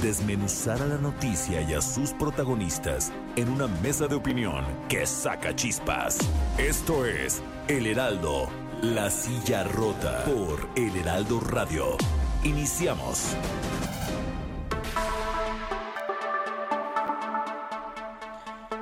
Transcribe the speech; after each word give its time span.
desmenuzar 0.00 0.82
a 0.82 0.86
la 0.86 0.98
noticia 0.98 1.60
y 1.62 1.74
a 1.74 1.80
sus 1.80 2.12
protagonistas 2.12 3.12
en 3.36 3.48
una 3.48 3.66
mesa 3.66 4.06
de 4.06 4.14
opinión 4.14 4.64
que 4.88 5.06
saca 5.06 5.54
chispas. 5.54 6.18
Esto 6.58 7.06
es 7.06 7.42
El 7.68 7.86
Heraldo, 7.86 8.48
la 8.82 9.10
silla 9.10 9.64
rota 9.64 10.24
por 10.24 10.68
El 10.76 10.96
Heraldo 10.96 11.40
Radio. 11.40 11.96
Iniciamos. 12.42 13.36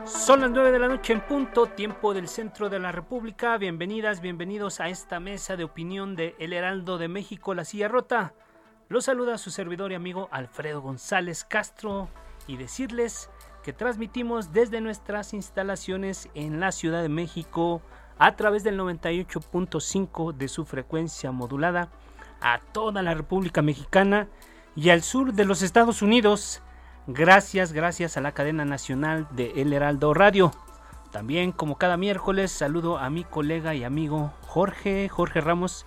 Son 0.04 0.40
las 0.40 0.50
9 0.50 0.70
de 0.70 0.78
la 0.78 0.86
noche 0.86 1.12
en 1.12 1.20
punto, 1.20 1.66
tiempo 1.66 2.14
del 2.14 2.28
centro 2.28 2.68
de 2.68 2.78
la 2.78 2.92
República. 2.92 3.58
Bienvenidas, 3.58 4.20
bienvenidos 4.20 4.78
a 4.78 4.88
esta 4.88 5.18
mesa 5.18 5.56
de 5.56 5.64
opinión 5.64 6.14
de 6.14 6.36
El 6.38 6.52
Heraldo 6.52 6.96
de 6.96 7.08
México, 7.08 7.54
la 7.54 7.64
silla 7.64 7.88
rota. 7.88 8.32
Los 8.92 9.06
saluda 9.06 9.38
su 9.38 9.50
servidor 9.50 9.90
y 9.90 9.94
amigo 9.94 10.28
Alfredo 10.30 10.82
González 10.82 11.44
Castro 11.44 12.10
y 12.46 12.58
decirles 12.58 13.30
que 13.62 13.72
transmitimos 13.72 14.52
desde 14.52 14.82
nuestras 14.82 15.32
instalaciones 15.32 16.28
en 16.34 16.60
la 16.60 16.72
Ciudad 16.72 17.00
de 17.00 17.08
México 17.08 17.80
a 18.18 18.36
través 18.36 18.64
del 18.64 18.78
98.5 18.78 20.34
de 20.34 20.46
su 20.46 20.66
frecuencia 20.66 21.32
modulada 21.32 21.88
a 22.42 22.60
toda 22.60 23.02
la 23.02 23.14
República 23.14 23.62
Mexicana 23.62 24.28
y 24.76 24.90
al 24.90 25.00
sur 25.00 25.32
de 25.32 25.46
los 25.46 25.62
Estados 25.62 26.02
Unidos. 26.02 26.60
Gracias, 27.06 27.72
gracias 27.72 28.18
a 28.18 28.20
la 28.20 28.32
cadena 28.32 28.66
nacional 28.66 29.26
de 29.30 29.52
El 29.62 29.72
Heraldo 29.72 30.12
Radio. 30.12 30.52
También, 31.10 31.52
como 31.52 31.78
cada 31.78 31.96
miércoles, 31.96 32.52
saludo 32.52 32.98
a 32.98 33.08
mi 33.08 33.24
colega 33.24 33.74
y 33.74 33.84
amigo 33.84 34.34
Jorge, 34.42 35.08
Jorge 35.08 35.40
Ramos, 35.40 35.86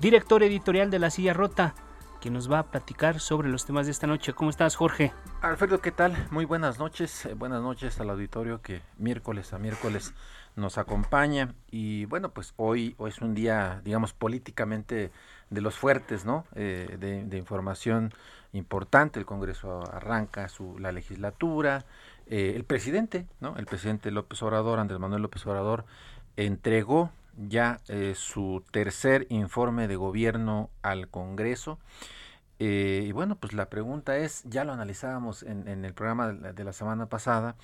director 0.00 0.42
editorial 0.42 0.90
de 0.90 0.98
La 0.98 1.10
Silla 1.10 1.32
Rota 1.32 1.76
que 2.20 2.30
nos 2.30 2.50
va 2.50 2.58
a 2.60 2.70
platicar 2.70 3.18
sobre 3.18 3.48
los 3.48 3.64
temas 3.64 3.86
de 3.86 3.92
esta 3.92 4.06
noche. 4.06 4.34
¿Cómo 4.34 4.50
estás, 4.50 4.76
Jorge? 4.76 5.12
Alfredo, 5.40 5.80
¿qué 5.80 5.90
tal? 5.90 6.14
Muy 6.30 6.44
buenas 6.44 6.78
noches. 6.78 7.24
Eh, 7.24 7.34
buenas 7.34 7.62
noches 7.62 7.98
al 7.98 8.10
auditorio 8.10 8.60
que 8.60 8.82
miércoles 8.98 9.54
a 9.54 9.58
miércoles 9.58 10.12
nos 10.54 10.76
acompaña. 10.76 11.54
Y 11.70 12.04
bueno, 12.04 12.30
pues 12.30 12.52
hoy, 12.56 12.94
es 13.06 13.22
un 13.22 13.34
día, 13.34 13.80
digamos, 13.84 14.12
políticamente 14.12 15.10
de 15.48 15.60
los 15.62 15.76
fuertes, 15.76 16.26
¿no? 16.26 16.44
Eh, 16.54 16.96
de, 17.00 17.38
información 17.38 18.12
importante. 18.52 19.18
El 19.18 19.26
Congreso 19.26 19.82
arranca 19.90 20.48
su, 20.48 20.78
la 20.78 20.92
legislatura. 20.92 21.86
Eh, 22.26 22.52
el 22.54 22.64
presidente, 22.64 23.26
¿no? 23.40 23.56
El 23.56 23.64
presidente 23.64 24.10
López 24.10 24.42
Obrador, 24.42 24.78
Andrés 24.78 25.00
Manuel 25.00 25.22
López 25.22 25.46
Obrador, 25.46 25.86
entregó 26.36 27.10
ya 27.36 27.80
eh, 27.88 28.14
su 28.16 28.64
tercer 28.70 29.26
informe 29.30 29.88
de 29.88 29.96
gobierno 29.96 30.70
al 30.82 31.08
Congreso. 31.08 31.78
Eh, 32.58 33.04
y 33.06 33.12
bueno, 33.12 33.36
pues 33.36 33.54
la 33.54 33.70
pregunta 33.70 34.18
es, 34.18 34.42
ya 34.44 34.64
lo 34.64 34.72
analizábamos 34.72 35.42
en, 35.42 35.66
el 35.84 35.94
programa 35.94 36.28
de 36.32 36.64
la, 36.64 36.72
semana 36.74 37.06
pasada, 37.06 37.56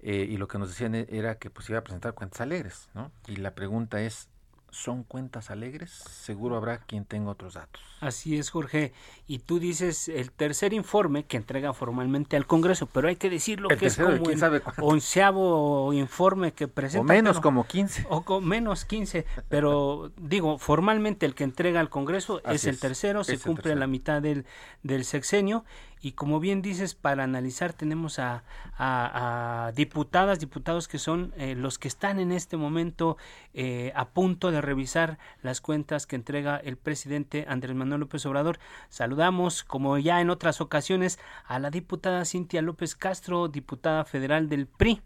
eh, 0.00 0.26
y 0.28 0.38
lo 0.38 0.48
que 0.48 0.58
nos 0.58 0.70
decían 0.70 0.94
era 0.94 1.34
que 1.36 1.50
pues 1.50 1.68
iba 1.68 1.78
a 1.78 1.84
presentar 1.84 2.14
cuentas 2.14 2.40
alegres, 2.40 2.88
¿no? 2.94 3.12
Y 3.26 3.36
la 3.36 3.54
pregunta 3.54 4.00
es, 4.00 4.30
son 4.70 5.02
cuentas 5.02 5.50
alegres, 5.50 5.90
seguro 5.90 6.56
habrá 6.56 6.78
quien 6.78 7.04
tenga 7.04 7.30
otros 7.30 7.54
datos. 7.54 7.82
Así 8.00 8.38
es, 8.38 8.50
Jorge. 8.50 8.92
Y 9.26 9.38
tú 9.40 9.58
dices 9.58 10.08
el 10.08 10.30
tercer 10.30 10.72
informe 10.72 11.24
que 11.24 11.36
entrega 11.36 11.72
formalmente 11.72 12.36
al 12.36 12.46
Congreso, 12.46 12.86
pero 12.86 13.08
hay 13.08 13.16
que 13.16 13.30
decirlo 13.30 13.68
que 13.68 13.86
es 13.86 13.96
como 13.96 14.30
el 14.30 14.62
onceavo 14.78 15.92
informe 15.92 16.52
que 16.52 16.68
presenta. 16.68 17.00
O 17.00 17.04
menos 17.04 17.40
como 17.40 17.66
15. 17.66 18.06
O 18.08 18.22
con 18.22 18.46
menos 18.46 18.84
15, 18.84 19.26
pero 19.48 20.12
digo, 20.16 20.58
formalmente 20.58 21.26
el 21.26 21.34
que 21.34 21.44
entrega 21.44 21.80
al 21.80 21.90
Congreso 21.90 22.40
es 22.44 22.64
el 22.66 22.78
tercero, 22.78 23.24
se 23.24 23.38
cumple 23.38 23.74
la 23.74 23.86
mitad 23.86 24.22
del, 24.22 24.44
del 24.82 25.04
sexenio 25.04 25.64
y 26.00 26.12
como 26.12 26.40
bien 26.40 26.62
dices, 26.62 26.94
para 26.94 27.24
analizar 27.24 27.72
tenemos 27.72 28.18
a, 28.18 29.72
diputadas, 29.74 30.38
diputados 30.38 30.88
que 30.88 30.98
son 30.98 31.32
eh, 31.36 31.54
los 31.54 31.78
que 31.78 31.88
están 31.88 32.18
en 32.18 32.32
este 32.32 32.56
momento 32.56 33.16
eh, 33.54 33.92
a 33.94 34.08
punto 34.08 34.50
de 34.50 34.60
revisar 34.60 35.18
las 35.42 35.60
cuentas 35.60 36.06
que 36.06 36.16
entrega 36.16 36.56
el 36.56 36.76
presidente 36.76 37.46
Andrés 37.48 37.76
Manuel 37.76 38.00
López 38.00 38.24
Obrador. 38.26 38.58
Saludamos, 38.88 39.64
como 39.64 39.98
ya 39.98 40.20
en 40.20 40.30
otras 40.30 40.60
ocasiones, 40.60 41.18
a 41.44 41.58
la 41.58 41.70
diputada 41.70 42.24
Cintia 42.24 42.62
López 42.62 42.94
Castro, 42.94 43.48
diputada 43.48 44.04
federal 44.04 44.48
del 44.48 44.66
PRI. 44.66 45.02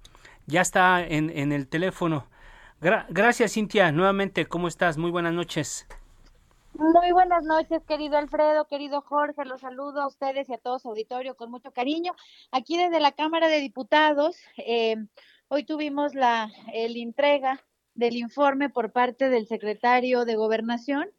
Ya 0.47 0.61
está 0.61 1.05
en, 1.05 1.31
en 1.31 1.53
el 1.53 1.69
teléfono. 1.69 2.27
gracias, 2.81 3.53
Cintia. 3.53 3.93
Nuevamente, 3.93 4.47
¿cómo 4.47 4.69
estás? 4.69 4.99
Muy 4.99 5.11
buenas 5.11 5.33
noches. 5.33 5.87
Muy 6.75 7.12
buenas 7.12 7.44
noches, 7.44 7.84
querido 7.84 8.16
Alfredo, 8.16 8.66
querido 8.66 9.03
Jorge, 9.03 9.44
los 9.44 9.60
saludo 9.60 10.00
a 10.00 10.06
ustedes 10.06 10.49
y 10.49 10.55
a 10.55 10.59
todo 10.59 10.78
su 10.78 10.88
auditorio 10.88 11.37
con 11.37 11.50
mucho 11.50 11.71
cariño. 11.72 12.15
Aquí 12.50 12.78
desde 12.78 12.99
la 12.99 13.12
Cámara 13.12 13.49
de 13.49 13.60
Diputados, 13.60 14.37
eh, 14.56 14.97
hoy 15.49 15.65
tuvimos 15.65 16.15
la 16.15 16.50
el 16.72 16.97
entrega 16.97 17.62
del 17.94 18.16
informe 18.16 18.71
por 18.71 18.91
parte 18.91 19.28
del 19.28 19.47
secretario 19.47 20.25
de 20.25 20.37
Gobernación, 20.37 21.11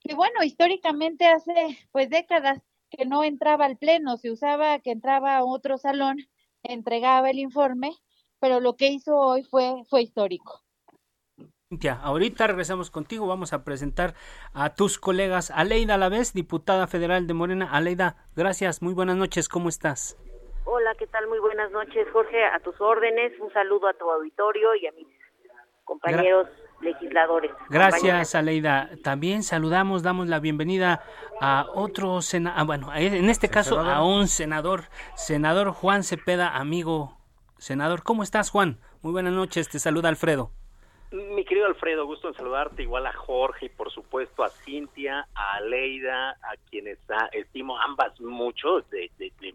que 0.00 0.14
bueno, 0.14 0.42
históricamente 0.42 1.26
hace 1.26 1.78
pues 1.92 2.08
décadas 2.08 2.62
que 2.88 3.04
no 3.04 3.22
entraba 3.22 3.66
al 3.66 3.76
pleno, 3.76 4.16
se 4.16 4.30
usaba 4.30 4.78
que 4.78 4.92
entraba 4.92 5.36
a 5.36 5.44
otro 5.44 5.76
salón, 5.76 6.18
entregaba 6.62 7.30
el 7.30 7.38
informe, 7.38 7.92
pero 8.40 8.60
lo 8.60 8.76
que 8.76 8.88
hizo 8.88 9.14
hoy 9.16 9.42
fue 9.42 9.84
fue 9.90 10.02
histórico. 10.02 10.65
Cintia, 11.68 11.98
ahorita 12.00 12.46
regresamos 12.46 12.92
contigo, 12.92 13.26
vamos 13.26 13.52
a 13.52 13.64
presentar 13.64 14.14
a 14.54 14.76
tus 14.76 15.00
colegas. 15.00 15.50
Aleida 15.50 15.96
vez, 16.08 16.32
diputada 16.32 16.86
federal 16.86 17.26
de 17.26 17.34
Morena. 17.34 17.68
Aleida, 17.72 18.14
gracias, 18.36 18.82
muy 18.82 18.94
buenas 18.94 19.16
noches, 19.16 19.48
¿cómo 19.48 19.68
estás? 19.68 20.16
Hola, 20.64 20.94
¿qué 20.96 21.08
tal? 21.08 21.26
Muy 21.26 21.40
buenas 21.40 21.72
noches, 21.72 22.06
Jorge, 22.12 22.44
a 22.44 22.60
tus 22.60 22.80
órdenes. 22.80 23.32
Un 23.40 23.52
saludo 23.52 23.88
a 23.88 23.94
tu 23.94 24.08
auditorio 24.08 24.76
y 24.76 24.86
a 24.86 24.92
mis 24.92 25.08
compañeros 25.82 26.46
legisladores. 26.82 27.50
Gracias, 27.68 28.36
Aleida. 28.36 28.90
También 29.02 29.42
saludamos, 29.42 30.04
damos 30.04 30.28
la 30.28 30.38
bienvenida 30.38 31.02
a 31.40 31.66
otro 31.74 32.22
senador, 32.22 32.60
ah, 32.60 32.62
bueno, 32.62 32.94
en 32.94 33.28
este 33.28 33.48
caso 33.48 33.80
a 33.80 34.04
un 34.04 34.28
senador, 34.28 34.82
senador 35.16 35.72
Juan 35.72 36.04
Cepeda, 36.04 36.56
amigo 36.56 37.16
senador. 37.58 38.04
¿Cómo 38.04 38.22
estás, 38.22 38.50
Juan? 38.50 38.78
Muy 39.02 39.10
buenas 39.10 39.32
noches, 39.32 39.68
te 39.68 39.80
saluda 39.80 40.08
Alfredo. 40.08 40.52
Mi 41.16 41.46
querido 41.46 41.66
Alfredo, 41.66 42.04
gusto 42.04 42.28
en 42.28 42.34
saludarte, 42.34 42.82
igual 42.82 43.06
a 43.06 43.12
Jorge 43.14 43.66
y 43.66 43.68
por 43.70 43.90
supuesto 43.90 44.44
a 44.44 44.50
Cintia, 44.50 45.26
a 45.34 45.60
Leida, 45.60 46.32
a 46.42 46.56
quienes 46.68 46.98
estimo 47.32 47.80
ambas 47.80 48.20
mucho, 48.20 48.82
de, 48.90 49.10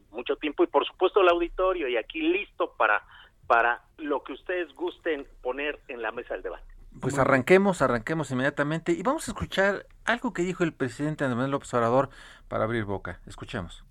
mucho 0.09 0.35
tiempo 0.37 0.63
y 0.63 0.67
por 0.67 0.87
supuesto 0.87 1.19
al 1.19 1.29
auditorio 1.29 1.87
y 1.87 1.97
aquí 1.97 2.19
listo 2.19 2.73
para, 2.77 3.05
para 3.45 3.83
lo 3.97 4.23
que 4.23 4.33
ustedes 4.33 4.73
gusten 4.73 5.27
poner 5.43 5.79
en 5.87 6.01
la 6.01 6.11
mesa 6.11 6.33
del 6.33 6.41
debate. 6.41 6.65
Pues 6.99 7.19
arranquemos, 7.19 7.83
arranquemos 7.83 8.31
inmediatamente 8.31 8.93
y 8.93 9.03
vamos 9.03 9.27
a 9.27 9.31
escuchar 9.31 9.85
algo 10.03 10.33
que 10.33 10.41
dijo 10.41 10.63
el 10.63 10.73
presidente 10.73 11.25
Andrés 11.25 11.49
López 11.49 11.71
Obrador 11.75 12.09
para 12.47 12.63
abrir 12.63 12.85
boca. 12.85 13.21
Escuchemos. 13.27 13.83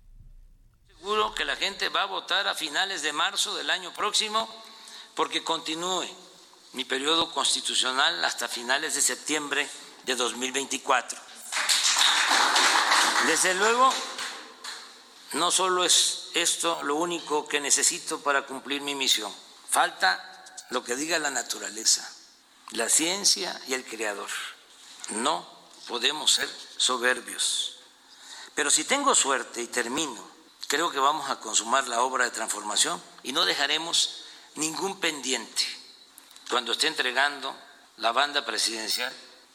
Seguro 0.97 1.33
que 1.35 1.45
la 1.45 1.55
gente 1.55 1.87
va 1.87 2.03
a 2.03 2.07
votar 2.07 2.47
a 2.47 2.53
finales 2.53 3.01
de 3.01 3.13
marzo 3.13 3.55
del 3.55 3.69
año 3.69 3.91
próximo 3.93 4.47
porque 5.15 5.41
continúe 5.43 6.05
mi 6.73 6.85
periodo 6.85 7.31
constitucional 7.31 8.23
hasta 8.23 8.47
finales 8.47 8.95
de 8.95 9.01
septiembre 9.01 9.69
de 10.05 10.15
2024. 10.15 11.19
Desde 13.27 13.53
luego, 13.55 13.93
no 15.33 15.51
solo 15.51 15.83
es 15.83 16.29
esto 16.33 16.81
lo 16.83 16.95
único 16.95 17.47
que 17.47 17.59
necesito 17.59 18.21
para 18.21 18.45
cumplir 18.45 18.81
mi 18.81 18.95
misión, 18.95 19.33
falta 19.69 20.45
lo 20.69 20.83
que 20.83 20.95
diga 20.95 21.19
la 21.19 21.29
naturaleza, 21.29 22.09
la 22.71 22.87
ciencia 22.87 23.59
y 23.67 23.73
el 23.73 23.85
creador. 23.85 24.29
No 25.09 25.45
podemos 25.87 26.31
ser 26.31 26.49
soberbios. 26.77 27.75
Pero 28.55 28.71
si 28.71 28.85
tengo 28.85 29.13
suerte 29.13 29.61
y 29.61 29.67
termino, 29.67 30.25
creo 30.67 30.89
que 30.89 30.99
vamos 30.99 31.29
a 31.29 31.39
consumar 31.39 31.87
la 31.89 32.01
obra 32.01 32.25
de 32.25 32.31
transformación 32.31 33.01
y 33.23 33.33
no 33.33 33.45
dejaremos 33.45 34.23
ningún 34.55 34.99
pendiente 34.99 35.80
cuando 36.51 36.73
esté 36.73 36.87
entregando 36.87 37.55
la 37.97 38.11
banda 38.11 38.45
presidencial, 38.45 39.11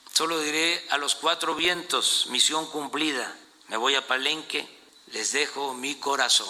solo 0.07 0.41
diré 0.41 0.81
a 0.91 0.97
los 0.97 1.15
cuatro 1.15 1.55
vientos, 1.55 2.27
misión 2.33 2.65
cumplida, 2.71 3.37
me 3.69 3.77
voy 3.77 3.95
a 3.95 4.07
Palenque, 4.07 4.67
les 5.13 5.35
dejo 5.35 5.75
mi 5.75 6.01
corazón. 6.01 6.49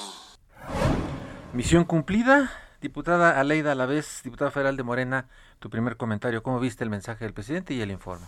Misión 1.53 1.85
cumplida, 1.85 2.53
diputada 2.81 3.41
Aleida 3.41 3.73
Alavés, 3.73 4.23
diputada 4.23 4.53
federal 4.53 4.77
de 4.77 4.85
Morena, 4.85 5.29
tu 5.59 5.69
primer 5.69 5.97
comentario. 5.97 6.45
¿Cómo 6.45 6.61
viste 6.61 6.85
el 6.85 6.91
mensaje 6.91 7.25
del 7.25 7.35
presidente 7.35 7.75
y 7.75 7.81
el 7.81 7.91
informe? 7.91 8.27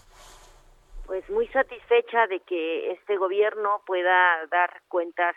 Pues 1.06 1.28
muy 1.30 1.46
satisfecha 1.48 2.26
de 2.26 2.40
que 2.40 2.90
este 2.92 3.16
gobierno 3.16 3.80
pueda 3.86 4.44
dar 4.50 4.82
cuentas 4.88 5.36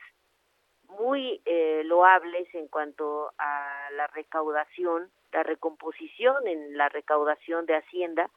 muy 1.00 1.42
eh, 1.46 1.84
loables 1.86 2.54
en 2.54 2.68
cuanto 2.68 3.32
a 3.38 3.90
la 3.96 4.08
recaudación, 4.08 5.12
la 5.32 5.44
recomposición 5.44 6.48
en 6.48 6.78
la 6.78 6.90
recaudación 6.90 7.66
de 7.66 7.76
Hacienda 7.76 8.30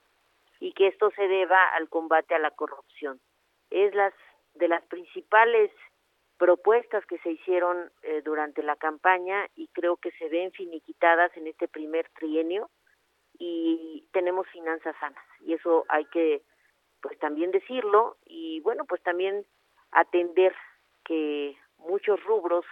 y 0.60 0.72
que 0.72 0.88
esto 0.88 1.10
se 1.12 1.28
deba 1.28 1.74
al 1.74 1.88
combate 1.88 2.34
a 2.34 2.38
la 2.38 2.50
corrupción. 2.50 3.20
Es 3.70 3.94
las 3.94 4.14
de 4.54 4.68
las 4.68 4.82
principales 4.84 5.70
propuestas 6.38 7.04
que 7.06 7.18
se 7.18 7.30
hicieron 7.30 7.90
eh, 8.02 8.22
durante 8.24 8.62
la 8.62 8.76
campaña 8.76 9.48
y 9.54 9.68
creo 9.68 9.96
que 9.96 10.10
se 10.12 10.28
ven 10.28 10.52
finiquitadas 10.52 11.36
en 11.36 11.46
este 11.46 11.68
primer 11.68 12.08
trienio 12.18 12.70
y 13.38 14.06
tenemos 14.12 14.46
finanzas 14.48 14.94
sanas 15.00 15.24
y 15.40 15.54
eso 15.54 15.84
hay 15.88 16.04
que 16.06 16.42
pues 17.00 17.18
también 17.18 17.50
decirlo 17.50 18.16
y 18.26 18.60
bueno 18.60 18.84
pues 18.84 19.02
también 19.02 19.44
atender 19.90 20.54
que 21.04 21.56
muchos 21.88 22.22
rubros 22.24 22.64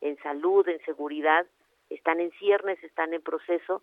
en 0.00 0.16
salud, 0.22 0.66
en 0.68 0.80
seguridad 0.84 1.46
están 1.90 2.20
en 2.20 2.30
ciernes, 2.32 2.82
están 2.84 3.12
en 3.12 3.22
proceso, 3.22 3.82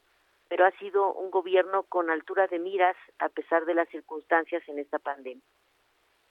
pero 0.49 0.65
ha 0.65 0.71
sido 0.79 1.13
un 1.13 1.29
gobierno 1.29 1.83
con 1.83 2.09
altura 2.09 2.47
de 2.47 2.59
miras 2.59 2.95
a 3.19 3.29
pesar 3.29 3.65
de 3.65 3.75
las 3.75 3.89
circunstancias 3.89 4.63
en 4.67 4.79
esta 4.79 4.97
pandemia. 4.97 5.43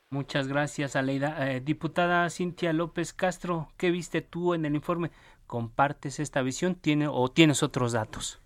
Muchas 0.09 0.49
gracias, 0.49 0.97
Aleida. 0.97 1.51
Eh, 1.51 1.61
diputada 1.61 2.31
Cintia 2.31 2.73
López 2.73 3.13
Castro, 3.13 3.69
¿qué 3.77 3.91
viste 3.91 4.23
tú 4.23 4.55
en 4.55 4.65
el 4.65 4.75
informe? 4.75 5.11
¿Compartes 5.47 6.21
esta 6.21 6.43
visión 6.43 6.77
tiene, 6.77 7.09
o 7.09 7.29
tienes 7.29 7.63
otros 7.63 7.93
datos? 7.93 8.41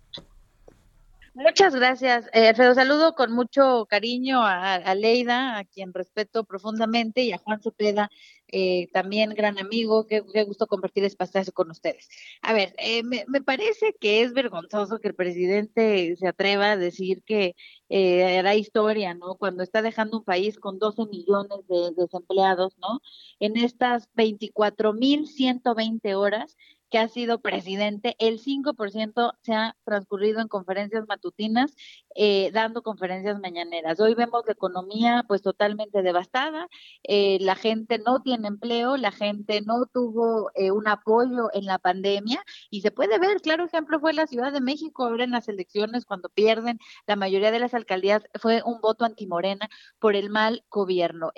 Muchas 1.33 1.73
gracias, 1.73 2.29
eh, 2.33 2.49
Alfredo. 2.49 2.73
Saludo 2.75 3.15
con 3.15 3.31
mucho 3.31 3.85
cariño 3.89 4.41
a, 4.43 4.93
Leida, 4.95 5.57
a 5.57 5.63
quien 5.63 5.93
respeto 5.93 6.43
profundamente, 6.43 7.21
y 7.21 7.31
a 7.31 7.37
Juan 7.37 7.61
Cepeda, 7.61 8.09
eh, 8.49 8.89
también 8.91 9.29
gran 9.33 9.57
amigo. 9.57 10.05
Qué, 10.07 10.19
gusto 10.43 10.67
compartir 10.67 11.05
espacio 11.05 11.41
con 11.53 11.71
ustedes. 11.71 12.09
A 12.41 12.51
ver, 12.51 12.73
eh, 12.77 13.03
me, 13.03 13.25
parece 13.41 13.95
que 13.99 14.23
es 14.23 14.33
vergonzoso 14.33 14.99
que 14.99 15.07
el 15.07 15.15
presidente 15.15 16.17
se 16.17 16.27
atreva 16.27 16.71
a 16.71 16.77
decir 16.77 17.23
que 17.23 17.55
eh, 17.87 18.37
hará 18.37 18.55
historia, 18.55 19.13
¿no? 19.13 19.35
Cuando 19.35 19.63
está 19.63 19.81
dejando 19.81 20.17
un 20.17 20.25
país 20.25 20.59
con 20.59 20.79
12 20.79 21.05
millones 21.05 21.65
de 21.69 21.91
desempleados, 21.95 22.77
¿no? 22.77 22.99
En 23.39 23.55
estas 23.55 24.09
24.120 24.15 26.13
horas 26.15 26.57
que 26.91 26.99
ha 26.99 27.07
sido 27.07 27.39
presidente, 27.39 28.15
el 28.19 28.39
5% 28.39 29.33
se 29.41 29.53
ha 29.53 29.77
transcurrido 29.85 30.41
en 30.41 30.49
conferencias 30.49 31.05
matutinas, 31.07 31.73
eh, 32.15 32.51
dando 32.53 32.83
conferencias 32.83 33.39
mañaneras. 33.39 33.99
Hoy 34.01 34.13
vemos 34.13 34.43
la 34.45 34.51
economía 34.51 35.23
pues 35.25 35.41
totalmente 35.41 36.01
devastada, 36.01 36.67
eh, 37.03 37.37
la 37.39 37.55
gente 37.55 37.97
no 37.97 38.21
tiene 38.21 38.49
empleo, 38.49 38.97
la 38.97 39.11
gente 39.11 39.61
no 39.61 39.85
tuvo 39.85 40.51
eh, 40.53 40.71
un 40.71 40.87
apoyo 40.89 41.49
en 41.53 41.65
la 41.65 41.79
pandemia 41.79 42.43
y 42.69 42.81
se 42.81 42.91
puede 42.91 43.17
ver, 43.19 43.39
claro 43.39 43.63
ejemplo 43.63 44.01
fue 44.01 44.11
la 44.11 44.27
Ciudad 44.27 44.51
de 44.51 44.59
México, 44.59 45.05
ahora 45.05 45.23
en 45.23 45.31
las 45.31 45.47
elecciones 45.47 46.05
cuando 46.05 46.27
pierden 46.27 46.77
la 47.07 47.15
mayoría 47.15 47.51
de 47.51 47.59
las 47.59 47.73
alcaldías 47.73 48.23
fue 48.37 48.63
un 48.65 48.81
voto 48.81 49.05
antimorena 49.05 49.69
por 49.99 50.17
el 50.17 50.29
mal 50.29 50.65
gobierno. 50.69 51.31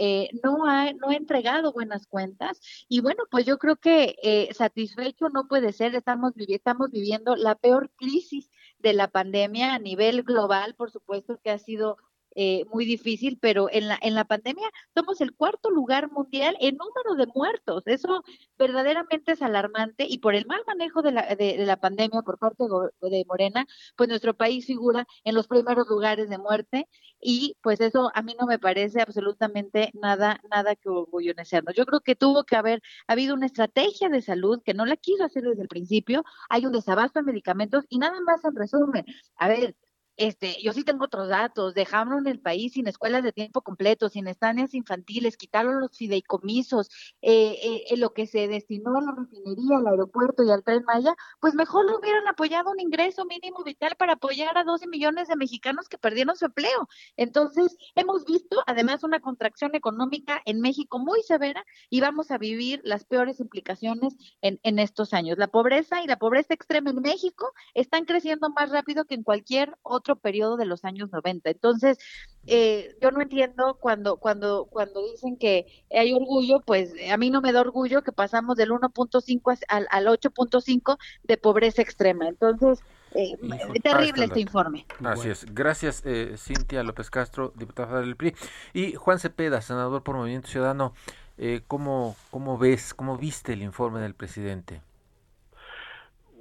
no, 0.44 0.66
ha, 0.66 0.92
no 0.94 1.10
ha 1.10 1.16
entregado 1.16 1.74
buenas 1.74 2.08
cuentas 2.08 2.60
y 2.90 3.02
bueno, 3.02 3.26
pues 3.30 3.46
yo 3.46 3.60
creo 3.60 3.76
que 3.76 4.50
satisfecho 4.56 5.30
no 5.30 5.43
puede 5.48 5.74
ser, 5.74 5.96
estamos, 5.96 6.34
estamos 6.38 6.92
viviendo 6.92 7.36
la 7.36 7.56
peor 7.56 7.92
crisis 7.96 8.50
de 8.80 8.94
la 8.94 9.08
pandemia 9.08 9.74
a 9.74 9.80
nivel 9.80 10.24
global, 10.24 10.76
por 10.76 10.92
supuesto 10.92 11.40
que 11.44 11.52
ha 11.52 11.58
sido 11.58 11.98
eh, 12.36 12.66
muy 12.72 12.86
difícil, 12.86 13.38
pero 13.40 13.70
en 13.72 13.88
la, 13.88 13.98
en 14.02 14.16
la 14.16 14.26
pandemia 14.26 14.70
somos 14.96 15.22
el 15.22 15.34
cuarto 15.34 15.70
lugar 15.70 16.12
mundial 16.12 16.58
en 16.60 16.78
número 16.78 17.16
de 17.16 17.32
muertos. 17.34 17.84
Eso 17.86 18.24
verdaderamente 18.58 19.34
es 19.34 19.42
alarmante 19.42 20.06
y 20.08 20.20
por 20.20 20.36
el 20.36 20.46
mal 20.46 20.62
manejo 20.68 21.02
de 21.02 21.12
la, 21.12 21.36
de, 21.36 21.58
la 21.66 21.78
pandemia 21.78 22.22
por 22.22 22.38
parte 22.40 22.64
de 23.02 23.26
Morena, 23.28 23.66
pues 23.96 24.10
nuestro 24.10 24.34
país 24.36 24.66
figura 24.66 25.06
en 25.24 25.36
los 25.36 25.48
primeros 25.48 25.88
lugares 25.88 26.30
de 26.30 26.38
muerte 26.38 26.88
y 27.20 27.58
pues 27.62 27.80
eso 27.82 28.12
a 28.14 28.22
mí 28.22 28.36
no 28.40 28.46
me 28.48 28.60
parece 28.60 29.02
absolutamente 29.02 29.92
nada, 29.94 30.42
nada 30.50 30.76
que 30.76 30.90
orgullecernos. 30.90 31.76
Yo 31.76 31.86
creo 31.86 32.02
que 32.02 32.16
tuvo 32.16 32.44
que 32.44 32.56
haber 32.56 32.82
habido 33.08 33.34
una 33.34 33.46
estrategia 33.46 34.10
de 34.10 34.22
salud 34.22 34.62
que 34.64 34.74
no 34.74 34.86
la 34.86 34.98
quiso 34.98 35.24
hacer 35.24 35.44
desde 35.44 35.62
el 35.62 35.68
principio, 35.68 36.24
hay 36.50 36.66
un 36.66 36.72
desabasto 36.72 37.20
de 37.20 37.26
medicamentos 37.26 37.86
y 37.90 38.00
nada 38.00 38.20
más 38.22 38.44
en 38.46 38.56
resumen. 38.56 39.06
A 39.38 39.48
ver, 39.48 39.76
este, 40.18 40.62
yo 40.62 40.74
sí 40.74 40.84
tengo 40.84 41.06
otros 41.06 41.30
datos, 41.30 41.74
dejaron 41.74 42.28
el 42.28 42.40
país 42.40 42.74
sin 42.74 42.88
escuelas 42.88 43.24
de 43.24 43.32
tiempo 43.32 43.62
completo, 43.62 44.10
sin 44.10 44.28
estancias 44.28 44.74
infantiles, 44.74 45.38
quitaron 45.38 45.80
los 45.80 45.98
fideicomisos, 45.98 46.90
eh, 47.22 47.86
eh, 47.90 47.98
lo 47.98 48.14
que 48.14 48.28
se 48.28 48.48
destinó 48.48 48.98
a 48.98 49.02
la 49.02 49.12
refinería, 49.18 49.78
al 49.78 49.88
aeropuerto 49.88 50.44
y 50.44 50.52
al 50.52 50.64
Tren 50.64 50.84
Maya, 50.86 51.16
pues 51.40 51.56
mejor 51.56 51.86
lo 51.90 51.98
hubieran 52.00 52.28
apoyado 52.28 52.72
un 52.72 52.80
ingreso 52.80 53.26
mínimo 53.26 53.64
vital 53.64 53.96
para 53.98 54.14
apoyar 54.14 54.58
a 54.58 54.64
12 54.64 54.88
millones 54.88 55.28
de 55.28 55.36
mexicanos 55.36 55.90
que 55.90 55.98
perdieron 55.98 56.36
su 56.36 56.46
empleo. 56.46 56.88
Entonces, 57.18 57.76
hemos 57.96 58.26
visto 58.26 58.62
además 58.68 59.04
una 59.04 59.20
contracción 59.20 59.74
económica 59.76 60.42
en 60.46 60.62
México 60.62 61.00
muy 61.00 61.24
severa 61.24 61.66
y 61.90 62.02
vamos 62.02 62.30
a 62.32 62.38
vivir 62.38 62.82
las 62.84 63.06
peores 63.06 63.40
implicaciones 63.40 64.16
en, 64.42 64.60
en 64.64 64.80
estos 64.80 65.14
años. 65.14 65.38
La 65.38 65.48
pobreza 65.48 66.04
y 66.04 66.08
la 66.08 66.18
pobreza 66.18 66.54
extrema 66.54 66.92
en 66.92 67.02
México 67.02 67.52
están 67.74 68.06
creciendo 68.06 68.50
más 68.50 68.70
rápido 68.70 69.06
que 69.06 69.16
en 69.16 69.24
cualquier 69.24 69.76
otro 69.82 70.03
otro 70.04 70.18
periodo 70.18 70.58
de 70.58 70.66
los 70.66 70.84
años 70.84 71.10
90. 71.12 71.50
Entonces, 71.50 71.98
eh, 72.46 72.96
yo 73.02 73.12
no 73.12 73.22
entiendo 73.22 73.78
cuando, 73.80 74.18
cuando, 74.18 74.66
cuando 74.66 75.02
dicen 75.12 75.38
que 75.38 75.66
hay 75.92 76.14
orgullo, 76.14 76.60
pues 76.60 76.94
a 77.10 77.18
mí 77.18 77.30
no 77.30 77.42
me 77.42 77.54
da 77.54 77.62
orgullo 77.62 78.04
que 78.04 78.12
pasamos 78.12 78.58
del 78.58 78.72
1.5 78.72 79.60
al, 79.70 79.88
al 79.90 80.08
8.5 80.08 80.98
de 81.24 81.38
pobreza 81.38 81.82
extrema. 81.82 82.28
Entonces, 82.28 82.84
eh, 83.16 83.38
terrible 83.82 84.26
este 84.26 84.42
informe. 84.42 84.86
Así 85.04 85.30
es. 85.30 85.46
Gracias, 85.54 86.02
eh, 86.06 86.36
Cintia 86.38 86.84
López 86.84 87.10
Castro, 87.10 87.54
diputada 87.56 88.02
del 88.02 88.18
PRI. 88.18 88.36
Y 88.74 88.96
Juan 88.96 89.20
Cepeda, 89.20 89.62
senador 89.62 90.04
por 90.04 90.18
Movimiento 90.18 90.50
Ciudadano, 90.50 90.94
eh, 91.38 91.62
¿cómo, 91.68 92.16
¿cómo 92.30 92.58
ves, 92.58 92.94
cómo 92.94 93.18
viste 93.18 93.54
el 93.54 93.62
informe 93.62 94.02
del 94.02 94.16
presidente? 94.16 94.82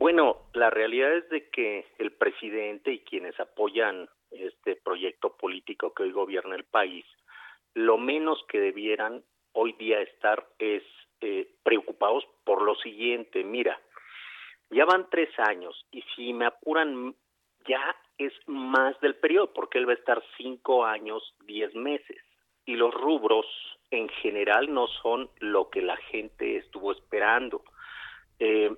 Bueno, 0.02 0.48
la 0.54 0.68
realidad 0.68 1.14
es 1.14 1.28
de 1.28 1.48
que 1.50 1.86
el 1.98 2.10
presidente 2.10 2.92
y 2.92 3.04
quienes 3.04 3.38
apoyan 3.38 4.08
este 4.32 4.74
proyecto 4.74 5.36
político 5.36 5.94
que 5.94 6.02
hoy 6.02 6.10
gobierna 6.10 6.56
el 6.56 6.64
país, 6.64 7.04
lo 7.74 7.98
menos 7.98 8.44
que 8.48 8.58
debieran 8.58 9.22
hoy 9.52 9.74
día 9.74 10.00
estar 10.00 10.44
es 10.58 10.82
eh, 11.20 11.54
preocupados 11.62 12.24
por 12.42 12.62
lo 12.62 12.74
siguiente. 12.74 13.44
Mira, 13.44 13.80
ya 14.70 14.86
van 14.86 15.08
tres 15.08 15.30
años 15.38 15.86
y 15.92 16.02
si 16.16 16.32
me 16.32 16.46
apuran 16.46 17.14
ya 17.68 17.94
es 18.18 18.32
más 18.46 19.00
del 19.02 19.14
periodo 19.14 19.52
porque 19.52 19.78
él 19.78 19.86
va 19.86 19.92
a 19.92 20.02
estar 20.02 20.20
cinco 20.36 20.84
años, 20.84 21.22
diez 21.46 21.72
meses 21.76 22.20
y 22.66 22.74
los 22.74 22.92
rubros 22.92 23.46
en 23.92 24.08
general 24.08 24.74
no 24.74 24.88
son 25.00 25.30
lo 25.38 25.70
que 25.70 25.80
la 25.80 25.96
gente 25.96 26.56
estuvo 26.56 26.90
esperando. 26.90 27.62
Eh, 28.40 28.74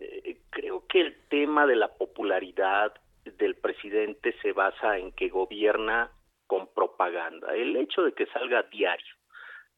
eh, 0.00 0.38
creo 0.50 0.86
que 0.86 1.00
el 1.00 1.16
tema 1.28 1.66
de 1.66 1.76
la 1.76 1.88
popularidad 1.88 2.94
del 3.24 3.56
presidente 3.56 4.34
se 4.42 4.52
basa 4.52 4.98
en 4.98 5.12
que 5.12 5.28
gobierna 5.28 6.10
con 6.46 6.66
propaganda. 6.68 7.54
El 7.54 7.76
hecho 7.76 8.02
de 8.02 8.12
que 8.12 8.26
salga 8.26 8.62
diario 8.64 9.14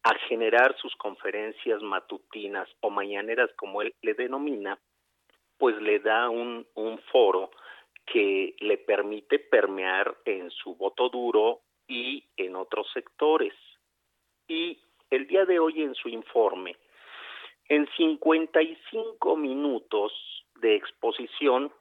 a 0.02 0.14
generar 0.28 0.76
sus 0.76 0.94
conferencias 0.96 1.82
matutinas 1.82 2.68
o 2.80 2.90
mañaneras, 2.90 3.50
como 3.56 3.82
él 3.82 3.94
le 4.02 4.14
denomina, 4.14 4.78
pues 5.58 5.76
le 5.82 5.98
da 5.98 6.30
un, 6.30 6.66
un 6.74 6.98
foro 7.12 7.50
que 8.06 8.54
le 8.60 8.78
permite 8.78 9.38
permear 9.38 10.16
en 10.24 10.50
su 10.50 10.74
voto 10.74 11.10
duro 11.10 11.60
y 11.86 12.24
en 12.36 12.56
otros 12.56 12.86
sectores. 12.94 13.52
Y 14.48 14.78
el 15.10 15.26
día 15.26 15.44
de 15.44 15.58
hoy 15.58 15.82
en 15.82 15.94
su 15.94 16.08
informe 16.08 16.76
en 17.70 17.86
55 17.96 19.36
minutos 19.36 20.12
de 20.60 20.74
exposición, 20.74 21.72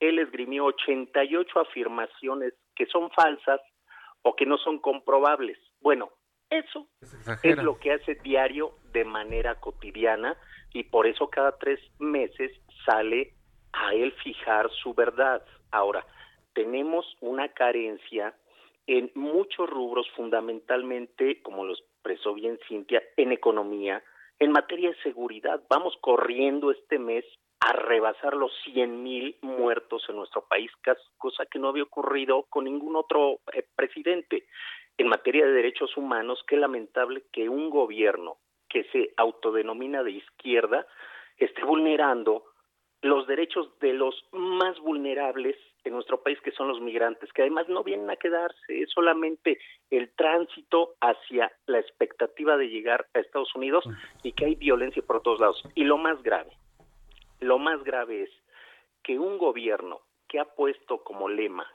él 0.00 0.18
esgrimió 0.18 0.64
88 0.64 1.60
afirmaciones 1.60 2.54
que 2.74 2.86
son 2.86 3.10
falsas 3.10 3.60
o 4.22 4.34
que 4.34 4.46
no 4.46 4.56
son 4.56 4.78
comprobables. 4.78 5.58
Bueno, 5.82 6.10
eso 6.48 6.88
es 7.42 7.62
lo 7.62 7.78
que 7.78 7.92
hace 7.92 8.14
diario 8.16 8.76
de 8.92 9.04
manera 9.04 9.60
cotidiana 9.60 10.38
y 10.72 10.84
por 10.84 11.06
eso 11.06 11.28
cada 11.28 11.58
tres 11.58 11.80
meses 11.98 12.50
sale 12.86 13.34
a 13.74 13.92
él 13.92 14.10
fijar 14.24 14.70
su 14.70 14.94
verdad. 14.94 15.44
Ahora, 15.70 16.06
tenemos 16.54 17.04
una 17.20 17.50
carencia 17.50 18.34
en 18.86 19.10
muchos 19.14 19.68
rubros, 19.68 20.06
fundamentalmente, 20.16 21.42
como 21.42 21.66
lo 21.66 21.74
expresó 21.74 22.32
bien 22.32 22.58
Cintia, 22.68 23.02
en 23.18 23.32
economía, 23.32 24.02
en 24.38 24.52
materia 24.52 24.90
de 24.90 25.02
seguridad, 25.02 25.62
vamos 25.68 25.96
corriendo 26.00 26.70
este 26.70 26.98
mes 26.98 27.24
a 27.60 27.72
rebasar 27.72 28.34
los 28.34 28.52
100 28.64 29.02
mil 29.02 29.36
muertos 29.40 30.04
en 30.08 30.16
nuestro 30.16 30.46
país, 30.46 30.70
cosa 31.16 31.46
que 31.46 31.58
no 31.58 31.68
había 31.68 31.84
ocurrido 31.84 32.44
con 32.50 32.64
ningún 32.64 32.96
otro 32.96 33.40
eh, 33.52 33.66
presidente. 33.74 34.46
En 34.98 35.08
materia 35.08 35.46
de 35.46 35.52
derechos 35.52 35.96
humanos, 35.96 36.44
qué 36.46 36.56
lamentable 36.56 37.24
que 37.32 37.48
un 37.48 37.70
gobierno 37.70 38.36
que 38.68 38.84
se 38.92 39.14
autodenomina 39.16 40.02
de 40.02 40.12
izquierda 40.12 40.86
esté 41.38 41.64
vulnerando 41.64 42.44
los 43.04 43.26
derechos 43.26 43.68
de 43.80 43.92
los 43.92 44.14
más 44.32 44.80
vulnerables 44.80 45.56
en 45.84 45.92
nuestro 45.92 46.22
país, 46.22 46.40
que 46.40 46.52
son 46.52 46.68
los 46.68 46.80
migrantes, 46.80 47.30
que 47.34 47.42
además 47.42 47.68
no 47.68 47.84
vienen 47.84 48.08
a 48.08 48.16
quedarse, 48.16 48.80
es 48.80 48.90
solamente 48.90 49.58
el 49.90 50.10
tránsito 50.14 50.94
hacia 51.02 51.52
la 51.66 51.78
expectativa 51.78 52.56
de 52.56 52.70
llegar 52.70 53.06
a 53.12 53.20
Estados 53.20 53.54
Unidos 53.54 53.84
y 54.22 54.32
que 54.32 54.46
hay 54.46 54.54
violencia 54.54 55.02
por 55.02 55.20
todos 55.20 55.38
lados. 55.38 55.62
Y 55.74 55.84
lo 55.84 55.98
más 55.98 56.22
grave, 56.22 56.56
lo 57.40 57.58
más 57.58 57.84
grave 57.84 58.22
es 58.22 58.30
que 59.02 59.18
un 59.18 59.36
gobierno 59.36 60.00
que 60.26 60.40
ha 60.40 60.46
puesto 60.46 61.04
como 61.04 61.28
lema 61.28 61.70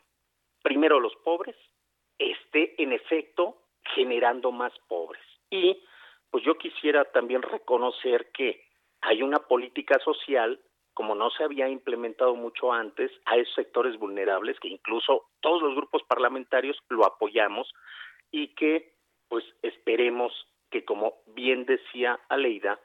primero 0.63 0.99
los 0.99 1.15
pobres 1.17 1.55
esté 2.17 2.81
en 2.81 2.91
efecto 2.91 3.57
generando 3.95 4.51
más 4.51 4.73
pobres. 4.87 5.21
Y 5.49 5.79
pues 6.31 6.43
yo 6.43 6.57
quisiera 6.57 7.05
también 7.05 7.43
reconocer 7.43 8.31
que 8.31 8.63
hay 9.01 9.21
una 9.21 9.39
política 9.39 9.99
social 9.99 10.59
como 10.99 11.15
no 11.15 11.29
se 11.29 11.45
había 11.45 11.69
implementado 11.69 12.35
mucho 12.35 12.73
antes, 12.73 13.09
a 13.23 13.37
esos 13.37 13.55
sectores 13.55 13.97
vulnerables, 13.97 14.59
que 14.59 14.67
incluso 14.67 15.29
todos 15.39 15.61
los 15.61 15.73
grupos 15.73 16.03
parlamentarios 16.03 16.77
lo 16.89 17.05
apoyamos 17.05 17.71
y 18.31 18.53
que 18.53 18.95
pues 19.29 19.45
esperemos 19.61 20.33
que 20.69 20.83
como 20.83 21.13
bien 21.27 21.63
decía 21.63 22.19
Aleida, 22.27 22.81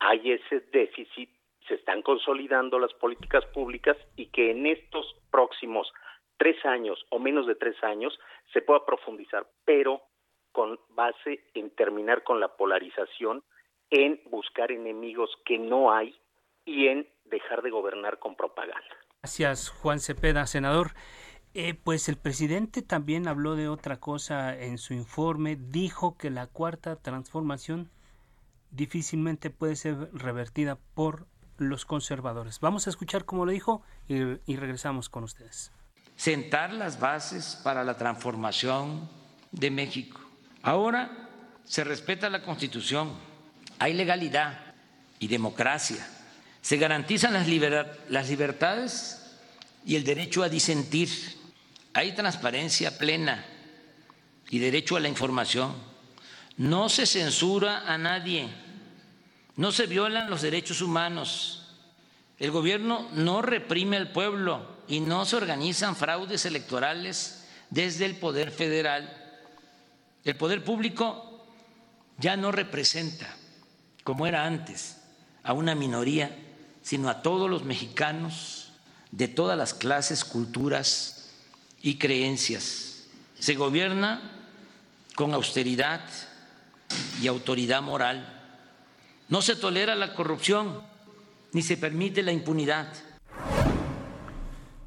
hay 0.00 0.32
ese 0.32 0.60
déficit, 0.70 1.30
se 1.66 1.76
están 1.76 2.02
consolidando 2.02 2.78
las 2.78 2.92
políticas 2.92 3.46
públicas 3.46 3.96
y 4.16 4.26
que 4.26 4.50
en 4.50 4.66
estos 4.66 5.16
próximos 5.30 5.90
tres 6.36 6.62
años 6.66 7.06
o 7.08 7.18
menos 7.18 7.46
de 7.46 7.54
tres 7.54 7.82
años 7.82 8.18
se 8.52 8.60
pueda 8.60 8.84
profundizar, 8.84 9.46
pero 9.64 10.02
con 10.52 10.78
base 10.90 11.40
en 11.54 11.74
terminar 11.74 12.22
con 12.22 12.38
la 12.38 12.48
polarización, 12.48 13.42
en 13.88 14.20
buscar 14.26 14.72
enemigos 14.72 15.30
que 15.46 15.58
no 15.58 15.90
hay 15.90 16.14
y 16.66 16.88
en 16.88 17.15
dejar 17.30 17.62
de 17.62 17.70
gobernar 17.70 18.18
con 18.18 18.36
propaganda. 18.36 18.84
Gracias, 19.22 19.70
Juan 19.70 20.00
Cepeda, 20.00 20.46
senador. 20.46 20.92
Eh, 21.54 21.74
pues 21.74 22.08
el 22.08 22.16
presidente 22.16 22.82
también 22.82 23.28
habló 23.28 23.56
de 23.56 23.68
otra 23.68 23.98
cosa 23.98 24.54
en 24.56 24.78
su 24.78 24.94
informe. 24.94 25.56
Dijo 25.56 26.16
que 26.16 26.30
la 26.30 26.46
cuarta 26.46 26.96
transformación 26.96 27.90
difícilmente 28.70 29.50
puede 29.50 29.76
ser 29.76 30.10
revertida 30.12 30.78
por 30.94 31.26
los 31.56 31.86
conservadores. 31.86 32.60
Vamos 32.60 32.86
a 32.86 32.90
escuchar 32.90 33.24
cómo 33.24 33.46
lo 33.46 33.52
dijo 33.52 33.82
y, 34.06 34.16
y 34.44 34.56
regresamos 34.56 35.08
con 35.08 35.24
ustedes. 35.24 35.72
Sentar 36.14 36.72
las 36.72 37.00
bases 37.00 37.60
para 37.64 37.84
la 37.84 37.96
transformación 37.96 39.08
de 39.50 39.70
México. 39.70 40.20
Ahora 40.62 41.30
se 41.64 41.84
respeta 41.84 42.28
la 42.28 42.42
Constitución, 42.42 43.12
hay 43.78 43.94
legalidad 43.94 44.74
y 45.18 45.28
democracia 45.28 46.06
se 46.66 46.78
garantizan 46.78 47.32
las, 47.32 47.46
las 48.08 48.28
libertades 48.28 49.22
y 49.84 49.94
el 49.94 50.02
derecho 50.02 50.42
a 50.42 50.48
disentir. 50.48 51.08
Hay 51.92 52.10
transparencia 52.10 52.98
plena 52.98 53.46
y 54.50 54.58
derecho 54.58 54.96
a 54.96 55.00
la 55.00 55.06
información. 55.06 55.76
No 56.56 56.88
se 56.88 57.06
censura 57.06 57.84
a 57.86 57.96
nadie. 57.98 58.48
No 59.54 59.70
se 59.70 59.86
violan 59.86 60.28
los 60.28 60.42
derechos 60.42 60.82
humanos. 60.82 61.76
El 62.36 62.50
gobierno 62.50 63.10
no 63.12 63.42
reprime 63.42 63.96
al 63.96 64.10
pueblo 64.10 64.66
y 64.88 64.98
no 64.98 65.24
se 65.24 65.36
organizan 65.36 65.94
fraudes 65.94 66.46
electorales 66.46 67.46
desde 67.70 68.06
el 68.06 68.16
Poder 68.16 68.50
Federal. 68.50 69.38
El 70.24 70.34
poder 70.34 70.64
público 70.64 71.46
ya 72.18 72.36
no 72.36 72.50
representa, 72.50 73.36
como 74.02 74.26
era 74.26 74.44
antes, 74.44 74.96
a 75.44 75.52
una 75.52 75.76
minoría 75.76 76.42
sino 76.86 77.08
a 77.08 77.20
todos 77.20 77.50
los 77.50 77.64
mexicanos 77.64 78.70
de 79.10 79.26
todas 79.26 79.58
las 79.58 79.74
clases, 79.74 80.24
culturas 80.24 81.32
y 81.82 81.98
creencias. 81.98 83.08
Se 83.36 83.56
gobierna 83.56 84.22
con 85.16 85.34
austeridad 85.34 86.00
y 87.20 87.26
autoridad 87.26 87.82
moral. 87.82 88.24
No 89.28 89.42
se 89.42 89.56
tolera 89.56 89.96
la 89.96 90.14
corrupción 90.14 90.80
ni 91.52 91.62
se 91.62 91.76
permite 91.76 92.22
la 92.22 92.30
impunidad. 92.30 92.86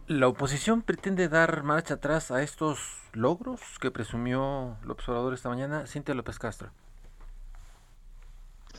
¿La 0.07 0.29
oposición 0.29 0.81
pretende 0.81 1.27
dar 1.27 1.63
marcha 1.63 1.95
atrás 1.95 2.31
a 2.31 2.41
estos 2.41 2.79
logros 3.11 3.59
que 3.81 3.91
presumió 3.91 4.77
el 4.85 4.91
observador 4.91 5.33
esta 5.33 5.49
mañana? 5.49 5.85
Cintia 5.85 6.15
López 6.15 6.39
Castro. 6.39 6.71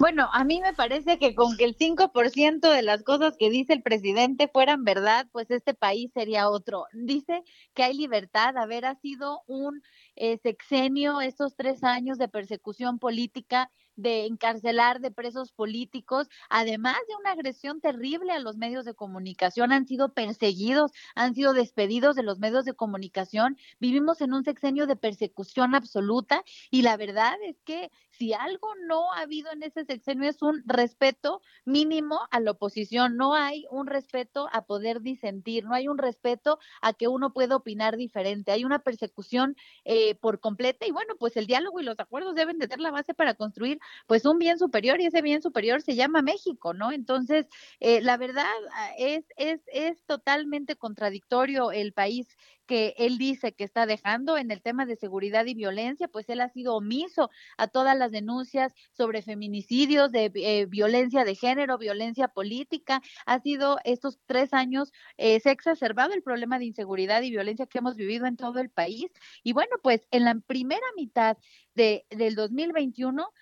Bueno, 0.00 0.30
a 0.32 0.44
mí 0.44 0.62
me 0.62 0.72
parece 0.72 1.18
que 1.18 1.34
con 1.34 1.58
que 1.58 1.64
el 1.64 1.76
5% 1.76 2.72
de 2.72 2.80
las 2.80 3.02
cosas 3.02 3.36
que 3.36 3.50
dice 3.50 3.74
el 3.74 3.82
presidente 3.82 4.48
fueran 4.48 4.82
verdad, 4.82 5.26
pues 5.30 5.50
este 5.50 5.74
país 5.74 6.10
sería 6.14 6.48
otro. 6.48 6.86
Dice 6.94 7.42
que 7.74 7.82
hay 7.82 7.92
libertad, 7.92 8.56
haber 8.56 8.86
ha 8.86 8.94
sido 8.94 9.42
un 9.46 9.82
eh, 10.16 10.38
sexenio, 10.38 11.20
estos 11.20 11.54
tres 11.54 11.84
años 11.84 12.16
de 12.16 12.28
persecución 12.28 12.98
política 12.98 13.70
de 14.00 14.26
encarcelar 14.26 15.00
de 15.00 15.10
presos 15.10 15.52
políticos, 15.52 16.28
además 16.48 16.96
de 17.08 17.16
una 17.16 17.32
agresión 17.32 17.80
terrible 17.80 18.32
a 18.32 18.38
los 18.38 18.56
medios 18.56 18.84
de 18.84 18.94
comunicación, 18.94 19.72
han 19.72 19.86
sido 19.86 20.12
perseguidos, 20.12 20.92
han 21.14 21.34
sido 21.34 21.52
despedidos 21.52 22.16
de 22.16 22.22
los 22.22 22.38
medios 22.38 22.64
de 22.64 22.74
comunicación. 22.74 23.56
Vivimos 23.78 24.20
en 24.20 24.32
un 24.32 24.44
sexenio 24.44 24.86
de 24.86 24.96
persecución 24.96 25.74
absoluta 25.74 26.42
y 26.70 26.82
la 26.82 26.96
verdad 26.96 27.34
es 27.44 27.60
que 27.64 27.90
si 28.10 28.32
algo 28.34 28.68
no 28.86 29.12
ha 29.12 29.20
habido 29.20 29.50
en 29.50 29.62
ese 29.62 29.84
sexenio 29.84 30.28
es 30.28 30.42
un 30.42 30.62
respeto 30.66 31.40
mínimo 31.64 32.20
a 32.30 32.40
la 32.40 32.50
oposición, 32.50 33.16
no 33.16 33.34
hay 33.34 33.64
un 33.70 33.86
respeto 33.86 34.48
a 34.52 34.66
poder 34.66 35.00
disentir, 35.00 35.64
no 35.64 35.74
hay 35.74 35.88
un 35.88 35.98
respeto 35.98 36.58
a 36.82 36.92
que 36.92 37.08
uno 37.08 37.32
pueda 37.32 37.56
opinar 37.56 37.96
diferente, 37.96 38.52
hay 38.52 38.64
una 38.64 38.80
persecución 38.80 39.56
eh, 39.84 40.14
por 40.16 40.40
completa 40.40 40.86
y 40.86 40.90
bueno, 40.90 41.14
pues 41.18 41.36
el 41.36 41.46
diálogo 41.46 41.80
y 41.80 41.84
los 41.84 41.98
acuerdos 41.98 42.34
deben 42.34 42.58
de 42.58 42.66
ser 42.66 42.80
la 42.80 42.90
base 42.90 43.14
para 43.14 43.34
construir 43.34 43.78
pues 44.06 44.24
un 44.24 44.38
bien 44.38 44.58
superior 44.58 45.00
y 45.00 45.06
ese 45.06 45.22
bien 45.22 45.42
superior 45.42 45.82
se 45.82 45.94
llama 45.94 46.22
México, 46.22 46.74
¿no? 46.74 46.92
Entonces, 46.92 47.46
eh, 47.80 48.00
la 48.00 48.16
verdad 48.16 48.46
ah, 48.72 48.90
es, 48.98 49.24
es, 49.36 49.60
es 49.72 50.04
totalmente 50.06 50.76
contradictorio 50.76 51.72
el 51.72 51.92
país 51.92 52.28
que 52.70 52.94
él 52.98 53.18
dice 53.18 53.52
que 53.52 53.64
está 53.64 53.84
dejando 53.84 54.38
en 54.38 54.52
el 54.52 54.62
tema 54.62 54.86
de 54.86 54.94
seguridad 54.94 55.44
y 55.46 55.54
violencia, 55.54 56.06
pues 56.06 56.28
él 56.28 56.40
ha 56.40 56.48
sido 56.50 56.76
omiso 56.76 57.28
a 57.58 57.66
todas 57.66 57.98
las 57.98 58.12
denuncias 58.12 58.72
sobre 58.92 59.22
feminicidios, 59.22 60.12
de 60.12 60.30
eh, 60.36 60.66
violencia 60.66 61.24
de 61.24 61.34
género, 61.34 61.78
violencia 61.78 62.28
política. 62.28 63.02
Ha 63.26 63.40
sido 63.40 63.78
estos 63.82 64.20
tres 64.24 64.54
años, 64.54 64.92
eh, 65.16 65.40
se 65.40 65.48
ha 65.48 65.52
exacerbado 65.52 66.14
el 66.14 66.22
problema 66.22 66.60
de 66.60 66.66
inseguridad 66.66 67.22
y 67.22 67.30
violencia 67.30 67.66
que 67.66 67.78
hemos 67.78 67.96
vivido 67.96 68.26
en 68.26 68.36
todo 68.36 68.60
el 68.60 68.70
país. 68.70 69.10
Y 69.42 69.52
bueno, 69.52 69.74
pues 69.82 70.06
en 70.12 70.24
la 70.24 70.36
primera 70.46 70.86
mitad 70.96 71.38
de, 71.74 72.06
del 72.10 72.36
2021, 72.36 73.32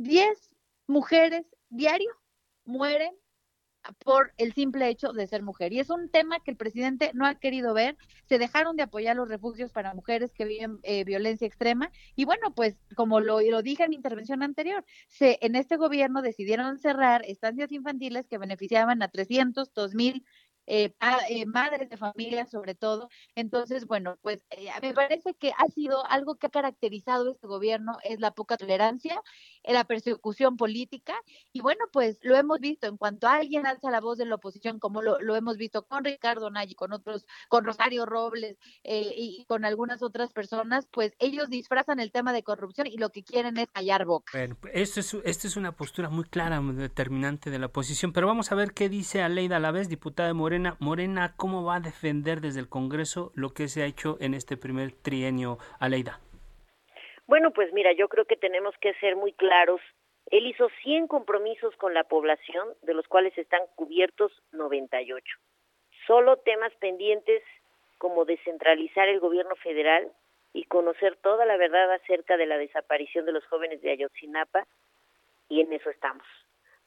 10 0.00 0.56
mujeres 0.86 1.44
diario 1.68 2.10
mueren 2.64 3.14
por 4.04 4.32
el 4.38 4.54
simple 4.54 4.88
hecho 4.88 5.12
de 5.12 5.26
ser 5.26 5.42
mujer. 5.42 5.74
Y 5.74 5.80
es 5.80 5.90
un 5.90 6.10
tema 6.10 6.40
que 6.40 6.50
el 6.50 6.56
presidente 6.56 7.10
no 7.12 7.26
ha 7.26 7.34
querido 7.34 7.74
ver. 7.74 7.98
Se 8.26 8.38
dejaron 8.38 8.76
de 8.76 8.82
apoyar 8.82 9.16
los 9.16 9.28
refugios 9.28 9.72
para 9.72 9.92
mujeres 9.92 10.32
que 10.32 10.46
viven 10.46 10.78
eh, 10.84 11.04
violencia 11.04 11.46
extrema. 11.46 11.90
Y 12.16 12.24
bueno, 12.24 12.54
pues 12.54 12.76
como 12.96 13.20
lo, 13.20 13.42
lo 13.42 13.62
dije 13.62 13.84
en 13.84 13.90
mi 13.90 13.96
intervención 13.96 14.42
anterior, 14.42 14.84
se, 15.08 15.38
en 15.42 15.54
este 15.54 15.76
gobierno 15.76 16.22
decidieron 16.22 16.78
cerrar 16.78 17.22
estancias 17.26 17.70
infantiles 17.70 18.26
que 18.26 18.38
beneficiaban 18.38 19.02
a 19.02 19.08
300, 19.08 19.72
2000 19.74 20.24
eh, 20.72 20.94
eh, 21.28 21.46
madres 21.46 21.90
de 21.90 21.96
familia 21.96 22.46
sobre 22.46 22.76
todo. 22.76 23.08
Entonces, 23.34 23.86
bueno, 23.86 24.18
pues 24.22 24.46
eh, 24.50 24.68
me 24.80 24.94
parece 24.94 25.34
que 25.34 25.52
ha 25.58 25.66
sido 25.66 26.06
algo 26.06 26.36
que 26.36 26.46
ha 26.46 26.50
caracterizado 26.50 27.28
este 27.32 27.48
gobierno, 27.48 27.98
es 28.04 28.20
la 28.20 28.30
poca 28.30 28.56
tolerancia, 28.56 29.20
la 29.64 29.84
persecución 29.84 30.56
política, 30.56 31.14
y 31.52 31.60
bueno, 31.60 31.84
pues 31.92 32.18
lo 32.22 32.36
hemos 32.36 32.60
visto 32.60 32.86
en 32.86 32.96
cuanto 32.96 33.28
alguien 33.28 33.66
alza 33.66 33.90
la 33.90 34.00
voz 34.00 34.18
de 34.18 34.26
la 34.26 34.36
oposición, 34.36 34.78
como 34.78 35.02
lo, 35.02 35.20
lo 35.20 35.36
hemos 35.36 35.56
visto 35.56 35.82
con 35.84 36.04
Ricardo 36.04 36.50
Nagy, 36.50 36.74
con 36.74 36.92
otros, 36.92 37.26
con 37.48 37.64
Rosario 37.64 38.06
Robles 38.06 38.58
y 38.84 39.44
con 39.46 39.64
algunas 39.64 40.02
otras 40.02 40.32
personas, 40.32 40.86
pues 40.90 41.12
ellos 41.18 41.50
disfrazan 41.50 42.00
el 42.00 42.12
tema 42.12 42.32
de 42.32 42.42
corrupción 42.42 42.86
y 42.86 42.96
lo 42.96 43.10
que 43.10 43.22
quieren 43.22 43.56
es 43.58 43.68
callar 43.70 44.04
boca. 44.04 44.32
Bueno, 44.32 44.56
esto 44.72 45.00
es, 45.00 45.14
esta 45.24 45.46
es 45.46 45.56
una 45.56 45.72
postura 45.72 46.08
muy 46.08 46.24
clara, 46.24 46.60
determinante 46.60 47.50
de 47.50 47.58
la 47.58 47.66
oposición, 47.66 48.12
pero 48.12 48.26
vamos 48.26 48.52
a 48.52 48.54
ver 48.54 48.72
qué 48.72 48.88
dice 48.88 49.22
Aleida 49.22 49.56
Alavés, 49.56 49.88
diputada 49.88 50.28
de 50.28 50.34
Morena 50.34 50.76
Morena. 50.78 51.00
¿cómo 51.36 51.64
va 51.64 51.76
a 51.76 51.80
defender 51.80 52.40
desde 52.40 52.60
el 52.60 52.68
Congreso 52.68 53.32
lo 53.34 53.54
que 53.54 53.68
se 53.68 53.82
ha 53.82 53.86
hecho 53.86 54.16
en 54.20 54.34
este 54.34 54.56
primer 54.56 54.92
trienio, 54.92 55.58
Aleida? 55.78 56.20
Bueno, 57.30 57.52
pues 57.52 57.72
mira, 57.72 57.92
yo 57.92 58.08
creo 58.08 58.24
que 58.24 58.34
tenemos 58.34 58.74
que 58.78 58.92
ser 58.94 59.14
muy 59.14 59.32
claros 59.32 59.80
Él 60.32 60.48
hizo 60.48 60.68
100 60.82 61.06
compromisos 61.06 61.76
con 61.76 61.94
la 61.94 62.02
población, 62.02 62.74
de 62.82 62.92
los 62.92 63.06
cuales 63.06 63.38
están 63.38 63.62
cubiertos 63.76 64.32
98. 64.50 65.24
Solo 66.08 66.38
temas 66.38 66.72
pendientes 66.80 67.44
como 67.98 68.24
descentralizar 68.24 69.08
el 69.08 69.20
gobierno 69.20 69.54
federal 69.54 70.10
y 70.52 70.64
conocer 70.64 71.14
toda 71.18 71.46
la 71.46 71.56
verdad 71.56 71.92
acerca 71.92 72.36
de 72.36 72.46
la 72.46 72.58
desaparición 72.58 73.26
de 73.26 73.32
los 73.32 73.46
jóvenes 73.46 73.80
de 73.80 73.92
Ayotzinapa, 73.92 74.66
y 75.48 75.60
en 75.60 75.72
eso 75.72 75.88
estamos. 75.88 76.26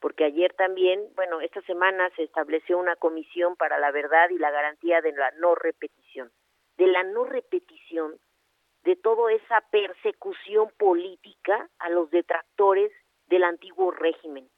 Porque 0.02 0.26
ayer 0.26 0.54
también, 0.56 1.08
bueno, 1.16 1.40
esta 1.40 1.62
semana 1.62 2.10
se 2.18 2.24
estableció 2.24 2.78
una 2.80 2.98
comisión 2.98 3.56
para 3.56 3.80
la 3.80 3.92
verdad 3.92 4.30
y 4.30 4.38
la 4.40 4.52
garantía 4.52 5.00
de 5.00 5.14
la 5.14 5.32
no 5.40 5.56
repetición, 5.56 6.32
de 6.76 6.88
la 6.88 7.04
no 7.04 7.24
repetición 7.24 8.20
de 8.84 8.96
toda 8.98 9.32
esa 9.32 9.62
persecución 9.72 10.70
política 10.78 11.70
a 11.80 11.90
los 11.90 12.10
detractores 12.12 12.92
del 13.28 13.44
antiguo 13.44 13.92
régimen, 13.92 14.50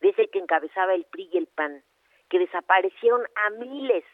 de 0.00 0.10
ese 0.10 0.28
que 0.28 0.38
encabezaba 0.38 0.94
el 0.94 1.04
PRI 1.04 1.30
y 1.32 1.38
el 1.38 1.46
PAN, 1.46 1.82
que 2.28 2.38
desaparecieron 2.38 3.22
a 3.34 3.50
miles, 3.50 4.04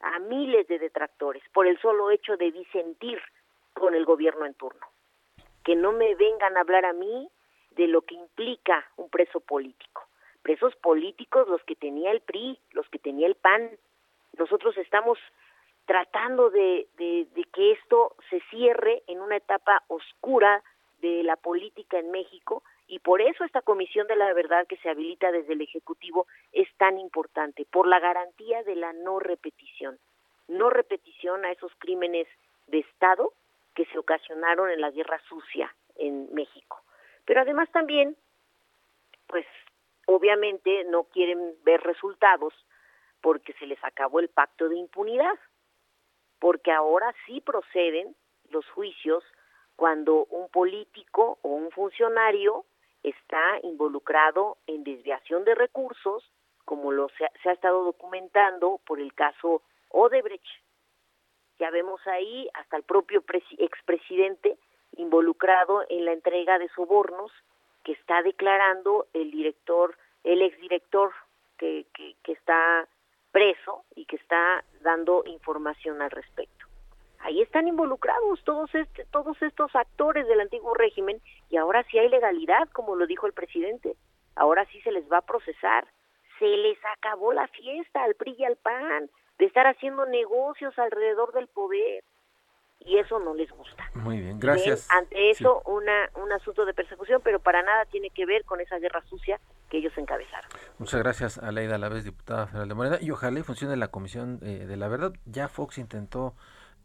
a 0.00 0.18
miles 0.20 0.66
de 0.68 0.78
detractores 0.78 1.42
por 1.52 1.66
el 1.66 1.80
solo 1.80 2.10
hecho 2.10 2.36
de 2.36 2.52
disentir 2.52 3.20
con 3.74 3.94
el 3.94 4.04
gobierno 4.04 4.46
en 4.46 4.54
turno. 4.54 4.86
Que 5.64 5.74
no 5.74 5.92
me 5.92 6.14
vengan 6.14 6.56
a 6.56 6.60
hablar 6.60 6.84
a 6.84 6.92
mí 6.92 7.28
de 7.70 7.88
lo 7.88 8.02
que 8.02 8.14
implica 8.14 8.86
un 8.96 9.08
preso 9.10 9.40
político. 9.40 10.06
Presos 10.42 10.74
políticos 10.76 11.48
los 11.48 11.62
que 11.64 11.76
tenía 11.76 12.10
el 12.10 12.20
PRI, 12.20 12.58
los 12.72 12.88
que 12.88 12.98
tenía 12.98 13.26
el 13.26 13.36
PAN. 13.36 13.70
Nosotros 14.36 14.76
estamos 14.76 15.18
tratando 15.86 16.50
de, 16.50 16.86
de, 16.96 17.44
que 17.52 17.72
esto 17.72 18.16
se 18.30 18.40
cierre 18.50 19.02
en 19.06 19.20
una 19.20 19.36
etapa 19.36 19.82
oscura 19.88 20.62
de 21.00 21.22
la 21.22 21.36
política 21.36 21.98
en 21.98 22.10
México 22.10 22.62
y 22.86 23.00
por 23.00 23.20
eso 23.20 23.44
esta 23.44 23.62
comisión 23.62 24.06
de 24.06 24.16
la 24.16 24.32
verdad 24.32 24.66
que 24.66 24.76
se 24.78 24.88
habilita 24.88 25.32
desde 25.32 25.54
el 25.54 25.60
Ejecutivo 25.60 26.26
es 26.52 26.68
tan 26.76 26.98
importante, 26.98 27.66
por 27.70 27.86
la 27.86 27.98
garantía 27.98 28.62
de 28.62 28.76
la 28.76 28.92
no 28.92 29.18
repetición, 29.18 29.98
no 30.48 30.70
repetición 30.70 31.44
a 31.44 31.50
esos 31.50 31.72
crímenes 31.78 32.28
de 32.68 32.80
Estado 32.80 33.32
que 33.74 33.86
se 33.86 33.98
ocasionaron 33.98 34.70
en 34.70 34.80
la 34.80 34.90
guerra 34.90 35.20
sucia 35.28 35.74
en 35.96 36.32
México. 36.34 36.80
Pero 37.24 37.40
además 37.40 37.70
también, 37.72 38.16
pues 39.26 39.46
obviamente 40.06 40.84
no 40.84 41.04
quieren 41.04 41.54
ver 41.64 41.80
resultados 41.80 42.52
porque 43.20 43.52
se 43.54 43.66
les 43.66 43.82
acabó 43.82 44.20
el 44.20 44.28
pacto 44.28 44.68
de 44.68 44.76
impunidad 44.76 45.38
porque 46.42 46.72
ahora 46.72 47.14
sí 47.24 47.40
proceden 47.40 48.16
los 48.50 48.68
juicios 48.70 49.22
cuando 49.76 50.24
un 50.24 50.48
político 50.48 51.38
o 51.40 51.50
un 51.50 51.70
funcionario 51.70 52.64
está 53.04 53.60
involucrado 53.62 54.58
en 54.66 54.82
desviación 54.82 55.44
de 55.44 55.54
recursos, 55.54 56.28
como 56.64 56.90
lo 56.90 57.08
se 57.10 57.26
ha, 57.48 57.52
estado 57.52 57.84
documentando 57.84 58.80
por 58.84 58.98
el 58.98 59.14
caso 59.14 59.62
Odebrecht. 59.90 60.44
Ya 61.60 61.70
vemos 61.70 62.04
ahí 62.08 62.48
hasta 62.54 62.76
el 62.76 62.82
propio 62.82 63.22
expresidente 63.58 64.58
involucrado 64.96 65.84
en 65.88 66.04
la 66.04 66.12
entrega 66.12 66.58
de 66.58 66.68
sobornos 66.70 67.30
que 67.84 67.92
está 67.92 68.20
declarando 68.20 69.06
el 69.12 69.30
director, 69.30 69.96
el 70.24 70.42
exdirector 70.42 71.12
que, 71.56 71.86
que, 71.94 72.16
que 72.24 72.32
está 72.32 72.88
preso 73.32 73.84
y 73.96 74.04
que 74.04 74.16
está 74.16 74.64
dando 74.82 75.24
información 75.26 76.00
al 76.02 76.10
respecto. 76.10 76.66
Ahí 77.20 77.40
están 77.40 77.68
involucrados 77.68 78.42
todos 78.44 78.74
este, 78.74 79.04
todos 79.06 79.40
estos 79.42 79.74
actores 79.74 80.26
del 80.26 80.40
antiguo 80.40 80.74
régimen 80.74 81.20
y 81.50 81.56
ahora 81.56 81.84
sí 81.84 81.98
hay 81.98 82.08
legalidad, 82.08 82.68
como 82.72 82.96
lo 82.96 83.06
dijo 83.06 83.26
el 83.26 83.32
presidente. 83.32 83.96
Ahora 84.36 84.64
sí 84.66 84.80
se 84.82 84.92
les 84.92 85.10
va 85.10 85.18
a 85.18 85.26
procesar. 85.26 85.86
Se 86.38 86.46
les 86.46 86.78
acabó 86.96 87.32
la 87.32 87.46
fiesta 87.48 88.02
al 88.02 88.14
PRI 88.14 88.36
y 88.38 88.44
al 88.44 88.56
PAN 88.56 89.08
de 89.38 89.44
estar 89.46 89.66
haciendo 89.66 90.06
negocios 90.06 90.76
alrededor 90.78 91.32
del 91.32 91.46
poder 91.48 92.04
y 92.86 92.98
eso 92.98 93.18
no 93.18 93.34
les 93.34 93.50
gusta. 93.50 93.90
Muy 93.94 94.20
bien, 94.20 94.38
gracias. 94.38 94.88
ante 94.90 95.30
eso, 95.30 95.62
una, 95.66 96.10
un 96.22 96.32
asunto 96.32 96.64
de 96.64 96.74
persecución, 96.74 97.20
pero 97.22 97.40
para 97.40 97.62
nada 97.62 97.84
tiene 97.86 98.10
que 98.10 98.26
ver 98.26 98.44
con 98.44 98.60
esa 98.60 98.78
guerra 98.78 99.02
sucia 99.08 99.40
que 99.68 99.78
ellos 99.78 99.92
encabezaron. 99.96 100.50
Muchas 100.78 101.00
gracias, 101.00 101.38
a 101.38 101.48
Aleida 101.48 101.78
vez 101.88 102.04
diputada 102.04 102.46
federal 102.46 102.68
de 102.68 102.74
Morena, 102.74 102.98
y 103.00 103.10
ojalá 103.10 103.42
funcione 103.44 103.76
la 103.76 103.88
Comisión 103.88 104.38
eh, 104.42 104.66
de 104.66 104.76
la 104.76 104.88
Verdad. 104.88 105.12
Ya 105.24 105.48
Fox 105.48 105.78
intentó 105.78 106.34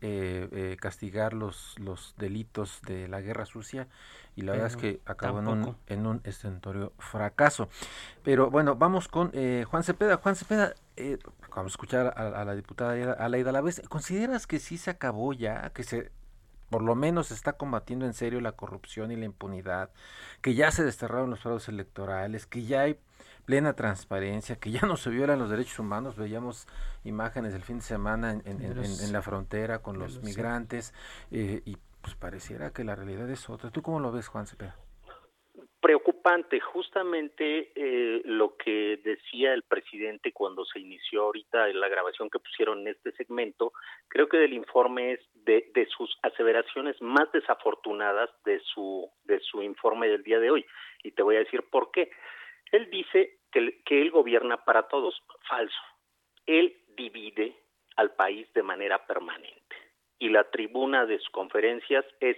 eh, 0.01 0.47
eh, 0.51 0.77
castigar 0.79 1.33
los, 1.33 1.77
los 1.79 2.15
delitos 2.17 2.81
de 2.83 3.07
la 3.07 3.19
guerra 3.21 3.45
sucia 3.45 3.87
y 4.35 4.43
la 4.43 4.51
verdad 4.51 4.67
es 4.67 4.77
que 4.77 5.01
acabó 5.05 5.39
en 5.39 5.47
un, 5.47 5.77
en 5.87 6.05
un 6.05 6.21
estentorio 6.23 6.93
fracaso. 6.99 7.69
Pero 8.23 8.51
bueno, 8.51 8.75
vamos 8.75 9.07
con 9.07 9.31
Juan 9.31 9.83
Cepeda. 9.83 10.17
Juan 10.17 10.35
Cepeda, 10.35 10.75
vamos 11.57 11.71
a 11.71 11.73
escuchar 11.73 12.13
a, 12.15 12.45
la 12.45 12.55
diputada 12.55 13.13
Aleida 13.13 13.61
vez 13.61 13.81
¿consideras 13.89 14.45
que 14.45 14.59
sí 14.59 14.77
se 14.77 14.91
acabó 14.91 15.33
ya, 15.33 15.71
que 15.71 15.83
se 15.83 16.11
por 16.69 16.83
lo 16.83 16.95
menos 16.95 17.31
está 17.31 17.53
combatiendo 17.53 18.05
en 18.05 18.13
serio 18.13 18.41
la 18.41 18.51
corrupción 18.51 19.11
y 19.11 19.15
la 19.15 19.25
impunidad, 19.25 19.89
que 20.41 20.53
ya 20.53 20.69
se 20.69 20.83
desterraron 20.83 21.29
los 21.29 21.39
fraudes 21.39 21.69
electorales, 21.69 22.45
que 22.45 22.65
ya 22.65 22.81
hay 22.81 22.99
plena 23.45 23.73
transparencia, 23.73 24.57
que 24.57 24.71
ya 24.71 24.81
no 24.81 24.97
se 24.97 25.09
violan 25.09 25.39
los 25.39 25.49
derechos 25.49 25.79
humanos, 25.79 26.17
veíamos 26.17 26.67
imágenes 27.05 27.53
el 27.53 27.63
fin 27.63 27.77
de 27.77 27.85
semana 27.85 28.33
en, 28.33 28.43
en, 28.45 29.13
la 29.13 29.21
frontera 29.21 29.79
con 29.79 29.97
los 29.97 30.21
migrantes 30.21 30.93
eh, 31.31 31.61
y 31.63 31.77
pues 32.01 32.15
pareciera 32.15 32.71
que 32.71 32.83
la 32.83 32.95
realidad 32.95 33.29
es 33.29 33.49
otra. 33.49 33.71
¿Tú 33.71 33.81
cómo 33.81 34.01
lo 34.01 34.11
ves, 34.11 34.27
Juan 34.27 34.45
Cepeda? 34.45 34.75
Preocupante, 35.79 36.59
justamente 36.59 37.71
eh, 37.75 38.21
lo 38.25 38.55
que 38.57 38.99
decía 39.03 39.53
el 39.53 39.63
presidente 39.63 40.31
cuando 40.31 40.65
se 40.65 40.79
inició 40.79 41.23
ahorita 41.23 41.67
la 41.67 41.87
grabación 41.87 42.29
que 42.29 42.39
pusieron 42.39 42.79
en 42.81 42.87
este 42.89 43.11
segmento, 43.13 43.73
creo 44.07 44.27
que 44.27 44.37
del 44.37 44.53
informe 44.53 45.13
es 45.13 45.19
de, 45.33 45.69
de 45.73 45.85
sus 45.85 46.17
aseveraciones 46.23 46.99
más 47.01 47.31
desafortunadas 47.31 48.29
de 48.43 48.59
su, 48.61 49.09
de 49.25 49.39
su 49.39 49.61
informe 49.61 50.07
del 50.07 50.23
día 50.23 50.39
de 50.39 50.51
hoy. 50.51 50.65
Y 51.03 51.11
te 51.11 51.23
voy 51.23 51.35
a 51.35 51.39
decir 51.39 51.63
por 51.69 51.91
qué. 51.91 52.09
Él 52.71 52.89
dice 52.89 53.39
que, 53.51 53.81
que 53.85 54.01
él 54.01 54.11
gobierna 54.11 54.57
para 54.65 54.87
todos. 54.87 55.21
Falso. 55.47 55.81
Él 56.45 56.75
divide 56.95 57.55
al 57.95 58.13
país 58.15 58.51
de 58.53 58.63
manera 58.63 59.05
permanente. 59.05 59.75
Y 60.19 60.29
la 60.29 60.49
tribuna 60.49 61.05
de 61.05 61.19
sus 61.19 61.29
conferencias 61.29 62.05
es 62.19 62.37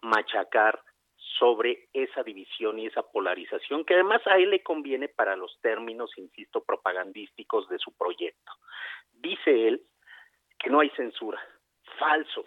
machacar 0.00 0.80
sobre 1.38 1.88
esa 1.92 2.22
división 2.22 2.78
y 2.78 2.86
esa 2.86 3.02
polarización 3.02 3.84
que 3.84 3.94
además 3.94 4.26
a 4.26 4.36
él 4.36 4.50
le 4.50 4.62
conviene 4.62 5.08
para 5.08 5.36
los 5.36 5.58
términos, 5.60 6.10
insisto, 6.16 6.64
propagandísticos 6.64 7.68
de 7.68 7.78
su 7.78 7.92
proyecto. 7.96 8.52
Dice 9.12 9.68
él 9.68 9.82
que 10.58 10.70
no 10.70 10.80
hay 10.80 10.90
censura. 10.90 11.40
Falso. 11.98 12.44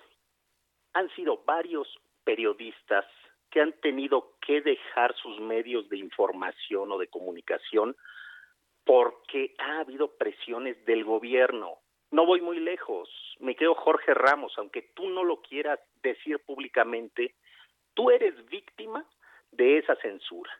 Han 0.93 1.09
sido 1.15 1.43
varios 1.45 1.87
periodistas 2.23 3.05
que 3.49 3.61
han 3.61 3.73
tenido 3.81 4.37
que 4.45 4.61
dejar 4.61 5.15
sus 5.15 5.39
medios 5.39 5.89
de 5.89 5.97
información 5.97 6.91
o 6.91 6.97
de 6.97 7.07
comunicación 7.07 7.95
porque 8.85 9.53
ha 9.59 9.79
habido 9.79 10.17
presiones 10.17 10.83
del 10.85 11.03
gobierno. 11.03 11.79
No 12.11 12.25
voy 12.25 12.41
muy 12.41 12.59
lejos, 12.59 13.09
me 13.39 13.55
quedo 13.55 13.75
Jorge 13.75 14.13
Ramos, 14.13 14.53
aunque 14.57 14.81
tú 14.95 15.09
no 15.09 15.23
lo 15.23 15.41
quieras 15.41 15.79
decir 16.01 16.39
públicamente, 16.39 17.35
Tú 17.93 18.09
eres 18.09 18.45
víctima 18.47 19.05
de 19.51 19.77
esa 19.77 19.95
censura, 19.97 20.51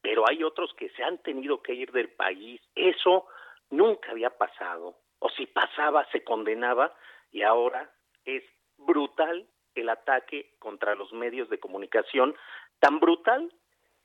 pero 0.00 0.28
hay 0.28 0.42
otros 0.42 0.72
que 0.74 0.90
se 0.90 1.02
han 1.02 1.18
tenido 1.18 1.62
que 1.62 1.74
ir 1.74 1.92
del 1.92 2.10
país. 2.10 2.60
Eso 2.74 3.26
nunca 3.70 4.12
había 4.12 4.30
pasado, 4.30 4.96
o 5.18 5.28
si 5.30 5.46
pasaba 5.46 6.06
se 6.12 6.22
condenaba 6.22 6.94
y 7.32 7.42
ahora 7.42 7.90
es 8.24 8.44
brutal 8.78 9.46
el 9.74 9.88
ataque 9.88 10.54
contra 10.58 10.94
los 10.94 11.12
medios 11.12 11.50
de 11.50 11.58
comunicación, 11.58 12.34
tan 12.80 13.00
brutal 13.00 13.52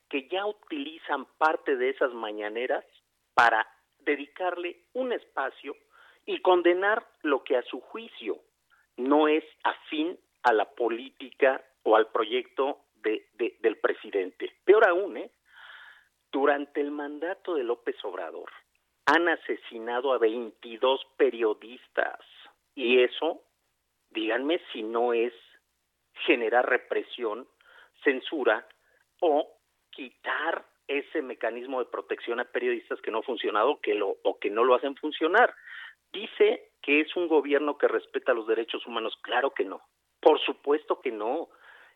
que 0.08 0.28
ya 0.28 0.44
utilizan 0.44 1.26
parte 1.38 1.76
de 1.76 1.90
esas 1.90 2.12
mañaneras 2.12 2.84
para 3.34 3.66
dedicarle 4.00 4.84
un 4.92 5.12
espacio 5.12 5.74
y 6.26 6.40
condenar 6.40 7.06
lo 7.22 7.42
que 7.44 7.56
a 7.56 7.62
su 7.62 7.80
juicio 7.80 8.38
no 8.96 9.28
es 9.28 9.44
afín 9.62 10.18
a 10.42 10.52
la 10.52 10.66
política 10.66 11.64
o 11.84 11.96
al 11.96 12.08
proyecto 12.08 12.80
de, 13.02 13.26
del 13.60 13.78
presidente. 13.78 14.52
Peor 14.64 14.88
aún, 14.88 15.16
¿eh? 15.16 15.30
durante 16.30 16.80
el 16.80 16.90
mandato 16.90 17.54
de 17.54 17.64
López 17.64 17.96
Obrador 18.04 18.50
han 19.06 19.28
asesinado 19.28 20.12
a 20.12 20.18
22 20.18 21.00
periodistas 21.16 22.20
y 22.74 23.02
eso, 23.02 23.42
díganme 24.10 24.60
si 24.72 24.82
no 24.82 25.12
es 25.12 25.32
generar 26.26 26.68
represión, 26.68 27.48
censura 28.04 28.66
o 29.20 29.48
quitar 29.90 30.64
ese 30.86 31.22
mecanismo 31.22 31.80
de 31.80 31.90
protección 31.90 32.40
a 32.40 32.44
periodistas 32.44 33.00
que 33.00 33.10
no 33.10 33.18
ha 33.18 33.22
funcionado 33.22 33.80
que 33.80 33.94
lo, 33.94 34.16
o 34.22 34.38
que 34.38 34.50
no 34.50 34.64
lo 34.64 34.74
hacen 34.74 34.96
funcionar. 34.96 35.54
Dice 36.12 36.72
que 36.82 37.00
es 37.00 37.14
un 37.16 37.28
gobierno 37.28 37.78
que 37.78 37.88
respeta 37.88 38.34
los 38.34 38.46
derechos 38.46 38.86
humanos. 38.86 39.16
Claro 39.22 39.50
que 39.50 39.64
no. 39.64 39.80
Por 40.20 40.40
supuesto 40.40 41.00
que 41.00 41.10
no 41.10 41.48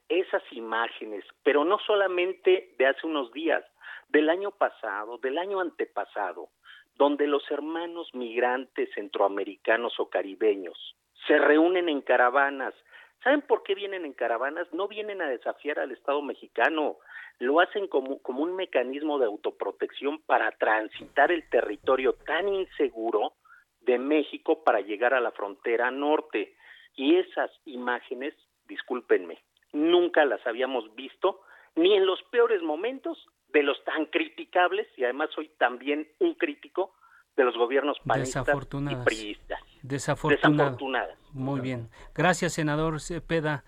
esas 0.09 0.43
imágenes, 0.53 1.25
pero 1.43 1.65
no 1.65 1.79
solamente 1.81 2.75
de 2.79 2.87
hace 2.87 3.07
unos 3.07 3.33
días, 3.33 3.65
del 4.09 4.31
año 4.31 4.51
pasado, 4.53 5.19
del 5.19 5.39
año 5.39 5.61
antepasado, 5.61 6.49
donde 6.95 7.27
los 7.27 7.49
hermanos 7.51 8.15
migrantes 8.15 8.89
centroamericanos 8.95 9.99
o 9.99 10.09
caribeños 10.09 10.97
se 11.27 11.39
reúnen 11.39 11.89
en 11.89 12.01
caravanas. 12.01 12.75
¿Saben 13.23 13.43
por 13.43 13.63
qué 13.63 13.75
vienen 13.75 14.05
en 14.05 14.13
caravanas? 14.13 14.73
No 14.73 14.89
vienen 14.89 15.21
a 15.21 15.29
desafiar 15.29 15.81
al 15.81 15.91
Estado 15.91 16.23
mexicano, 16.23 16.99
lo 17.39 17.61
hacen 17.61 17.89
como, 17.89 18.21
un 18.25 18.57
mecanismo 18.57 19.19
de 19.19 19.27
autoprotección 19.27 20.23
para 20.23 20.53
transitar 20.53 21.33
el 21.33 21.49
territorio 21.49 22.15
tan 22.25 22.49
inseguro 22.49 23.35
de 23.81 23.99
México 23.99 24.63
para 24.65 24.81
llegar 24.81 25.15
a 25.15 25.21
la 25.21 25.33
frontera 25.33 25.91
norte. 25.91 26.55
Y 26.95 27.17
esas 27.17 27.51
imágenes, 27.65 28.35
discúlpenme, 28.69 29.39
nunca 29.73 30.25
las 30.25 30.45
habíamos 30.47 30.95
visto, 30.95 31.41
ni 31.75 31.95
en 31.95 32.07
los 32.07 32.23
peores 32.31 32.63
momentos 32.63 33.19
de 33.53 33.63
los 33.63 33.83
tan 33.85 34.07
criticables, 34.07 34.87
y 34.97 35.05
además 35.05 35.31
soy 35.35 35.49
también 35.59 36.09
un 36.19 36.35
crítico 36.35 36.93
de 37.37 37.45
los 37.45 37.57
gobiernos 37.57 37.99
panistas 38.05 38.47
y 38.73 38.97
priistas. 39.05 39.61
Desafortunadas. 39.83 41.19
Muy 41.33 41.61
bien. 41.61 41.91
Gracias, 42.15 42.55
senador 42.55 43.01
Cepeda. 43.01 43.65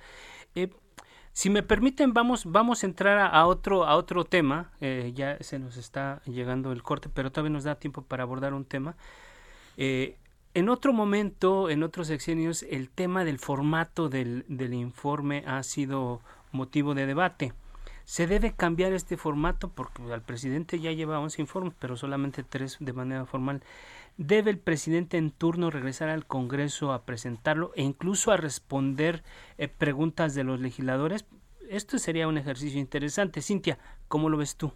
Eh, 0.55 0.71
si 1.33 1.51
me 1.51 1.63
permiten, 1.63 2.15
vamos, 2.15 2.47
vamos 2.47 2.83
a 2.83 2.87
entrar 2.87 3.31
a, 3.33 3.47
otro, 3.47 3.85
a 3.85 3.95
otro 3.97 4.25
tema. 4.25 4.73
Eh, 4.81 5.13
ya 5.15 5.37
se 5.41 5.59
nos 5.59 5.77
está 5.77 6.21
llegando 6.25 6.73
el 6.73 6.83
corte, 6.83 7.09
pero 7.15 7.31
todavía 7.31 7.53
nos 7.53 7.65
da 7.65 7.77
tiempo 7.77 8.03
para 8.03 8.25
abordar 8.25 8.55
un 8.55 8.65
tema. 8.65 8.97
Eh, 9.77 10.17
en 10.59 10.69
otro 10.69 10.93
momento, 10.93 11.71
en 11.71 11.85
otros 11.85 12.09
sexenios, 12.09 12.65
el 12.65 12.91
tema 12.91 13.25
del 13.25 13.39
formato 13.39 14.09
del, 14.09 14.45
informe 14.49 15.45
ha 15.47 15.63
sido 15.63 16.21
motivo 16.51 16.97
de 16.97 17.07
debate. 17.07 17.53
Se 18.05 18.27
debe 18.27 18.53
cambiar 18.55 18.93
este 18.93 19.17
formato 19.17 19.69
porque 19.69 20.03
al 20.13 20.23
presidente 20.23 20.81
ya 20.81 20.91
lleva 20.91 21.21
11 21.21 21.43
informes, 21.43 21.75
pero 21.79 21.97
solamente 21.97 22.43
tres 22.43 22.77
de 22.81 22.93
manera 22.93 23.25
formal. 23.25 23.63
¿Debe 24.17 24.51
el 24.51 24.59
presidente 24.59 25.17
en 25.17 25.31
turno 25.31 25.71
regresar 25.71 26.09
al 26.09 26.27
Congreso 26.27 26.93
a 26.93 27.03
presentarlo 27.05 27.71
e 27.77 27.83
incluso 27.83 28.33
a 28.33 28.37
responder 28.37 29.23
eh, 29.59 29.69
preguntas 29.69 30.35
de 30.35 30.43
los 30.43 30.59
legisladores? 30.59 31.25
Esto 31.71 32.01
sería 32.01 32.27
un 32.27 32.37
ejercicio 32.37 32.81
interesante. 32.81 33.43
Cintia, 33.43 33.79
¿cómo 34.09 34.29
lo 34.29 34.39
ves 34.39 34.57
tú? 34.57 34.73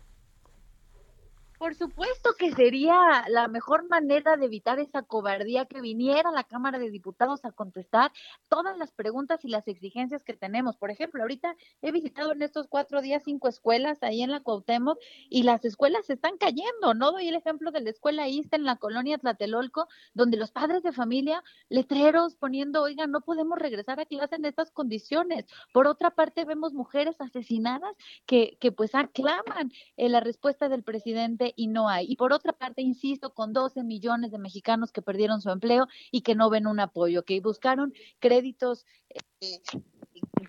Por 1.62 1.76
supuesto 1.76 2.30
que 2.36 2.50
sería 2.50 3.24
la 3.28 3.46
mejor 3.46 3.88
manera 3.88 4.36
de 4.36 4.46
evitar 4.46 4.80
esa 4.80 5.02
cobardía 5.02 5.64
que 5.66 5.80
viniera 5.80 6.30
a 6.30 6.32
la 6.32 6.42
Cámara 6.42 6.80
de 6.80 6.90
Diputados 6.90 7.44
a 7.44 7.52
contestar 7.52 8.10
todas 8.48 8.76
las 8.78 8.90
preguntas 8.90 9.44
y 9.44 9.48
las 9.48 9.68
exigencias 9.68 10.24
que 10.24 10.34
tenemos. 10.34 10.76
Por 10.76 10.90
ejemplo, 10.90 11.22
ahorita 11.22 11.54
he 11.80 11.92
visitado 11.92 12.32
en 12.32 12.42
estos 12.42 12.66
cuatro 12.66 13.00
días 13.00 13.22
cinco 13.24 13.46
escuelas 13.46 14.02
ahí 14.02 14.24
en 14.24 14.32
la 14.32 14.40
Cuauhtémoc 14.40 14.98
y 15.30 15.44
las 15.44 15.64
escuelas 15.64 16.06
se 16.06 16.14
están 16.14 16.36
cayendo. 16.36 16.94
No 16.94 17.12
doy 17.12 17.28
el 17.28 17.36
ejemplo 17.36 17.70
de 17.70 17.80
la 17.80 17.90
escuela 17.90 18.26
ISTA 18.26 18.56
en 18.56 18.64
la 18.64 18.74
colonia 18.74 19.18
Tlatelolco, 19.18 19.86
donde 20.14 20.38
los 20.38 20.50
padres 20.50 20.82
de 20.82 20.90
familia, 20.90 21.44
letreros 21.68 22.34
poniendo, 22.34 22.82
oigan, 22.82 23.12
no 23.12 23.20
podemos 23.20 23.56
regresar 23.56 24.00
a 24.00 24.06
clase 24.06 24.34
en 24.34 24.46
estas 24.46 24.72
condiciones. 24.72 25.46
Por 25.72 25.86
otra 25.86 26.10
parte, 26.10 26.44
vemos 26.44 26.72
mujeres 26.72 27.20
asesinadas 27.20 27.94
que, 28.26 28.58
que 28.60 28.72
pues 28.72 28.96
aclaman 28.96 29.70
eh, 29.96 30.08
la 30.08 30.18
respuesta 30.18 30.68
del 30.68 30.82
presidente 30.82 31.51
y 31.56 31.68
no 31.68 31.88
hay. 31.88 32.06
Y 32.08 32.16
por 32.16 32.32
otra 32.32 32.52
parte, 32.52 32.82
insisto, 32.82 33.34
con 33.34 33.52
12 33.52 33.82
millones 33.84 34.30
de 34.30 34.38
mexicanos 34.38 34.92
que 34.92 35.02
perdieron 35.02 35.40
su 35.40 35.50
empleo 35.50 35.86
y 36.10 36.22
que 36.22 36.34
no 36.34 36.50
ven 36.50 36.66
un 36.66 36.80
apoyo, 36.80 37.24
que 37.24 37.40
buscaron 37.40 37.92
créditos. 38.20 38.84
Eh, 39.10 39.58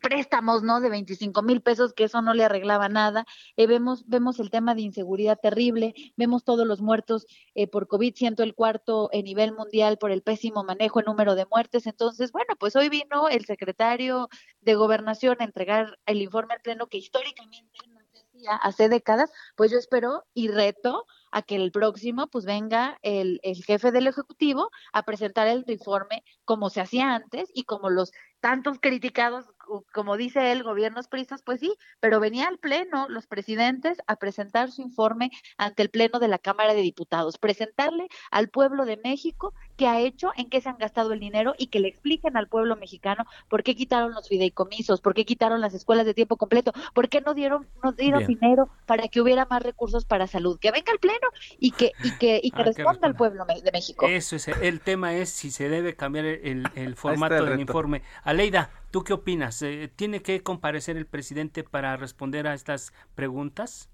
préstamos, 0.01 0.63
¿no? 0.63 0.81
De 0.81 0.89
25 0.89 1.41
mil 1.43 1.61
pesos, 1.61 1.93
que 1.93 2.03
eso 2.03 2.21
no 2.21 2.33
le 2.33 2.43
arreglaba 2.43 2.89
nada. 2.89 3.25
Eh, 3.55 3.67
vemos, 3.67 4.03
vemos 4.07 4.39
el 4.39 4.49
tema 4.49 4.75
de 4.75 4.81
inseguridad 4.81 5.39
terrible, 5.41 5.93
vemos 6.17 6.43
todos 6.43 6.67
los 6.67 6.81
muertos 6.81 7.25
eh, 7.55 7.67
por 7.67 7.87
COVID, 7.87 8.13
siento 8.13 8.43
el 8.43 8.53
cuarto 8.53 9.09
nivel 9.23 9.53
mundial 9.53 9.97
por 9.97 10.11
el 10.11 10.21
pésimo 10.21 10.63
manejo 10.63 10.99
en 10.99 11.05
número 11.05 11.35
de 11.35 11.45
muertes. 11.45 11.87
Entonces, 11.87 12.31
bueno, 12.33 12.55
pues 12.59 12.75
hoy 12.75 12.89
vino 12.89 13.29
el 13.29 13.45
secretario 13.45 14.29
de 14.61 14.75
Gobernación 14.75 15.37
a 15.39 15.45
entregar 15.45 15.97
el 16.05 16.21
informe 16.21 16.55
al 16.55 16.61
Pleno 16.61 16.87
que 16.87 16.97
históricamente 16.97 17.72
hace 18.49 18.89
décadas, 18.89 19.31
pues 19.55 19.71
yo 19.71 19.77
espero 19.77 20.23
y 20.33 20.47
reto 20.49 21.05
a 21.31 21.41
que 21.41 21.55
el 21.55 21.71
próximo 21.71 22.27
pues 22.27 22.45
venga 22.45 22.97
el, 23.01 23.39
el 23.43 23.63
jefe 23.63 23.91
del 23.91 24.07
Ejecutivo 24.07 24.69
a 24.91 25.03
presentar 25.03 25.47
el 25.47 25.63
informe 25.67 26.23
como 26.45 26.69
se 26.69 26.81
hacía 26.81 27.15
antes 27.15 27.49
y 27.53 27.63
como 27.63 27.89
los 27.89 28.11
tantos 28.39 28.77
criticados, 28.79 29.45
como 29.81 30.17
dice 30.17 30.51
él, 30.51 30.63
gobiernos 30.63 31.07
pristas, 31.07 31.41
pues 31.41 31.59
sí, 31.59 31.73
pero 31.99 32.19
venía 32.19 32.47
al 32.47 32.57
Pleno 32.57 33.07
los 33.09 33.27
presidentes 33.27 33.97
a 34.07 34.15
presentar 34.17 34.71
su 34.71 34.81
informe 34.81 35.31
ante 35.57 35.81
el 35.83 35.89
Pleno 35.89 36.19
de 36.19 36.27
la 36.27 36.37
Cámara 36.37 36.73
de 36.73 36.81
Diputados, 36.81 37.37
presentarle 37.37 38.07
al 38.31 38.49
pueblo 38.49 38.85
de 38.85 38.97
México 38.97 39.53
qué 39.77 39.87
ha 39.87 39.99
hecho, 39.99 40.31
en 40.37 40.49
qué 40.49 40.61
se 40.61 40.69
han 40.69 40.77
gastado 40.77 41.13
el 41.13 41.19
dinero 41.19 41.55
y 41.57 41.67
que 41.67 41.79
le 41.79 41.87
expliquen 41.87 42.37
al 42.37 42.47
pueblo 42.47 42.75
mexicano 42.75 43.25
por 43.49 43.63
qué 43.63 43.75
quitaron 43.75 44.13
los 44.13 44.27
fideicomisos, 44.27 45.01
por 45.01 45.13
qué 45.13 45.25
quitaron 45.25 45.61
las 45.61 45.73
escuelas 45.73 46.05
de 46.05 46.13
tiempo 46.13 46.37
completo, 46.37 46.73
por 46.93 47.09
qué 47.09 47.21
no 47.21 47.33
dieron, 47.33 47.67
no 47.83 47.91
dieron 47.91 48.25
dinero 48.25 48.69
para 48.85 49.07
que 49.07 49.21
hubiera 49.21 49.45
más 49.45 49.63
recursos 49.63 50.05
para 50.05 50.27
salud. 50.27 50.59
Que 50.59 50.71
venga 50.71 50.91
al 50.91 50.99
Pleno 50.99 51.27
y 51.59 51.71
que, 51.71 51.91
y 52.03 52.11
que, 52.17 52.39
y 52.43 52.51
que 52.51 52.61
ah, 52.61 52.65
responda 52.65 53.07
al 53.07 53.15
pueblo 53.15 53.45
de 53.45 53.71
México. 53.71 54.07
Eso 54.07 54.35
es, 54.35 54.47
el 54.47 54.79
tema 54.81 55.15
es 55.15 55.29
si 55.29 55.51
se 55.51 55.69
debe 55.69 55.95
cambiar 55.95 56.25
el, 56.25 56.67
el 56.75 56.95
formato 56.95 57.43
del 57.45 57.59
informe. 57.59 58.01
Aleida, 58.23 58.69
¿tú 58.93 59.03
qué 59.03 59.13
opinas? 59.13 59.59
Eh, 59.63 59.91
¿Tiene 59.93 60.21
que 60.21 60.43
comparecer 60.43 60.97
el 60.97 61.07
presidente 61.07 61.63
para 61.63 61.97
responder 61.97 62.45
a 62.45 62.53
estas 62.53 62.93
preguntas? 63.15 63.89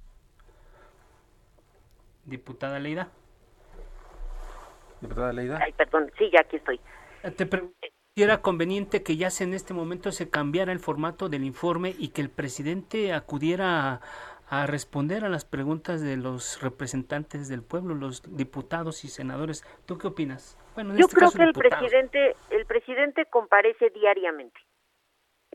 Diputada 2.25 2.79
Leida. 2.79 3.09
Diputada 4.99 5.31
Leida. 5.31 5.57
Ay, 5.63 5.71
perdón, 5.71 6.11
sí, 6.17 6.29
ya 6.33 6.41
aquí 6.41 6.57
estoy. 6.57 6.81
Eh, 7.23 7.31
te 7.31 7.47
¿Era 8.17 8.41
conveniente 8.41 9.01
que 9.01 9.15
ya 9.15 9.29
en 9.39 9.53
este 9.53 9.73
momento 9.73 10.11
se 10.11 10.29
cambiara 10.29 10.73
el 10.73 10.79
formato 10.79 11.29
del 11.29 11.45
informe 11.45 11.95
y 11.97 12.09
que 12.09 12.19
el 12.19 12.29
presidente 12.29 13.13
acudiera 13.13 14.01
a, 14.49 14.67
responder 14.67 15.23
a 15.23 15.29
las 15.29 15.45
preguntas 15.45 16.01
de 16.01 16.17
los 16.17 16.61
representantes 16.61 17.47
del 17.47 17.63
pueblo, 17.63 17.95
los 17.95 18.35
diputados 18.35 19.05
y 19.05 19.07
senadores? 19.07 19.63
¿Tú 19.85 19.97
qué 19.97 20.07
opinas? 20.07 20.57
Bueno, 20.75 20.95
Yo 20.97 21.05
este 21.05 21.15
creo 21.15 21.31
que 21.31 21.43
el 21.43 21.53
presidente, 21.53 22.35
el 22.49 22.65
presidente 22.65 23.25
comparece 23.27 23.91
diariamente. 23.91 24.59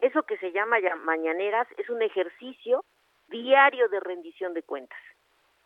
Eso 0.05 0.23
que 0.25 0.37
se 0.37 0.53
llama 0.53 0.79
ya 0.81 0.97
mañaneras 0.97 1.67
es 1.79 1.89
un 1.89 2.03
ejercicio 2.03 2.85
diario 3.29 3.89
de 3.89 4.01
rendición 4.01 4.53
de 4.53 4.63
cuentas. 4.63 4.99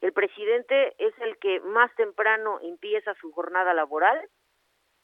El 0.01 0.12
presidente 0.12 0.94
es 0.98 1.12
el 1.18 1.37
que 1.38 1.59
más 1.59 1.92
temprano 1.96 2.61
empieza 2.62 3.14
su 3.14 3.33
jornada 3.33 3.74
laboral 3.74 4.20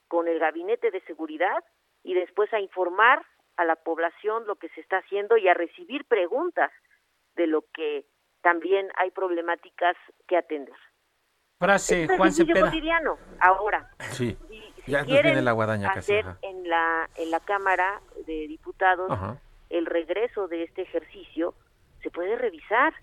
con 0.06 0.28
el 0.28 0.38
gabinete 0.38 0.92
de 0.92 1.00
seguridad 1.00 1.64
y 2.04 2.14
después 2.14 2.52
a 2.54 2.60
informar 2.60 3.26
a 3.56 3.64
la 3.64 3.74
población 3.74 4.46
lo 4.46 4.54
que 4.54 4.68
se 4.68 4.80
está 4.80 4.98
haciendo 4.98 5.36
y 5.36 5.48
a 5.48 5.54
recibir 5.54 6.04
preguntas 6.04 6.70
de 7.34 7.48
lo 7.48 7.64
que 7.74 8.06
también 8.40 8.88
hay 8.94 9.10
problemáticas 9.10 9.96
que 10.28 10.36
atender. 10.36 10.76
Frase, 11.58 12.06
Juan 12.16 12.30
Cepeda. 12.30 12.66
cotidiano, 12.66 13.18
ahora. 13.40 13.90
Sí. 14.12 14.38
Ya 14.86 15.02
viene 15.02 15.42
la 15.42 15.52
guadaña 15.52 15.90
hacer 15.90 16.24
en 16.42 16.68
la 16.68 17.08
en 17.16 17.30
la 17.30 17.40
Cámara 17.40 18.00
de 18.26 18.46
Diputados 18.48 19.10
el 19.70 19.86
regreso 19.86 20.46
de 20.46 20.62
este 20.62 20.82
ejercicio, 20.82 21.54
se 22.02 22.10
puede 22.10 22.36
revisar. 22.36 22.94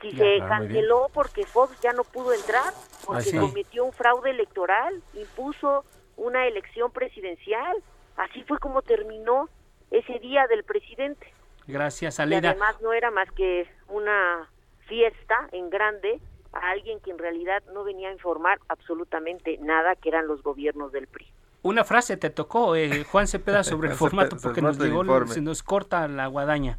Si 0.00 0.10
se 0.10 0.38
canceló 0.40 1.08
porque 1.14 1.46
Fox 1.46 1.80
ya 1.80 1.92
no 1.92 2.04
pudo 2.04 2.34
entrar, 2.34 2.74
porque 3.06 3.34
cometió 3.38 3.84
un 3.84 3.92
fraude 3.92 4.30
electoral, 4.30 5.02
impuso 5.14 5.84
una 6.16 6.46
elección 6.46 6.90
presidencial. 6.90 7.76
Así 8.16 8.42
fue 8.42 8.58
como 8.58 8.82
terminó 8.82 9.48
ese 9.90 10.18
día 10.18 10.46
del 10.48 10.64
presidente. 10.64 11.32
Gracias, 11.66 12.20
Aleda. 12.20 12.48
Y 12.48 12.50
además 12.50 12.80
no 12.82 12.92
era 12.92 13.10
más 13.10 13.30
que 13.32 13.66
una 13.88 14.50
fiesta 14.86 15.48
en 15.52 15.70
grande 15.70 16.20
a 16.56 16.70
alguien 16.70 17.00
que 17.00 17.10
en 17.10 17.18
realidad 17.18 17.62
no 17.72 17.84
venía 17.84 18.08
a 18.08 18.12
informar 18.12 18.58
absolutamente 18.68 19.58
nada, 19.58 19.94
que 19.96 20.08
eran 20.08 20.26
los 20.26 20.42
gobiernos 20.42 20.92
del 20.92 21.06
PRI. 21.06 21.26
Una 21.62 21.84
frase 21.84 22.16
te 22.16 22.30
tocó, 22.30 22.76
eh, 22.76 23.04
Juan 23.04 23.26
Cepeda, 23.26 23.64
sobre 23.64 23.90
el 23.90 23.94
formato, 23.94 24.36
porque 24.42 24.62
nos 24.62 24.78
llegó, 24.78 25.26
se 25.26 25.40
nos 25.40 25.62
corta 25.62 26.06
la 26.08 26.26
guadaña 26.26 26.78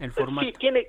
el 0.00 0.12
formato. 0.12 0.46
Sí, 0.46 0.54
tiene, 0.58 0.88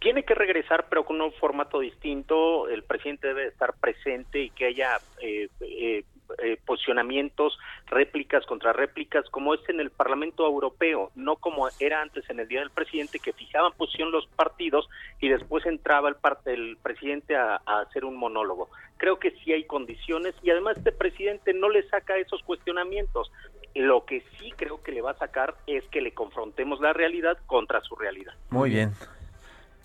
tiene 0.00 0.24
que 0.24 0.34
regresar, 0.34 0.86
pero 0.88 1.04
con 1.04 1.20
un 1.20 1.32
formato 1.32 1.80
distinto. 1.80 2.68
El 2.68 2.82
presidente 2.82 3.28
debe 3.28 3.48
estar 3.48 3.74
presente 3.74 4.42
y 4.42 4.50
que 4.50 4.66
haya 4.66 4.98
eh, 5.20 5.48
eh, 5.60 6.04
eh, 6.42 6.58
posicionamientos, 6.64 7.58
réplicas 7.86 8.44
contra 8.46 8.72
réplicas, 8.72 9.28
como 9.30 9.54
es 9.54 9.60
en 9.68 9.80
el 9.80 9.90
Parlamento 9.90 10.44
Europeo, 10.46 11.10
no 11.14 11.36
como 11.36 11.68
era 11.80 12.02
antes 12.02 12.28
en 12.30 12.40
el 12.40 12.48
Día 12.48 12.60
del 12.60 12.70
Presidente, 12.70 13.18
que 13.18 13.32
fijaban 13.32 13.72
posición 13.72 14.10
los 14.10 14.26
partidos 14.28 14.88
y 15.20 15.28
después 15.28 15.64
entraba 15.66 16.08
el, 16.08 16.16
parte, 16.16 16.52
el 16.52 16.76
presidente 16.82 17.36
a, 17.36 17.60
a 17.64 17.80
hacer 17.80 18.04
un 18.04 18.16
monólogo. 18.16 18.70
Creo 18.96 19.18
que 19.18 19.30
sí 19.42 19.52
hay 19.52 19.64
condiciones 19.64 20.34
y 20.42 20.50
además 20.50 20.76
este 20.76 20.92
presidente 20.92 21.52
no 21.54 21.68
le 21.68 21.88
saca 21.88 22.16
esos 22.16 22.42
cuestionamientos 22.42 23.30
Lo 23.74 24.04
que 24.04 24.22
sí 24.38 24.52
creo 24.56 24.82
que 24.82 24.92
le 24.92 25.02
va 25.02 25.12
a 25.12 25.18
sacar 25.18 25.54
es 25.66 25.84
que 25.88 26.00
le 26.00 26.12
confrontemos 26.12 26.80
la 26.80 26.92
realidad 26.92 27.38
contra 27.46 27.80
su 27.82 27.94
realidad. 27.96 28.34
Muy 28.50 28.70
bien. 28.70 28.92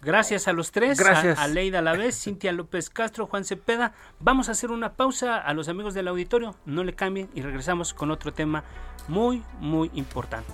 Gracias 0.03 0.47
a 0.47 0.53
los 0.53 0.71
tres, 0.71 0.99
Gracias. 0.99 1.39
A, 1.39 1.43
a 1.43 1.47
Leida 1.47 1.81
Lavés, 1.81 2.21
Cintia 2.21 2.51
López 2.51 2.89
Castro, 2.89 3.27
Juan 3.27 3.45
Cepeda. 3.45 3.93
Vamos 4.19 4.49
a 4.49 4.53
hacer 4.53 4.71
una 4.71 4.93
pausa 4.93 5.37
a 5.37 5.53
los 5.53 5.69
amigos 5.69 5.93
del 5.93 6.07
auditorio, 6.07 6.55
no 6.65 6.83
le 6.83 6.93
cambien 6.93 7.29
y 7.33 7.41
regresamos 7.41 7.93
con 7.93 8.11
otro 8.11 8.33
tema 8.33 8.63
muy, 9.07 9.43
muy 9.59 9.91
importante. 9.93 10.53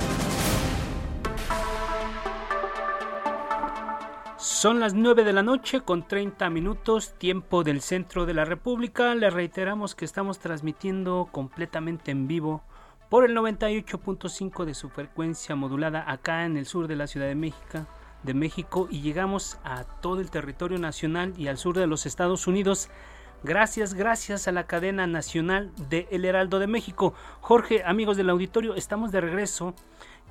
Son 4.61 4.79
las 4.79 4.93
9 4.93 5.23
de 5.23 5.33
la 5.33 5.41
noche 5.41 5.81
con 5.81 6.07
30 6.07 6.47
minutos, 6.51 7.15
tiempo 7.17 7.63
del 7.63 7.81
centro 7.81 8.27
de 8.27 8.35
la 8.35 8.45
República. 8.45 9.15
Le 9.15 9.31
reiteramos 9.31 9.95
que 9.95 10.05
estamos 10.05 10.37
transmitiendo 10.37 11.29
completamente 11.31 12.11
en 12.11 12.27
vivo 12.27 12.61
por 13.09 13.25
el 13.25 13.35
98.5 13.35 14.65
de 14.65 14.75
su 14.75 14.89
frecuencia 14.89 15.55
modulada 15.55 16.05
acá 16.07 16.45
en 16.45 16.57
el 16.57 16.67
sur 16.67 16.87
de 16.87 16.95
la 16.95 17.07
Ciudad 17.07 17.25
de 17.25 17.33
México, 17.33 17.87
de 18.21 18.35
México 18.35 18.87
y 18.91 19.01
llegamos 19.01 19.57
a 19.63 19.83
todo 19.83 20.21
el 20.21 20.29
territorio 20.29 20.77
nacional 20.77 21.33
y 21.39 21.47
al 21.47 21.57
sur 21.57 21.75
de 21.75 21.87
los 21.87 22.05
Estados 22.05 22.45
Unidos. 22.45 22.87
Gracias, 23.43 23.95
gracias 23.95 24.47
a 24.47 24.51
la 24.51 24.67
cadena 24.67 25.07
nacional 25.07 25.71
de 25.89 26.07
El 26.11 26.23
Heraldo 26.23 26.59
de 26.59 26.67
México. 26.67 27.15
Jorge, 27.39 27.81
amigos 27.83 28.15
del 28.15 28.29
auditorio, 28.29 28.75
estamos 28.75 29.11
de 29.11 29.21
regreso. 29.21 29.73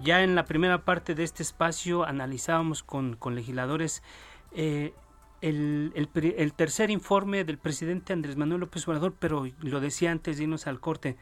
Ya 0.03 0.23
en 0.23 0.35
la 0.35 0.47
primera 0.47 0.85
parte 0.85 1.15
de 1.15 1.25
este 1.25 1.43
espacio 1.43 2.05
analizábamos 2.05 2.83
con, 2.83 3.17
con 3.17 3.35
legisladores 3.35 4.03
eh, 4.53 4.95
el, 5.43 5.93
el, 5.95 6.35
el, 6.39 6.53
tercer 6.55 6.91
informe 6.91 7.45
del 7.45 7.59
presidente 7.59 8.15
Andrés 8.15 8.37
Manuel 8.37 8.61
López 8.61 8.87
Obrador, 8.89 9.15
pero 9.19 9.47
lo 9.61 9.81
decía 9.81 10.11
antes 10.11 10.39
de 10.39 10.45
irnos 10.45 10.67
al 10.67 10.81
corte. 10.81 11.17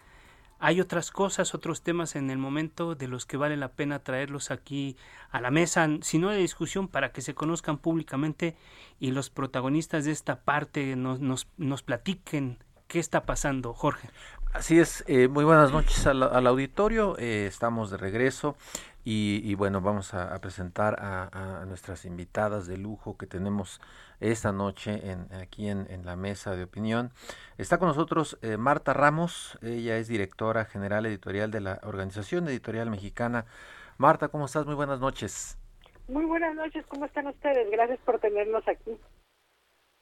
Hay 0.60 0.80
otras 0.80 1.10
cosas, 1.10 1.54
otros 1.54 1.82
temas 1.82 2.16
en 2.16 2.30
el 2.30 2.38
momento 2.38 2.94
de 2.94 3.08
los 3.08 3.26
que 3.26 3.36
vale 3.36 3.56
la 3.56 3.72
pena 3.72 4.00
traerlos 4.00 4.50
aquí 4.50 4.96
a 5.30 5.40
la 5.40 5.50
mesa, 5.50 5.88
si 6.02 6.18
no 6.18 6.30
de 6.30 6.38
discusión, 6.38 6.88
para 6.88 7.12
que 7.12 7.20
se 7.20 7.34
conozcan 7.34 7.78
públicamente 7.78 8.56
y 8.98 9.10
los 9.12 9.30
protagonistas 9.30 10.04
de 10.04 10.12
esta 10.12 10.40
parte 10.42 10.96
nos, 10.96 11.20
nos, 11.20 11.48
nos 11.58 11.82
platiquen 11.82 12.58
qué 12.88 12.98
está 12.98 13.24
pasando, 13.24 13.72
Jorge. 13.72 14.08
Así 14.54 14.80
es, 14.80 15.04
eh, 15.06 15.28
muy 15.28 15.44
buenas 15.44 15.72
noches 15.72 16.06
al, 16.06 16.46
auditorio, 16.46 17.18
eh, 17.18 17.46
estamos 17.46 17.90
de 17.90 17.98
regreso 17.98 18.56
y, 19.04 19.54
bueno, 19.54 19.80
vamos 19.80 20.12
a, 20.14 20.38
presentar 20.40 20.96
a, 21.00 21.60
a, 21.60 21.64
nuestras 21.64 22.04
invitadas 22.04 22.66
de 22.66 22.76
lujo 22.76 23.16
que 23.16 23.26
tenemos 23.26 23.80
esta 24.20 24.52
noche 24.52 25.10
en, 25.10 25.32
aquí 25.34 25.68
en, 25.68 25.86
en 25.90 26.04
la 26.04 26.16
mesa 26.16 26.56
de 26.56 26.64
opinión. 26.64 27.12
Está 27.56 27.78
con 27.78 27.88
nosotros 27.88 28.38
eh, 28.42 28.56
Marta 28.56 28.92
Ramos, 28.92 29.58
ella 29.62 29.96
es 29.96 30.08
directora 30.08 30.64
general 30.64 31.06
editorial 31.06 31.50
de 31.50 31.60
la 31.60 31.80
Organización 31.82 32.48
Editorial 32.48 32.90
Mexicana. 32.90 33.46
Marta, 33.96 34.28
¿cómo 34.28 34.46
estás? 34.46 34.66
Muy 34.66 34.74
buenas 34.74 35.00
noches. 35.00 35.58
Muy 36.08 36.24
buenas 36.24 36.54
noches, 36.54 36.84
¿cómo 36.86 37.04
están 37.04 37.26
ustedes? 37.26 37.70
Gracias 37.70 37.98
por 38.00 38.18
tenernos 38.18 38.66
aquí. 38.66 38.98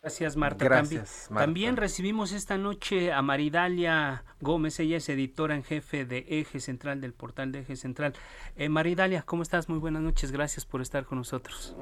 Gracias, 0.06 0.36
Marta. 0.36 0.64
Gracias, 0.64 0.84
también, 0.92 1.34
Marta. 1.34 1.44
también, 1.46 1.76
recibimos 1.76 2.32
esta 2.32 2.56
noche 2.56 3.12
a 3.12 3.22
Maridalia 3.22 4.22
Gómez, 4.40 4.78
ella 4.78 4.98
es 4.98 5.08
editora 5.08 5.56
en 5.56 5.64
jefe 5.64 6.04
de 6.04 6.24
Eje 6.28 6.60
Central, 6.60 7.00
del 7.00 7.12
portal 7.12 7.50
de 7.50 7.58
Eje 7.58 7.74
Central. 7.74 8.12
Eh, 8.54 8.68
Maridalia, 8.68 9.22
¿cómo 9.22 9.42
estás? 9.42 9.68
Muy 9.68 9.80
buenas 9.80 10.02
noches, 10.02 10.30
gracias 10.30 10.64
por 10.64 10.80
estar 10.80 11.06
con 11.06 11.18
nosotros. 11.18 11.76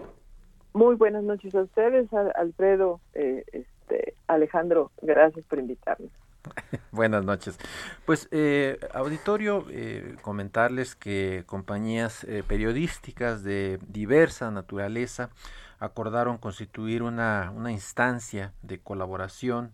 Muy 0.73 0.95
buenas 0.95 1.23
noches 1.23 1.55
a 1.55 1.65
ustedes, 1.65 2.11
a 2.15 2.31
Alfredo, 2.41 2.99
eh, 3.13 3.45
este, 3.53 4.15
Alejandro, 4.27 4.91
gracias 5.03 5.45
por 5.45 5.59
invitarme. 5.59 6.09
Buenas 6.93 7.25
noches. 7.25 7.59
Pues, 8.07 8.29
eh, 8.31 8.79
auditorio, 8.93 9.65
eh, 9.71 10.17
comentarles 10.23 10.95
que 10.95 11.45
compañías 11.47 12.25
eh, 12.25 12.43
periodísticas 12.47 13.43
de 13.43 13.79
diversa 13.89 14.51
naturaleza 14.51 15.31
acordaron 15.79 16.39
constituir 16.39 17.03
una, 17.03 17.53
una 17.55 17.73
instancia 17.73 18.53
de 18.63 18.81
colaboración 18.81 19.73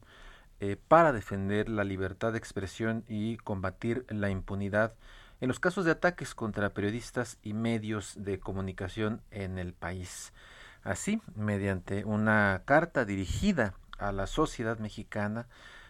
eh, 0.60 0.76
para 0.88 1.12
defender 1.12 1.68
la 1.68 1.84
libertad 1.84 2.32
de 2.32 2.38
expresión 2.38 3.04
y 3.08 3.38
combatir 3.38 4.04
la 4.10 4.28
impunidad 4.28 4.92
en 5.40 5.48
los 5.48 5.58
casos 5.58 5.86
de 5.86 5.92
ataques 5.92 6.34
contra 6.34 6.74
periodistas 6.74 7.38
y 7.42 7.54
medios 7.54 8.14
de 8.22 8.38
comunicación 8.38 9.22
en 9.30 9.58
el 9.58 9.72
país. 9.72 10.34
Así, 10.82 11.22
mediante 11.34 12.04
una 12.04 12.62
carta 12.66 13.06
dirigida 13.06 13.74
a 13.98 14.12
la 14.12 14.26
sociedad 14.26 14.78
mexicana, 14.78 15.46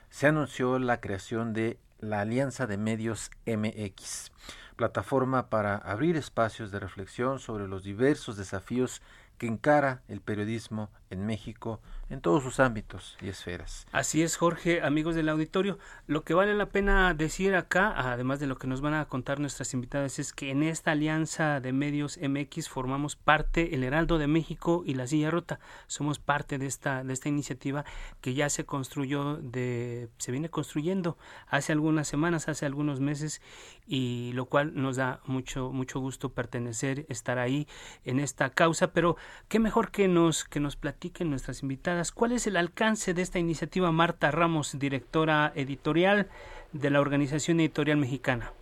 se 0.08 0.26
anunció 0.26 0.78
la 0.78 1.00
creación 1.00 1.52
de 1.52 1.78
la 1.98 2.20
Alianza 2.20 2.66
de 2.66 2.76
Medios 2.76 3.30
MX, 3.46 4.32
plataforma 4.76 5.48
para 5.48 5.76
abrir 5.76 6.16
espacios 6.16 6.70
de 6.70 6.80
reflexión 6.80 7.38
sobre 7.38 7.68
los 7.68 7.84
diversos 7.84 8.36
desafíos 8.36 9.02
que 9.40 9.46
encara 9.46 10.02
el 10.06 10.20
periodismo 10.20 10.90
en 11.08 11.24
México 11.24 11.80
en 12.10 12.20
todos 12.20 12.42
sus 12.42 12.58
ámbitos 12.58 13.16
y 13.22 13.28
esferas. 13.28 13.86
Así 13.92 14.22
es, 14.22 14.36
Jorge, 14.36 14.82
amigos 14.82 15.14
del 15.14 15.28
auditorio. 15.28 15.78
Lo 16.08 16.24
que 16.24 16.34
vale 16.34 16.54
la 16.54 16.66
pena 16.66 17.14
decir 17.14 17.54
acá, 17.54 17.94
además 17.96 18.40
de 18.40 18.48
lo 18.48 18.58
que 18.58 18.66
nos 18.66 18.80
van 18.80 18.94
a 18.94 19.04
contar 19.06 19.38
nuestras 19.38 19.72
invitadas, 19.74 20.18
es 20.18 20.32
que 20.32 20.50
en 20.50 20.64
esta 20.64 20.90
alianza 20.90 21.60
de 21.60 21.72
medios 21.72 22.18
MX 22.20 22.68
formamos 22.68 23.14
parte 23.14 23.76
el 23.76 23.84
Heraldo 23.84 24.18
de 24.18 24.26
México 24.26 24.82
y 24.84 24.94
la 24.94 25.06
Silla 25.06 25.30
Rota. 25.30 25.60
Somos 25.86 26.18
parte 26.18 26.58
de 26.58 26.66
esta, 26.66 27.04
de 27.04 27.12
esta 27.12 27.28
iniciativa 27.28 27.84
que 28.20 28.34
ya 28.34 28.50
se 28.50 28.66
construyó, 28.66 29.36
de, 29.36 30.08
se 30.18 30.32
viene 30.32 30.50
construyendo 30.50 31.16
hace 31.46 31.70
algunas 31.72 32.08
semanas, 32.08 32.48
hace 32.48 32.66
algunos 32.66 32.98
meses, 32.98 33.40
y 33.86 34.32
lo 34.34 34.46
cual 34.46 34.72
nos 34.74 34.96
da 34.96 35.20
mucho, 35.26 35.70
mucho 35.70 36.00
gusto 36.00 36.32
pertenecer, 36.32 37.06
estar 37.08 37.38
ahí 37.38 37.68
en 38.04 38.18
esta 38.18 38.50
causa. 38.50 38.92
Pero 38.92 39.16
qué 39.48 39.60
mejor 39.60 39.92
que 39.92 40.08
nos, 40.08 40.44
que 40.44 40.58
nos 40.58 40.74
platiquen 40.74 41.30
nuestras 41.30 41.62
invitadas 41.62 41.99
¿Cuál 42.10 42.32
es 42.32 42.46
el 42.46 42.56
alcance 42.56 43.12
de 43.12 43.20
esta 43.20 43.38
iniciativa? 43.38 43.92
Marta 43.92 44.30
Ramos, 44.30 44.78
directora 44.78 45.52
editorial 45.54 46.28
de 46.72 46.88
la 46.88 47.00
Organización 47.00 47.60
Editorial 47.60 47.98
Mexicana. 47.98 48.52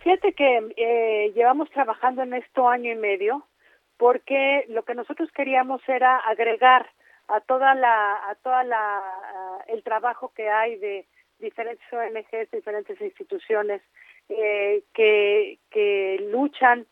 Fíjate 0.00 0.34
que 0.34 0.74
eh, 0.76 1.32
llevamos 1.34 1.70
trabajando 1.70 2.22
en 2.22 2.34
esto 2.34 2.68
año 2.68 2.92
y 2.92 2.96
medio 2.96 3.46
porque 3.96 4.66
lo 4.68 4.84
que 4.84 4.94
nosotros 4.94 5.30
queríamos 5.32 5.80
era 5.88 6.18
agregar 6.18 6.86
a 7.28 7.40
toda 7.40 7.74
la 7.74 8.30
a 8.30 8.34
toda 8.36 8.62
la 8.62 9.00
uh, 9.00 9.72
el 9.72 9.82
trabajo 9.82 10.32
que 10.36 10.48
hay 10.50 10.76
de 10.76 11.06
diferentes 11.38 11.86
ONGs, 11.92 12.50
diferentes 12.52 13.00
instituciones 13.00 13.82
eh, 14.28 14.84
que 14.92 15.58
que 15.70 16.24
luchan 16.30 16.86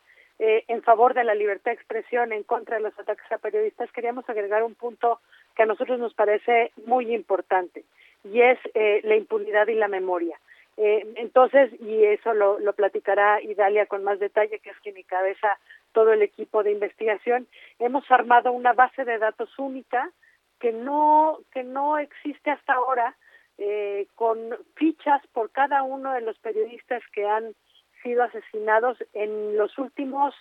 eh, 0.46 0.62
en 0.68 0.82
favor 0.82 1.14
de 1.14 1.24
la 1.24 1.34
libertad 1.34 1.70
de 1.70 1.76
expresión, 1.76 2.30
en 2.30 2.42
contra 2.42 2.76
de 2.76 2.82
los 2.82 2.98
ataques 2.98 3.32
a 3.32 3.38
periodistas, 3.38 3.90
queríamos 3.92 4.28
agregar 4.28 4.62
un 4.62 4.74
punto 4.74 5.20
que 5.56 5.62
a 5.62 5.66
nosotros 5.66 5.98
nos 5.98 6.12
parece 6.12 6.70
muy 6.84 7.14
importante 7.14 7.82
y 8.24 8.42
es 8.42 8.58
eh, 8.74 9.00
la 9.04 9.16
impunidad 9.16 9.68
y 9.68 9.74
la 9.74 9.88
memoria. 9.88 10.38
Eh, 10.76 11.14
entonces, 11.16 11.72
y 11.80 12.04
eso 12.04 12.34
lo, 12.34 12.58
lo 12.58 12.74
platicará 12.74 13.40
Idalia 13.40 13.86
con 13.86 14.04
más 14.04 14.18
detalle, 14.18 14.58
que 14.58 14.68
es 14.68 14.76
quien 14.80 14.98
encabeza 14.98 15.58
todo 15.92 16.12
el 16.12 16.20
equipo 16.20 16.62
de 16.62 16.72
investigación, 16.72 17.46
hemos 17.78 18.04
armado 18.10 18.52
una 18.52 18.74
base 18.74 19.06
de 19.06 19.16
datos 19.16 19.58
única 19.58 20.10
que 20.60 20.72
no, 20.72 21.38
que 21.52 21.62
no 21.62 21.96
existe 21.96 22.50
hasta 22.50 22.74
ahora, 22.74 23.16
eh, 23.56 24.08
con 24.14 24.36
fichas 24.74 25.26
por 25.28 25.50
cada 25.52 25.84
uno 25.84 26.12
de 26.12 26.20
los 26.20 26.38
periodistas 26.38 27.02
que 27.14 27.26
han 27.26 27.54
sido 28.04 28.22
asesinados 28.22 28.96
en 29.14 29.56
los 29.56 29.76
últimos 29.78 30.32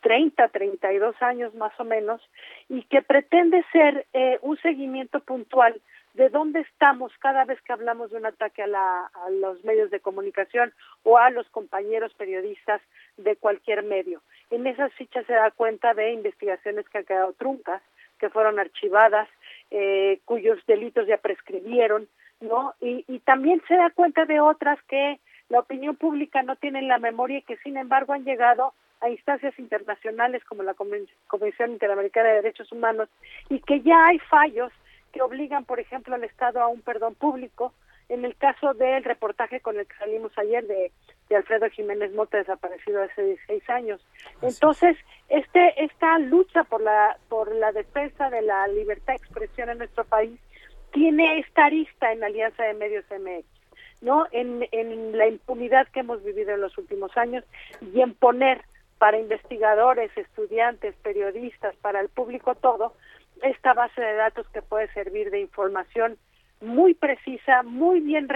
30, 0.00 0.48
32 0.48 1.14
años 1.22 1.54
más 1.54 1.78
o 1.78 1.84
menos, 1.84 2.20
y 2.68 2.82
que 2.84 3.02
pretende 3.02 3.64
ser 3.70 4.04
eh, 4.12 4.38
un 4.42 4.58
seguimiento 4.58 5.20
puntual 5.20 5.80
de 6.14 6.28
dónde 6.28 6.60
estamos 6.60 7.12
cada 7.20 7.44
vez 7.44 7.60
que 7.62 7.72
hablamos 7.72 8.10
de 8.10 8.18
un 8.18 8.26
ataque 8.26 8.62
a, 8.62 8.66
la, 8.66 9.06
a 9.06 9.30
los 9.30 9.64
medios 9.64 9.90
de 9.90 10.00
comunicación 10.00 10.72
o 11.04 11.18
a 11.18 11.30
los 11.30 11.48
compañeros 11.50 12.12
periodistas 12.14 12.82
de 13.16 13.36
cualquier 13.36 13.82
medio. 13.82 14.20
en 14.50 14.66
esas 14.66 14.92
fichas 14.94 15.24
se 15.26 15.32
da 15.32 15.50
cuenta 15.52 15.94
de 15.94 16.12
investigaciones 16.12 16.86
que 16.88 16.98
han 16.98 17.04
quedado 17.04 17.32
truncas, 17.34 17.80
que 18.18 18.28
fueron 18.28 18.58
archivadas, 18.58 19.28
eh, 19.70 20.20
cuyos 20.24 20.58
delitos 20.66 21.06
ya 21.06 21.16
prescribieron, 21.16 22.08
¿no? 22.40 22.74
Y, 22.80 23.04
y 23.08 23.20
también 23.20 23.62
se 23.66 23.76
da 23.76 23.90
cuenta 23.90 24.26
de 24.26 24.40
otras 24.40 24.78
que 24.82 25.18
la 25.52 25.60
opinión 25.60 25.96
pública 25.96 26.42
no 26.42 26.56
tiene 26.56 26.78
en 26.78 26.88
la 26.88 26.98
memoria 26.98 27.36
y 27.36 27.42
que 27.42 27.58
sin 27.58 27.76
embargo 27.76 28.14
han 28.14 28.24
llegado 28.24 28.72
a 29.02 29.10
instancias 29.10 29.58
internacionales 29.58 30.42
como 30.44 30.62
la 30.62 30.72
Convención 30.72 31.72
Interamericana 31.72 32.30
de 32.30 32.36
Derechos 32.36 32.72
Humanos 32.72 33.10
y 33.50 33.60
que 33.60 33.82
ya 33.82 34.06
hay 34.06 34.18
fallos 34.18 34.72
que 35.12 35.20
obligan, 35.20 35.66
por 35.66 35.78
ejemplo, 35.78 36.14
al 36.14 36.24
Estado 36.24 36.62
a 36.62 36.68
un 36.68 36.80
perdón 36.80 37.14
público. 37.14 37.74
En 38.08 38.24
el 38.24 38.34
caso 38.36 38.72
del 38.72 39.04
reportaje 39.04 39.60
con 39.60 39.78
el 39.78 39.86
que 39.86 39.94
salimos 39.96 40.32
ayer 40.38 40.66
de, 40.66 40.90
de 41.28 41.36
Alfredo 41.36 41.68
Jiménez 41.68 42.14
Mota, 42.14 42.38
desaparecido 42.38 43.02
hace 43.02 43.22
16 43.22 43.68
años. 43.68 44.06
Entonces, 44.40 44.96
este 45.28 45.84
esta 45.84 46.18
lucha 46.18 46.64
por 46.64 46.80
la 46.80 47.18
por 47.28 47.54
la 47.54 47.72
defensa 47.72 48.30
de 48.30 48.40
la 48.40 48.66
libertad 48.68 49.12
de 49.12 49.18
expresión 49.18 49.68
en 49.68 49.78
nuestro 49.78 50.04
país 50.04 50.38
tiene 50.92 51.40
esta 51.40 51.66
arista 51.66 52.10
en 52.10 52.20
la 52.20 52.26
Alianza 52.26 52.64
de 52.64 52.74
Medios 52.74 53.04
MX, 53.10 53.46
¿no? 54.02 54.26
En, 54.30 54.68
en 54.72 55.16
la 55.16 55.26
impunidad 55.26 55.88
que 55.88 56.00
hemos 56.00 56.22
vivido 56.22 56.52
en 56.52 56.60
los 56.60 56.76
últimos 56.76 57.16
años 57.16 57.44
y 57.80 58.00
en 58.00 58.14
poner 58.14 58.62
para 58.98 59.18
investigadores, 59.18 60.16
estudiantes, 60.16 60.94
periodistas, 61.02 61.74
para 61.76 62.00
el 62.00 62.08
público 62.08 62.54
todo, 62.54 62.94
esta 63.42 63.74
base 63.74 64.00
de 64.00 64.14
datos 64.14 64.46
que 64.52 64.62
puede 64.62 64.92
servir 64.92 65.30
de 65.30 65.40
información 65.40 66.18
muy 66.60 66.94
precisa, 66.94 67.62
muy 67.64 68.00
bien 68.00 68.28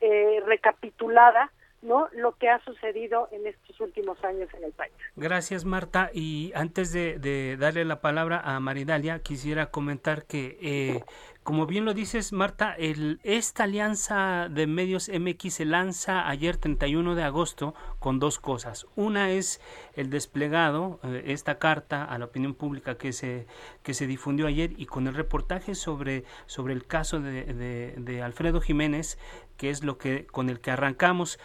eh, 0.00 0.42
recapitulada, 0.46 1.50
¿no? 1.82 2.08
Lo 2.12 2.32
que 2.32 2.50
ha 2.50 2.62
sucedido 2.64 3.28
en 3.32 3.46
estos 3.46 3.80
últimos 3.80 4.22
años 4.22 4.50
en 4.52 4.64
el 4.64 4.72
país. 4.72 4.92
Gracias, 5.16 5.64
Marta. 5.64 6.10
Y 6.12 6.52
antes 6.54 6.92
de, 6.92 7.56
darle 7.58 7.86
la 7.86 8.02
palabra 8.02 8.40
a 8.44 8.60
Maridalia, 8.60 9.20
quisiera 9.20 9.70
comentar 9.70 10.26
que, 10.26 10.58
eh, 10.60 11.00
como 11.42 11.66
bien 11.66 11.84
lo 11.84 11.94
dices, 11.94 12.32
Marta, 12.32 12.74
el, 12.74 13.18
esta 13.22 13.64
alianza 13.64 14.48
de 14.50 14.66
medios 14.66 15.08
MX 15.08 15.54
se 15.54 15.64
lanza 15.64 16.28
ayer 16.28 16.58
31 16.58 17.14
de 17.14 17.22
agosto 17.22 17.74
con 17.98 18.18
dos 18.18 18.38
cosas. 18.38 18.86
Una 18.94 19.30
es 19.30 19.60
el 19.94 20.10
desplegado, 20.10 21.00
eh, 21.02 21.24
esta 21.26 21.58
carta 21.58 22.04
a 22.04 22.18
la 22.18 22.26
opinión 22.26 22.54
pública 22.54 22.98
que 22.98 23.12
se, 23.12 23.46
que 23.82 23.94
se 23.94 24.06
difundió 24.06 24.46
ayer 24.46 24.74
y 24.76 24.86
con 24.86 25.06
el 25.06 25.14
reportaje 25.14 25.74
sobre, 25.74 26.24
sobre 26.46 26.74
el 26.74 26.86
caso 26.86 27.20
de, 27.20 27.44
de, 27.44 27.94
de 27.96 28.22
Alfredo 28.22 28.60
Jiménez, 28.60 29.18
que 29.56 29.70
es 29.70 29.82
lo 29.82 29.96
que 29.96 30.26
con 30.26 30.50
el 30.50 30.60
que 30.60 30.70
arrancamos. 30.70 31.38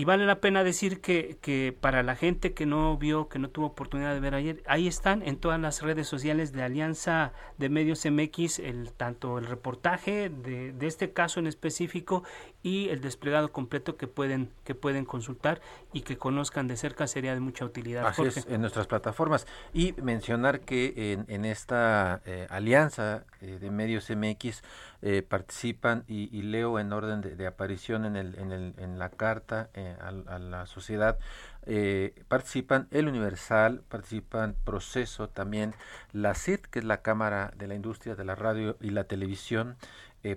Y 0.00 0.06
vale 0.06 0.24
la 0.24 0.40
pena 0.40 0.64
decir 0.64 1.02
que, 1.02 1.36
que, 1.42 1.76
para 1.78 2.02
la 2.02 2.16
gente 2.16 2.54
que 2.54 2.64
no 2.64 2.96
vio, 2.96 3.28
que 3.28 3.38
no 3.38 3.50
tuvo 3.50 3.66
oportunidad 3.66 4.14
de 4.14 4.20
ver 4.20 4.34
ayer, 4.34 4.62
ahí 4.66 4.88
están 4.88 5.22
en 5.22 5.36
todas 5.36 5.60
las 5.60 5.82
redes 5.82 6.06
sociales 6.08 6.52
de 6.54 6.62
Alianza 6.62 7.34
de 7.58 7.68
Medios 7.68 8.06
MX, 8.06 8.60
el, 8.60 8.94
tanto 8.94 9.36
el 9.36 9.44
reportaje 9.44 10.30
de, 10.30 10.72
de 10.72 10.86
este 10.86 11.12
caso 11.12 11.38
en 11.38 11.46
específico 11.46 12.22
y 12.62 12.88
el 12.88 13.02
desplegado 13.02 13.52
completo 13.52 13.98
que 13.98 14.06
pueden, 14.06 14.50
que 14.64 14.74
pueden 14.74 15.04
consultar 15.04 15.60
y 15.92 16.00
que 16.00 16.16
conozcan 16.16 16.66
de 16.66 16.78
cerca 16.78 17.06
sería 17.06 17.34
de 17.34 17.40
mucha 17.40 17.66
utilidad. 17.66 18.06
Así 18.06 18.22
es, 18.22 18.46
en 18.46 18.62
nuestras 18.62 18.86
plataformas. 18.86 19.46
Y 19.74 19.92
mencionar 20.02 20.60
que 20.60 21.12
en, 21.12 21.26
en 21.28 21.44
esta 21.44 22.22
eh, 22.24 22.46
alianza 22.48 23.24
eh, 23.42 23.58
de 23.60 23.70
Medios 23.70 24.08
MX 24.08 24.62
eh, 25.02 25.22
participan 25.22 26.04
y, 26.08 26.42
leo 26.42 26.78
en 26.78 26.92
orden 26.92 27.22
de, 27.22 27.46
aparición 27.46 28.04
en, 28.04 28.16
el, 28.16 28.38
en, 28.38 28.52
el, 28.52 28.74
en 28.76 28.98
la 28.98 29.08
carta 29.08 29.70
eh, 29.72 29.96
a, 29.98 30.38
la 30.38 30.66
sociedad, 30.66 31.18
eh, 31.64 32.22
participan 32.28 32.86
el 32.90 33.08
Universal, 33.08 33.82
participan 33.88 34.54
Proceso, 34.62 35.30
también 35.30 35.74
la 36.12 36.34
CIT, 36.34 36.66
que 36.66 36.80
es 36.80 36.84
la 36.84 37.00
Cámara 37.00 37.50
de 37.56 37.66
la 37.66 37.76
Industria 37.76 38.14
de 38.14 38.26
la 38.26 38.34
Radio 38.34 38.76
y 38.78 38.90
la 38.90 39.04
Televisión, 39.04 39.76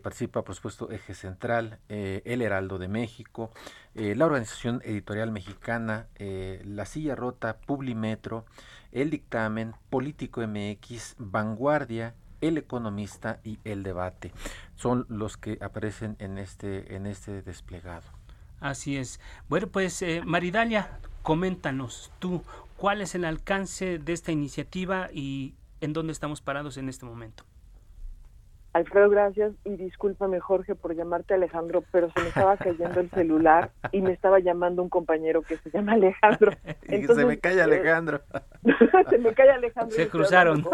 participa 0.01 0.45
por 0.45 0.55
supuesto 0.55 0.89
Eje 0.91 1.13
Central, 1.13 1.77
El 1.89 2.41
Heraldo 2.41 2.77
de 2.77 2.87
México, 2.87 3.51
la 3.95 4.25
Organización 4.25 4.81
Editorial 4.85 5.33
Mexicana, 5.33 6.07
La 6.17 6.85
Silla 6.85 7.15
Rota, 7.15 7.57
Publimetro, 7.57 8.45
El 8.93 9.09
Dictamen, 9.09 9.73
Político 9.89 10.39
MX, 10.39 11.15
Vanguardia, 11.17 12.15
el 12.47 12.57
Economista 12.57 13.39
y 13.43 13.59
El 13.63 13.83
Debate. 13.83 14.31
Son 14.75 15.05
los 15.09 15.37
que 15.37 15.57
aparecen 15.61 16.15
en 16.19 16.37
este, 16.37 16.95
en 16.95 17.07
este 17.07 17.41
desplegado. 17.41 18.03
Así 18.59 18.97
es. 18.97 19.19
Bueno, 19.49 19.67
pues 19.67 20.01
eh, 20.01 20.21
Maridalia, 20.25 20.99
coméntanos 21.21 22.11
tú 22.19 22.43
cuál 22.77 23.01
es 23.01 23.15
el 23.15 23.25
alcance 23.25 23.97
de 23.97 24.13
esta 24.13 24.31
iniciativa 24.31 25.09
y 25.13 25.55
en 25.81 25.93
dónde 25.93 26.13
estamos 26.13 26.41
parados 26.41 26.77
en 26.77 26.89
este 26.89 27.05
momento. 27.05 27.45
Alfredo, 28.73 29.07
gracias 29.07 29.53
y 29.63 29.75
discúlpame 29.75 30.39
Jorge 30.39 30.73
por 30.73 30.95
llamarte 30.95 31.35
Alejandro, 31.35 31.83
pero 31.91 32.09
se 32.09 32.21
me 32.21 32.29
estaba 32.29 32.57
cayendo 32.57 32.99
el 32.99 33.09
celular 33.11 33.71
y 33.91 34.01
me 34.01 34.11
estaba 34.11 34.39
llamando 34.39 34.81
un 34.81 34.89
compañero 34.89 35.43
que 35.43 35.57
se 35.57 35.69
llama 35.69 35.93
Alejandro. 35.93 36.51
se 36.87 37.25
me 37.25 37.37
cae 37.37 37.61
Alejandro. 37.61 38.21
se 39.11 39.17
me 39.19 39.31
cae 39.35 39.51
Alejandro. 39.51 39.95
Se 39.95 40.09
cruzaron. 40.09 40.65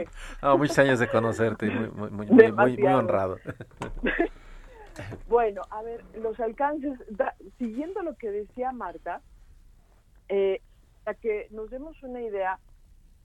muchos 0.56 0.78
años 0.78 1.00
de 1.00 1.08
conocerte, 1.08 1.68
muy, 1.68 2.10
muy, 2.10 2.26
muy, 2.26 2.76
muy, 2.76 2.86
honrado. 2.86 3.38
bueno, 5.28 5.62
a 5.70 5.82
ver, 5.82 6.04
los 6.22 6.38
alcances, 6.38 6.96
siguiendo 7.58 8.02
lo 8.02 8.16
que 8.16 8.30
decía 8.30 8.70
Marta, 8.70 9.20
eh, 10.28 10.60
para 11.02 11.18
que 11.18 11.48
nos 11.50 11.70
demos 11.70 12.00
una 12.04 12.22
idea, 12.22 12.60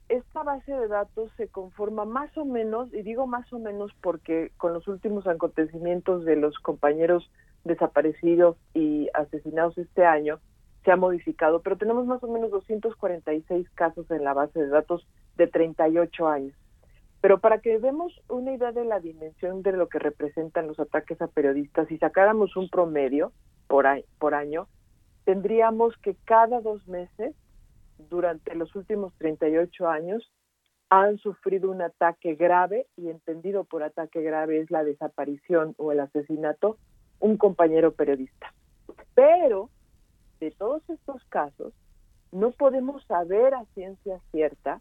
esta 0.08 0.42
base 0.42 0.72
de 0.72 0.88
datos 0.88 1.30
se 1.36 1.48
conforma 1.48 2.04
más 2.04 2.36
o 2.36 2.44
menos, 2.44 2.92
y 2.92 3.02
digo 3.02 3.26
más 3.26 3.50
o 3.52 3.58
menos 3.58 3.92
porque 4.02 4.52
con 4.56 4.72
los 4.72 4.86
últimos 4.88 5.26
acontecimientos 5.26 6.24
de 6.24 6.36
los 6.36 6.58
compañeros 6.58 7.30
desaparecidos 7.64 8.56
y 8.74 9.08
asesinados 9.14 9.78
este 9.78 10.04
año, 10.04 10.40
se 10.84 10.92
ha 10.92 10.96
modificado, 10.96 11.62
pero 11.62 11.78
tenemos 11.78 12.06
más 12.06 12.22
o 12.22 12.28
menos 12.28 12.50
246 12.50 13.70
casos 13.70 14.10
en 14.10 14.22
la 14.22 14.34
base 14.34 14.60
de 14.60 14.68
datos 14.68 15.06
de 15.36 15.46
38 15.46 16.28
años. 16.28 16.54
Pero 17.22 17.38
para 17.38 17.60
que 17.60 17.78
demos 17.78 18.12
una 18.28 18.52
idea 18.52 18.72
de 18.72 18.84
la 18.84 19.00
dimensión 19.00 19.62
de 19.62 19.72
lo 19.72 19.88
que 19.88 19.98
representan 19.98 20.66
los 20.66 20.78
ataques 20.78 21.22
a 21.22 21.26
periodistas, 21.26 21.88
si 21.88 21.96
sacáramos 21.96 22.54
un 22.54 22.68
promedio 22.68 23.32
por, 23.66 23.86
por 24.18 24.34
año, 24.34 24.68
tendríamos 25.24 25.96
que 26.02 26.16
cada 26.26 26.60
dos 26.60 26.86
meses 26.86 27.34
durante 28.08 28.54
los 28.54 28.74
últimos 28.74 29.14
38 29.18 29.88
años 29.88 30.32
han 30.90 31.18
sufrido 31.18 31.70
un 31.70 31.82
ataque 31.82 32.34
grave 32.34 32.86
y 32.96 33.08
entendido 33.08 33.64
por 33.64 33.82
ataque 33.82 34.22
grave 34.22 34.60
es 34.60 34.70
la 34.70 34.84
desaparición 34.84 35.74
o 35.78 35.92
el 35.92 36.00
asesinato 36.00 36.78
un 37.20 37.36
compañero 37.36 37.92
periodista. 37.92 38.52
Pero 39.14 39.70
de 40.40 40.50
todos 40.50 40.82
estos 40.90 41.24
casos 41.24 41.72
no 42.32 42.50
podemos 42.50 43.04
saber 43.06 43.54
a 43.54 43.64
ciencia 43.74 44.20
cierta 44.30 44.80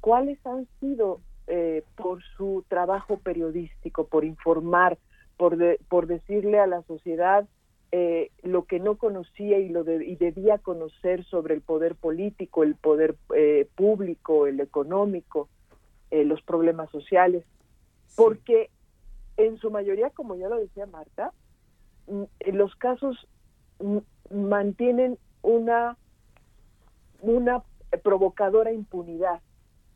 cuáles 0.00 0.44
han 0.46 0.66
sido 0.80 1.20
eh, 1.46 1.84
por 1.94 2.22
su 2.36 2.64
trabajo 2.68 3.18
periodístico, 3.18 4.08
por 4.08 4.24
informar, 4.24 4.98
por, 5.36 5.56
por 5.88 6.06
decirle 6.06 6.58
a 6.58 6.66
la 6.66 6.82
sociedad 6.82 7.46
eh, 7.92 8.30
lo 8.42 8.64
que 8.64 8.80
no 8.80 8.96
conocía 8.96 9.58
y 9.58 9.68
lo 9.68 9.82
y 9.90 10.16
debía 10.16 10.58
conocer 10.58 11.24
sobre 11.24 11.54
el 11.54 11.60
poder 11.60 11.94
político, 11.94 12.62
el 12.62 12.74
poder 12.74 13.16
eh, 13.34 13.68
público, 13.74 14.46
el 14.46 14.60
económico, 14.60 15.48
eh, 16.10 16.24
los 16.24 16.42
problemas 16.42 16.90
sociales, 16.90 17.44
porque 18.16 18.70
en 19.36 19.58
su 19.58 19.70
mayoría, 19.70 20.10
como 20.10 20.34
ya 20.34 20.48
lo 20.48 20.58
decía 20.58 20.86
Marta, 20.86 21.32
mm, 22.08 22.24
los 22.52 22.74
casos 22.76 23.28
mantienen 24.30 25.18
una 25.42 25.96
una 27.20 27.62
provocadora 28.02 28.72
impunidad, 28.72 29.40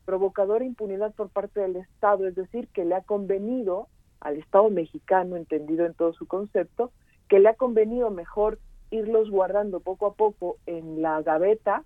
provocadora 0.05 0.65
impunidad 0.65 1.13
por 1.13 1.29
parte 1.29 1.59
del 1.59 1.75
Estado, 1.75 2.27
es 2.27 2.35
decir, 2.35 2.67
que 2.69 2.85
le 2.85 2.95
ha 2.95 3.01
convenido 3.01 3.87
al 4.19 4.37
Estado 4.37 4.69
mexicano, 4.69 5.35
entendido 5.35 5.85
en 5.85 5.93
todo 5.93 6.13
su 6.13 6.27
concepto, 6.27 6.91
que 7.31 7.39
le 7.39 7.47
ha 7.47 7.53
convenido 7.53 8.11
mejor 8.11 8.59
irlos 8.89 9.29
guardando 9.29 9.79
poco 9.79 10.05
a 10.05 10.13
poco 10.15 10.57
en 10.65 11.01
la 11.01 11.21
gaveta 11.21 11.85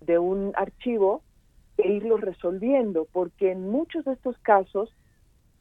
de 0.00 0.20
un 0.20 0.52
archivo 0.54 1.22
e 1.76 1.90
irlos 1.90 2.20
resolviendo, 2.20 3.08
porque 3.10 3.50
en 3.50 3.68
muchos 3.68 4.04
de 4.04 4.12
estos 4.12 4.38
casos 4.38 4.94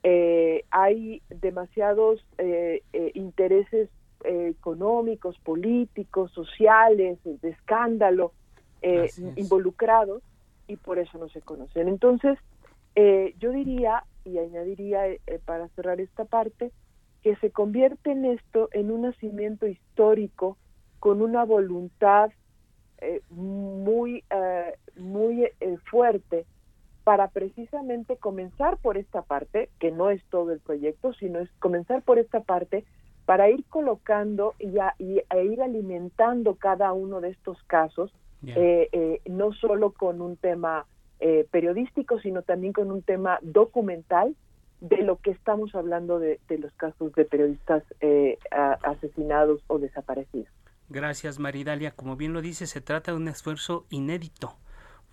eh, 0.03 0.63
hay 0.69 1.23
demasiados 1.29 2.23
eh, 2.37 2.83
eh, 2.93 3.11
intereses 3.15 3.89
económicos, 4.23 5.39
políticos, 5.39 6.31
sociales, 6.31 7.17
de 7.23 7.49
escándalo 7.49 8.31
involucrados 9.37 10.21
y 10.67 10.75
por 10.75 10.99
eso 10.99 11.17
no 11.17 11.29
se 11.29 11.41
conocen. 11.41 11.87
Entonces, 11.87 12.37
yo 13.39 13.51
diría 13.51 14.03
y 14.23 14.37
añadiría 14.37 15.01
para 15.45 15.67
cerrar 15.69 15.99
esta 15.99 16.25
parte, 16.25 16.71
que 17.25 17.35
se 17.37 17.49
convierte 17.49 18.11
en 18.11 18.23
esto 18.23 18.69
en 18.71 18.91
un 18.91 19.01
nacimiento 19.01 19.65
histórico 19.65 20.57
con 20.99 21.23
una 21.23 21.43
voluntad 21.43 22.29
muy, 23.31 24.23
muy 24.95 25.49
fuerte 25.89 26.45
para 27.03 27.29
precisamente 27.29 28.17
comenzar 28.17 28.77
por 28.77 28.99
esta 28.99 29.23
parte, 29.23 29.69
que 29.79 29.89
no 29.89 30.11
es 30.11 30.23
todo 30.25 30.51
el 30.51 30.59
proyecto, 30.59 31.13
sino 31.13 31.39
es 31.39 31.49
comenzar 31.57 32.03
por 32.03 32.19
esta 32.19 32.41
parte 32.41 32.85
para 33.25 33.49
ir 33.49 33.65
colocando 33.69 34.53
y, 34.59 34.75
y 34.99 35.23
e 35.27 35.45
ir 35.45 35.63
alimentando 35.63 36.53
cada 36.53 36.93
uno 36.93 37.21
de 37.21 37.29
estos 37.29 37.57
casos, 37.63 38.13
eh, 38.45 38.87
eh, 38.91 39.21
no 39.25 39.51
solo 39.53 39.93
con 39.93 40.21
un 40.21 40.37
tema 40.37 40.85
eh, 41.19 41.47
periodístico, 41.49 42.19
sino 42.19 42.43
también 42.43 42.71
con 42.71 42.91
un 42.91 43.01
tema 43.01 43.39
documental 43.41 44.35
de 44.89 45.03
lo 45.03 45.17
que 45.17 45.31
estamos 45.31 45.73
hablando 45.75 46.19
de, 46.19 46.39
los 46.49 46.73
casos 46.73 47.13
de 47.13 47.25
periodistas 47.25 47.83
asesinados 48.83 49.61
o 49.67 49.79
desaparecidos. 49.79 50.47
Gracias, 50.89 51.39
Maridalia. 51.39 51.91
Como 51.91 52.15
bien 52.15 52.33
lo 52.33 52.41
dice, 52.41 52.67
se 52.67 52.81
trata 52.81 53.11
de 53.11 53.17
un 53.17 53.27
esfuerzo 53.27 53.85
inédito 53.89 54.57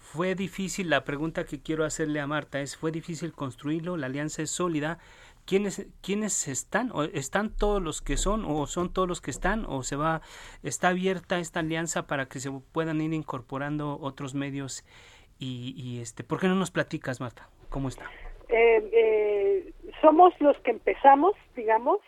fue 0.02 0.34
difícil, 0.34 0.90
la 0.90 1.04
pregunta 1.04 1.44
que 1.44 1.62
quiero 1.62 1.84
hacerle 1.84 2.20
a 2.20 2.26
Marta 2.26 2.60
es, 2.60 2.76
¿fue 2.76 2.90
difícil 2.90 3.32
construirlo? 3.32 3.96
¿La 3.96 4.06
alianza 4.06 4.42
es 4.42 4.50
sólida? 4.50 4.98
¿Quiénes, 5.46 5.86
quiénes 6.02 6.48
están? 6.48 6.90
¿O 6.92 7.04
¿Están 7.04 7.50
todos 7.50 7.80
los 7.80 8.02
que 8.02 8.16
son 8.16 8.44
o 8.44 8.66
son 8.66 8.92
todos 8.92 9.08
los 9.08 9.20
que 9.20 9.30
están? 9.30 9.64
¿O 9.66 9.82
se 9.82 9.96
va, 9.96 10.20
está 10.62 10.88
abierta 10.88 11.38
esta 11.38 11.60
alianza 11.60 12.06
para 12.06 12.26
que 12.26 12.40
se 12.40 12.50
puedan 12.50 13.00
ir 13.00 13.14
incorporando 13.14 13.98
otros 14.00 14.34
medios? 14.34 14.84
Y, 15.38 15.72
y 15.76 16.00
este, 16.00 16.24
¿Por 16.24 16.40
qué 16.40 16.48
no 16.48 16.56
nos 16.56 16.70
platicas, 16.70 17.20
Marta? 17.20 17.48
¿Cómo 17.70 17.88
está? 17.88 18.04
Eh, 18.52 18.90
eh, 18.92 19.72
somos 20.00 20.38
los 20.40 20.56
que 20.58 20.70
empezamos, 20.72 21.34
digamos, 21.56 21.98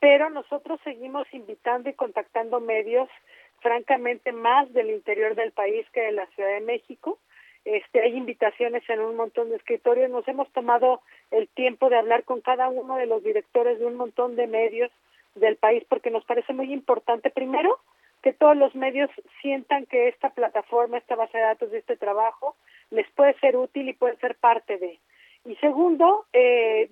pero 0.00 0.30
nosotros 0.30 0.80
seguimos 0.82 1.26
invitando 1.32 1.90
y 1.90 1.94
contactando 1.94 2.60
medios, 2.60 3.08
francamente, 3.60 4.32
más 4.32 4.72
del 4.72 4.90
interior 4.90 5.34
del 5.34 5.52
país 5.52 5.86
que 5.92 6.00
de 6.00 6.12
la 6.12 6.26
Ciudad 6.28 6.50
de 6.50 6.60
México 6.60 7.18
este, 7.64 8.00
hay 8.00 8.16
invitaciones 8.16 8.82
en 8.88 9.00
un 9.00 9.16
montón 9.16 9.50
de 9.50 9.56
escritorios. 9.56 10.10
Nos 10.10 10.26
hemos 10.26 10.50
tomado 10.52 11.00
el 11.30 11.48
tiempo 11.48 11.88
de 11.88 11.96
hablar 11.96 12.24
con 12.24 12.40
cada 12.40 12.68
uno 12.68 12.96
de 12.96 13.06
los 13.06 13.22
directores 13.22 13.78
de 13.78 13.86
un 13.86 13.96
montón 13.96 14.34
de 14.34 14.46
medios 14.46 14.90
del 15.34 15.56
país 15.56 15.84
porque 15.88 16.10
nos 16.10 16.24
parece 16.24 16.52
muy 16.52 16.72
importante, 16.72 17.30
primero, 17.30 17.78
que 18.22 18.32
todos 18.32 18.56
los 18.56 18.74
medios 18.74 19.10
sientan 19.40 19.86
que 19.86 20.08
esta 20.08 20.30
plataforma, 20.30 20.98
esta 20.98 21.16
base 21.16 21.38
de 21.38 21.44
datos 21.44 21.70
de 21.70 21.78
este 21.78 21.96
trabajo 21.96 22.56
les 22.90 23.08
puede 23.12 23.34
ser 23.40 23.56
útil 23.56 23.88
y 23.88 23.94
puede 23.94 24.16
ser 24.16 24.36
parte 24.36 24.78
de. 24.78 24.98
Y 25.44 25.56
segundo, 25.56 26.26
eh, 26.32 26.88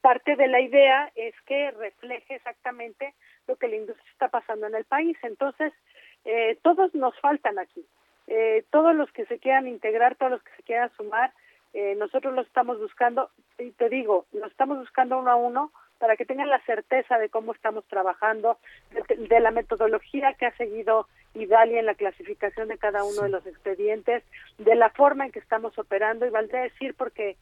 parte 0.00 0.36
de 0.36 0.48
la 0.48 0.60
idea 0.60 1.10
es 1.14 1.34
que 1.42 1.70
refleje 1.72 2.36
exactamente 2.36 3.14
lo 3.46 3.56
que 3.56 3.68
la 3.68 3.76
industria 3.76 4.10
está 4.12 4.28
pasando 4.28 4.66
en 4.66 4.74
el 4.74 4.84
país. 4.84 5.16
Entonces, 5.22 5.72
eh, 6.24 6.58
todos 6.62 6.94
nos 6.94 7.18
faltan 7.20 7.58
aquí. 7.58 7.84
Eh, 8.28 8.64
todos 8.70 8.94
los 8.94 9.10
que 9.12 9.26
se 9.26 9.38
quieran 9.38 9.66
integrar, 9.66 10.14
todos 10.14 10.32
los 10.32 10.42
que 10.42 10.52
se 10.56 10.62
quieran 10.62 10.90
sumar, 10.96 11.32
eh, 11.74 11.94
nosotros 11.96 12.34
los 12.34 12.46
estamos 12.46 12.78
buscando, 12.78 13.30
y 13.58 13.70
te 13.72 13.88
digo, 13.88 14.26
los 14.32 14.50
estamos 14.50 14.78
buscando 14.78 15.18
uno 15.18 15.30
a 15.30 15.36
uno 15.36 15.72
para 15.98 16.16
que 16.16 16.26
tengan 16.26 16.50
la 16.50 16.60
certeza 16.64 17.16
de 17.18 17.28
cómo 17.28 17.52
estamos 17.52 17.84
trabajando, 17.86 18.58
de, 19.08 19.40
la 19.40 19.52
metodología 19.52 20.34
que 20.34 20.46
ha 20.46 20.56
seguido 20.56 21.06
Idalia 21.34 21.78
en 21.78 21.86
la 21.86 21.94
clasificación 21.94 22.68
de 22.68 22.76
cada 22.76 23.04
uno 23.04 23.22
de 23.22 23.28
los 23.28 23.46
expedientes, 23.46 24.24
de 24.58 24.74
la 24.74 24.90
forma 24.90 25.24
en 25.24 25.32
que 25.32 25.38
estamos 25.38 25.78
operando, 25.78 26.26
y 26.26 26.30
valdría 26.30 26.62
decir, 26.62 26.94
porque 26.94 27.36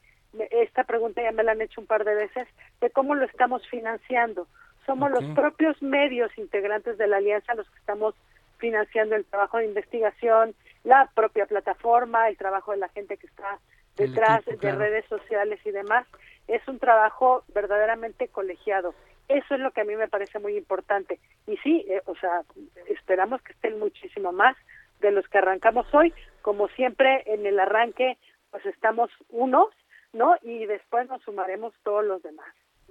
esta 0.51 0.83
pregunta 0.83 1.21
ya 1.21 1.31
me 1.31 1.43
la 1.43 1.51
han 1.53 1.61
hecho 1.61 1.81
un 1.81 1.87
par 1.87 2.03
de 2.05 2.15
veces, 2.15 2.47
de 2.79 2.89
cómo 2.89 3.15
lo 3.15 3.25
estamos 3.25 3.67
financiando. 3.67 4.47
Somos 4.85 5.11
los 5.11 5.23
propios 5.35 5.81
medios 5.81 6.35
integrantes 6.37 6.97
de 6.97 7.07
la 7.07 7.17
alianza 7.17 7.53
los 7.53 7.69
que 7.69 7.79
estamos 7.79 8.15
financiando 8.57 9.15
el 9.15 9.25
trabajo 9.25 9.57
de 9.57 9.65
investigación, 9.65 10.55
la 10.83 11.09
propia 11.13 11.45
plataforma, 11.45 12.29
el 12.29 12.37
trabajo 12.37 12.71
de 12.71 12.77
la 12.77 12.89
gente 12.89 13.17
que 13.17 13.27
está 13.27 13.59
detrás 13.97 14.43
de 14.45 14.71
redes 14.71 15.05
sociales 15.05 15.59
y 15.65 15.71
demás, 15.71 16.07
es 16.47 16.65
un 16.67 16.79
trabajo 16.79 17.43
verdaderamente 17.53 18.27
colegiado. 18.29 18.93
Eso 19.27 19.55
es 19.55 19.59
lo 19.61 19.71
que 19.71 19.81
a 19.81 19.85
mí 19.85 19.95
me 19.95 20.07
parece 20.07 20.39
muy 20.39 20.57
importante. 20.57 21.19
Y 21.47 21.57
sí, 21.57 21.85
eh, 21.87 22.01
o 22.05 22.15
sea, 22.15 22.41
esperamos 22.87 23.41
que 23.41 23.53
estén 23.53 23.79
muchísimo 23.79 24.31
más 24.31 24.57
de 24.99 25.11
los 25.11 25.27
que 25.27 25.37
arrancamos 25.37 25.85
hoy. 25.93 26.13
Como 26.41 26.67
siempre, 26.69 27.23
en 27.25 27.45
el 27.45 27.59
arranque, 27.59 28.17
pues 28.49 28.65
estamos 28.65 29.09
unos, 29.29 29.69
¿no? 30.13 30.35
Y 30.41 30.65
después 30.65 31.07
nos 31.09 31.21
sumaremos 31.23 31.73
todos 31.83 32.05
los 32.05 32.21
demás 32.21 32.47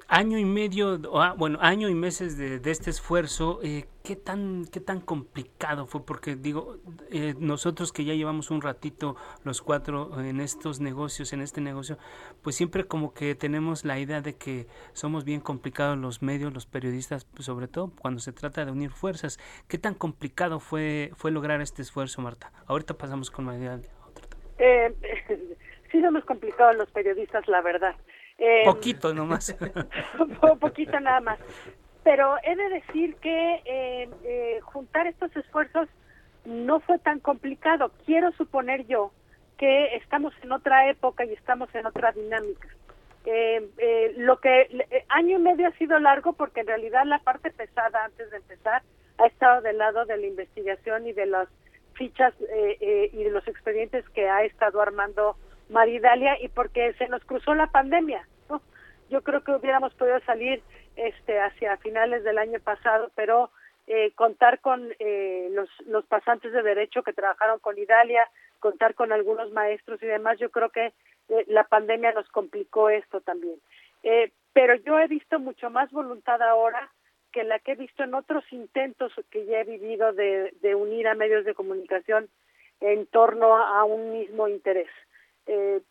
año 0.09 0.39
y 0.39 0.45
medio, 0.45 1.01
ah, 1.15 1.35
bueno, 1.37 1.59
año 1.61 1.89
y 1.89 1.95
meses 1.95 2.37
de, 2.37 2.61
este 2.71 2.91
esfuerzo, 2.91 3.61
eh, 3.63 3.87
¿qué, 4.03 4.17
tan, 4.17 4.67
¿qué 4.67 4.81
tan 4.81 5.01
complicado 5.01 5.87
fue? 5.87 6.05
Porque 6.05 6.37
digo, 6.37 6.77
eh, 7.11 7.35
nosotros 7.39 7.93
que 7.93 8.05
ya 8.05 8.15
llevamos 8.15 8.51
un 8.51 8.61
ratito 8.61 9.17
los 9.45 9.63
cuatro 9.63 10.21
en 10.21 10.41
estos 10.41 10.81
negocios, 10.81 11.33
en 11.33 11.41
este 11.41 11.61
negocio, 11.61 11.99
pues 12.43 12.57
siempre 12.57 12.85
como 12.85 13.13
que 13.13 13.35
tenemos 13.35 13.85
la 13.85 13.99
idea 13.99 14.21
de 14.21 14.35
que 14.35 14.67
somos 14.93 15.25
bien 15.25 15.41
complicados 15.41 15.99
los 15.99 16.23
medios, 16.23 16.53
los 16.53 16.67
periodistas, 16.67 17.25
pues 17.25 17.47
sobre 17.47 17.69
todo 17.69 17.93
cuando 18.01 18.21
se 18.21 18.33
trata 18.33 18.65
de 18.65 18.73
unir 18.73 18.91
fuerzas. 18.91 19.39
¿Qué 19.69 19.79
tan 19.79 19.95
complicado 19.95 20.61
fue, 20.61 21.13
fue 21.15 21.31
lograr 21.31 21.61
este 21.61 21.83
esfuerzo, 21.83 22.23
Marta? 22.23 22.53
Ahorita 22.67 22.95
pasamos 22.95 23.31
con 23.31 23.45
María. 23.45 23.81
Eh, 24.63 24.95
sí 25.91 26.01
somos 26.01 26.25
complicados 26.25 26.77
los 26.77 26.91
periodistas, 26.91 27.47
la 27.49 27.61
verdad. 27.61 27.95
Eh, 28.39 28.63
poquito 28.65 29.13
nomás. 29.13 29.55
poquito 30.61 30.99
nada 30.99 31.21
más. 31.21 31.39
Pero 32.03 32.37
he 32.43 32.57
de 32.57 32.69
decir 32.71 33.17
que 33.17 33.61
eh, 33.65 34.09
eh, 34.25 34.61
juntar 34.63 35.07
estos 35.07 35.35
esfuerzos 35.37 35.89
no 36.45 36.81
fue 36.81 36.99
tan 36.99 37.21
complicado. 37.21 37.93
Quiero 38.07 38.33
suponer 38.33 38.87
yo 38.87 39.13
que 39.59 39.97
estamos 39.97 40.33
en 40.43 40.53
otra 40.53 40.89
época 40.89 41.25
y 41.27 41.35
estamos 41.35 41.73
en 41.75 41.85
otra 41.85 42.13
dinámica. 42.13 42.69
Eh, 43.27 44.15
lo 44.17 44.41
que 44.41 44.87
año 45.11 45.39
y 45.39 45.43
medio 45.43 45.69
ha 45.69 45.73
sido 45.73 45.99
largo 45.99 46.33
porque 46.33 46.61
en 46.61 46.69
realidad 46.69 47.05
la 47.05 47.19
parte 47.19 47.51
pesada 47.51 48.07
antes 48.07 48.31
de 48.31 48.39
empezar 48.39 48.83
ha 49.19 49.27
estado 49.27 49.61
del 49.61 49.77
lado 49.77 50.07
de 50.07 50.17
la 50.17 50.27
investigación 50.27 51.07
y 51.07 51.13
de 51.13 51.27
las 51.27 51.47
fichas 51.93 52.33
y 52.41 53.23
de 53.23 53.31
los 53.31 53.47
expedientes 53.47 54.09
que 54.11 54.27
ha 54.27 54.43
estado 54.45 54.81
armando 54.81 55.37
Maridalia 55.71 56.37
y 56.41 56.49
porque 56.49 56.93
se 56.95 57.09
nos 57.09 57.25
cruzó 57.25 57.55
la 57.55 57.69
pandemia. 57.69 58.27
¿no? 58.49 58.61
Yo 59.09 59.23
creo 59.23 59.43
que 59.43 59.53
hubiéramos 59.53 59.95
podido 59.95 60.21
salir 60.21 60.63
este 60.97 61.41
hacia 61.41 61.77
finales 61.79 62.25
del 62.25 62.39
año 62.39 62.61
pasado, 62.61 63.11
pero 63.15 63.51
eh, 63.87 64.13
contar 64.15 64.61
con 64.61 64.93
eh, 64.99 65.49
los, 65.53 65.69
los 65.87 66.05
pasantes 66.07 66.53
de 66.53 66.63
derecho 66.63 67.03
que 67.03 67.13
trabajaron 67.13 67.59
con 67.61 67.79
Idalia, 67.79 68.29
contar 68.59 68.95
con 68.95 69.13
algunos 69.13 69.51
maestros 69.53 70.03
y 70.03 70.07
demás, 70.07 70.39
yo 70.39 70.51
creo 70.51 70.69
que 70.71 70.93
eh, 71.29 71.45
la 71.49 71.65
pandemia 71.65 72.13
nos 72.13 72.29
complicó 72.29 72.91
esto 72.91 73.21
también. 73.21 73.57
pero 74.53 74.75
yo 74.75 74.99
he 74.99 75.07
visto 75.07 75.39
mucho 75.39 75.71
más 75.71 75.91
voluntad 75.91 76.43
ahora 76.43 76.91
que 77.33 77.45
la 77.45 77.61
que 77.61 77.73
he 77.73 77.77
visto 77.77 78.03
en 78.03 78.15
otros 78.15 78.45
intentos 78.53 79.13
que 79.31 79.47
ya 79.47 79.61
he 79.61 79.65
vivido 79.65 80.13
de, 80.13 80.53
de 80.61 80.75
unir 80.75 81.07
a 81.07 81.15
medios 81.15 81.45
de 81.45 81.55
comunicación 81.55 82.29
en 82.81 83.07
torno 83.07 83.57
a 83.57 83.85
un 83.85 84.13
mismo 84.13 84.49
interés 84.49 84.89
eh, 85.51 85.83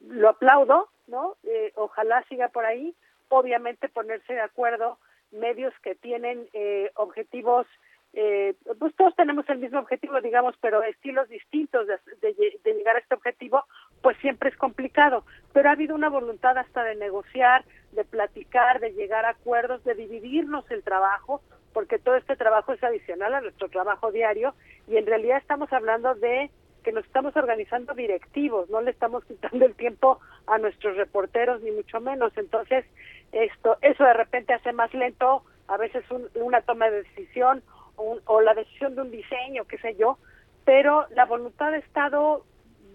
lo 0.00 0.28
aplaudo, 0.28 0.88
¿no? 1.06 1.36
Eh, 1.44 1.72
ojalá 1.76 2.22
siga 2.28 2.48
por 2.48 2.66
ahí. 2.66 2.94
Obviamente 3.28 3.88
ponerse 3.88 4.34
de 4.34 4.40
acuerdo 4.40 4.98
medios 5.30 5.72
que 5.82 5.94
tienen 5.94 6.48
eh, 6.52 6.90
objetivos, 6.96 7.66
eh, 8.12 8.54
pues 8.78 8.94
todos 8.96 9.14
tenemos 9.14 9.48
el 9.48 9.58
mismo 9.58 9.78
objetivo, 9.78 10.20
digamos, 10.20 10.54
pero 10.60 10.82
estilos 10.82 11.28
distintos 11.28 11.86
de, 11.86 11.98
de, 12.20 12.74
llegar 12.74 12.96
a 12.96 12.98
este 12.98 13.14
objetivo, 13.14 13.64
pues 14.02 14.16
siempre 14.18 14.50
es 14.50 14.56
complicado. 14.56 15.24
Pero 15.52 15.68
ha 15.68 15.72
habido 15.72 15.94
una 15.94 16.08
voluntad 16.08 16.58
hasta 16.58 16.82
de 16.82 16.96
negociar, 16.96 17.64
de 17.92 18.04
platicar, 18.04 18.80
de 18.80 18.92
llegar 18.92 19.24
a 19.24 19.30
acuerdos, 19.30 19.84
de 19.84 19.94
dividirnos 19.94 20.68
el 20.70 20.82
trabajo, 20.82 21.40
porque 21.72 21.98
todo 21.98 22.16
este 22.16 22.36
trabajo 22.36 22.72
es 22.72 22.82
adicional 22.82 23.32
a 23.34 23.40
nuestro 23.40 23.68
trabajo 23.68 24.10
diario 24.10 24.54
y 24.88 24.96
en 24.96 25.06
realidad 25.06 25.38
estamos 25.38 25.72
hablando 25.72 26.14
de 26.16 26.50
que 26.80 26.92
nos 26.92 27.04
estamos 27.04 27.36
organizando 27.36 27.94
directivos, 27.94 28.68
no 28.70 28.80
le 28.80 28.90
estamos 28.90 29.24
quitando 29.24 29.64
el 29.64 29.74
tiempo 29.74 30.20
a 30.46 30.58
nuestros 30.58 30.96
reporteros 30.96 31.62
ni 31.62 31.70
mucho 31.70 32.00
menos. 32.00 32.32
Entonces, 32.36 32.84
esto 33.32 33.78
eso 33.82 34.04
de 34.04 34.14
repente 34.14 34.52
hace 34.52 34.72
más 34.72 34.92
lento 34.94 35.42
a 35.68 35.76
veces 35.76 36.04
una 36.34 36.62
toma 36.62 36.90
de 36.90 37.02
decisión 37.02 37.62
o, 37.96 38.40
la 38.40 38.54
decisión 38.54 38.94
de 38.94 39.02
un 39.02 39.10
diseño, 39.10 39.66
qué 39.66 39.78
sé 39.78 39.94
yo, 39.96 40.18
pero 40.64 41.06
la 41.14 41.26
voluntad 41.26 41.74
ha 41.74 41.76
estado 41.76 42.44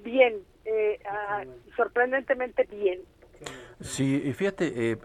bien, 0.03 0.39
eh, 0.65 0.99
sorprendentemente 1.75 2.63
bien. 2.63 3.01
Sí, 3.81 4.21
y 4.25 4.33
fíjate, 4.33 4.91
eh, 4.91 4.97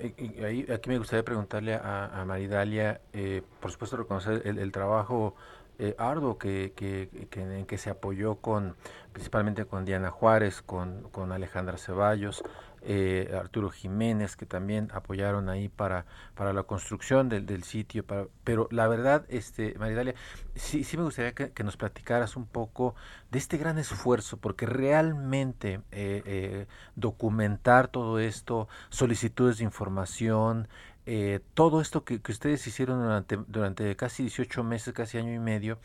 ahí, 0.42 0.66
aquí 0.72 0.88
me 0.88 0.98
gustaría 0.98 1.22
preguntarle 1.22 1.74
a, 1.74 2.06
a 2.06 2.24
Maridalia, 2.24 3.00
eh, 3.12 3.42
por 3.60 3.70
supuesto 3.72 3.96
reconocer 3.96 4.42
el, 4.44 4.58
el 4.58 4.72
trabajo 4.72 5.34
eh, 5.82 5.94
arduo 5.96 6.36
que, 6.36 6.74
que, 6.76 7.08
en 7.32 7.64
que 7.64 7.78
se 7.78 7.88
apoyó 7.88 8.36
con 8.36 8.76
principalmente 9.12 9.64
con 9.64 9.86
Diana 9.86 10.10
Juárez, 10.10 10.60
con, 10.60 11.08
con 11.10 11.32
Alejandra 11.32 11.78
Ceballos, 11.78 12.44
eh, 12.82 13.32
Arturo 13.38 13.70
Jiménez, 13.70 14.36
que 14.36 14.46
también 14.46 14.88
apoyaron 14.92 15.48
ahí 15.48 15.68
para, 15.68 16.06
para 16.34 16.52
la 16.52 16.62
construcción 16.62 17.28
del, 17.28 17.46
del 17.46 17.64
sitio. 17.64 18.04
Para, 18.04 18.26
pero 18.44 18.68
la 18.70 18.88
verdad, 18.88 19.24
este, 19.28 19.74
Maridalia, 19.78 20.14
sí, 20.54 20.84
sí 20.84 20.96
me 20.96 21.04
gustaría 21.04 21.32
que, 21.32 21.64
nos 21.64 21.76
platicaras 21.76 22.36
un 22.36 22.46
poco 22.46 22.94
de 23.30 23.38
este 23.38 23.58
gran 23.58 23.78
esfuerzo, 23.78 24.38
porque 24.38 24.66
realmente 24.66 25.82
eh, 25.92 26.22
eh, 26.24 26.66
documentar 26.96 27.88
todo 27.88 28.18
esto, 28.18 28.68
solicitudes 28.88 29.58
de 29.58 29.64
información, 29.64 30.68
eh, 31.06 31.40
todo 31.54 31.80
esto 31.80 32.04
que, 32.04 32.20
que, 32.20 32.32
ustedes 32.32 32.66
hicieron 32.66 33.02
durante, 33.02 33.36
durante 33.48 33.96
casi 33.96 34.22
18 34.24 34.62
meses, 34.62 34.94
casi 34.94 35.18
año 35.18 35.34
y 35.34 35.38
medio, 35.38 35.78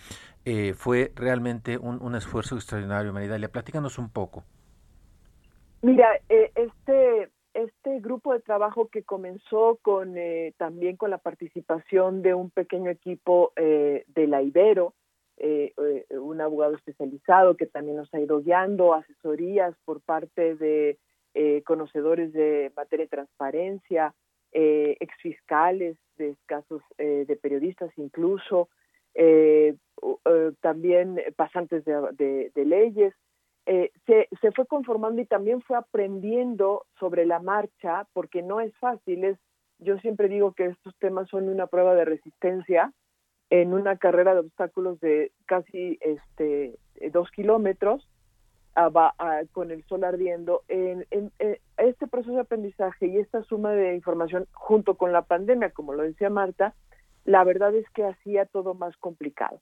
eh, 0.45 0.75
fue 0.77 1.11
realmente 1.15 1.77
un, 1.77 2.01
un, 2.01 2.15
esfuerzo 2.15 2.55
extraordinario, 2.55 3.13
Maridalia. 3.13 3.51
Platícanos 3.51 3.97
un 3.97 4.09
poco. 4.09 4.43
Mira, 5.85 6.19
eh, 6.29 6.49
este, 6.55 7.29
este 7.53 7.99
grupo 7.99 8.33
de 8.33 8.39
trabajo 8.39 8.87
que 8.87 9.03
comenzó 9.03 9.77
con 9.83 10.17
eh, 10.17 10.55
también 10.57 10.97
con 10.97 11.11
la 11.11 11.19
participación 11.19 12.23
de 12.23 12.33
un 12.33 12.49
pequeño 12.49 12.89
equipo 12.89 13.53
eh, 13.55 14.03
de 14.07 14.25
la 14.25 14.41
Ibero, 14.41 14.95
un 16.09 16.41
abogado 16.41 16.73
especializado 16.73 17.55
que 17.55 17.67
también 17.67 17.97
nos 17.97 18.11
ha 18.15 18.19
ido 18.19 18.41
guiando, 18.41 18.95
asesorías 18.95 19.75
por 19.85 20.01
parte 20.01 20.55
de 20.55 20.97
conocedores 21.65 22.33
de 22.33 22.71
materia 22.75 23.05
de 23.05 23.09
transparencia, 23.09 24.15
eh, 24.53 24.97
exfiscales 24.99 25.97
de 26.17 26.35
casos 26.47 26.81
eh, 26.97 27.25
de 27.27 27.35
periodistas 27.35 27.91
incluso, 27.97 28.69
eh, 29.13 29.75
eh, 30.25 30.51
también 30.61 31.21
pasantes 31.35 31.85
de, 31.85 32.51
de 32.55 32.65
leyes. 32.65 33.13
Se, 33.65 33.91
se, 34.41 34.51
fue 34.51 34.67
conformando 34.67 35.21
y 35.21 35.25
también 35.25 35.61
fue 35.61 35.75
aprendiendo 35.77 36.85
sobre 36.99 37.25
la 37.25 37.39
marcha, 37.39 38.07
porque 38.13 38.43
no 38.43 38.61
es 38.61 38.75
fácil. 38.77 39.23
Es, 39.23 39.39
yo 39.79 39.97
siempre 39.99 40.27
digo 40.27 40.53
que 40.53 40.67
estos 40.67 40.95
temas 40.99 41.27
son 41.29 41.49
una 41.49 41.67
prueba 41.67 41.95
de 41.95 42.05
resistencia 42.05 42.93
en 43.49 43.73
una 43.73 43.97
carrera 43.97 44.33
de 44.33 44.41
obstáculos 44.41 44.99
de 44.99 45.31
casi 45.45 45.97
este, 46.01 46.77
dos 47.11 47.31
kilómetros 47.31 48.07
con 49.53 49.71
el 49.71 49.83
sol 49.85 50.03
ardiendo, 50.03 50.63
en, 50.67 51.05
en, 51.09 51.31
en, 51.39 51.57
este 51.77 52.07
proceso 52.07 52.33
de 52.33 52.41
aprendizaje 52.41 53.07
y 53.07 53.17
esta 53.17 53.41
suma 53.43 53.71
de 53.71 53.95
información 53.95 54.47
junto 54.51 54.95
con 54.95 55.13
la 55.13 55.21
pandemia, 55.21 55.69
como 55.69 55.93
lo 55.93 56.03
decía 56.03 56.29
Marta, 56.29 56.75
la 57.23 57.43
verdad 57.43 57.73
es 57.73 57.89
que 57.91 58.03
hacía 58.03 58.45
todo 58.45 58.73
más 58.73 58.95
complicado. 58.97 59.61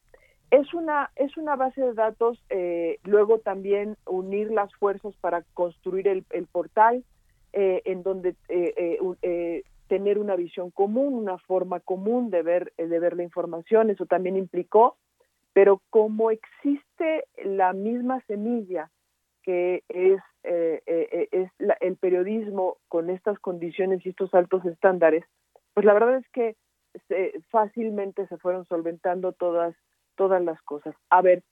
Es 0.53 0.71
una, 0.75 1.09
es 1.15 1.35
una 1.35 1.55
base 1.55 1.81
de 1.81 1.93
datos, 1.93 2.37
eh, 2.49 2.99
luego 3.03 3.39
también 3.39 3.97
unir 4.05 4.51
las 4.51 4.71
fuerzas 4.75 5.15
para 5.19 5.41
construir 5.55 6.07
el, 6.07 6.25
el 6.29 6.45
portal, 6.45 7.03
eh, 7.53 7.81
en 7.85 8.03
donde 8.03 8.35
eh, 8.49 8.99
eh, 9.23 9.63
tener 9.87 10.19
una 10.19 10.35
visión 10.35 10.69
común, 10.69 11.15
una 11.15 11.39
forma 11.39 11.79
común 11.79 12.29
de 12.29 12.43
ver, 12.43 12.71
de 12.77 12.99
ver 12.99 13.15
la 13.15 13.23
información, 13.23 13.89
eso 13.89 14.05
también 14.05 14.37
implicó, 14.37 14.95
pero 15.53 15.81
como 15.89 16.29
existe 16.29 17.25
la 17.43 17.73
misma 17.73 18.21
semilla 18.27 18.91
que 19.41 19.83
es, 19.89 20.21
eh, 20.43 20.81
eh, 20.85 21.29
es 21.31 21.49
la, 21.57 21.75
el 21.81 21.95
periodismo 21.97 22.77
con 22.89 23.09
estas 23.09 23.39
condiciones 23.39 24.05
y 24.05 24.09
estos 24.09 24.31
altos 24.35 24.63
estándares, 24.65 25.23
pues 25.73 25.83
la 25.83 25.93
verdad 25.93 26.17
es 26.17 26.29
que 26.29 26.55
se, 27.07 27.33
fácilmente 27.49 28.27
se 28.27 28.37
fueron 28.37 28.65
solventando 28.65 29.31
todas, 29.31 29.75
todas 30.15 30.43
las 30.43 30.61
cosas. 30.63 30.95
A 31.09 31.21
ver, 31.21 31.43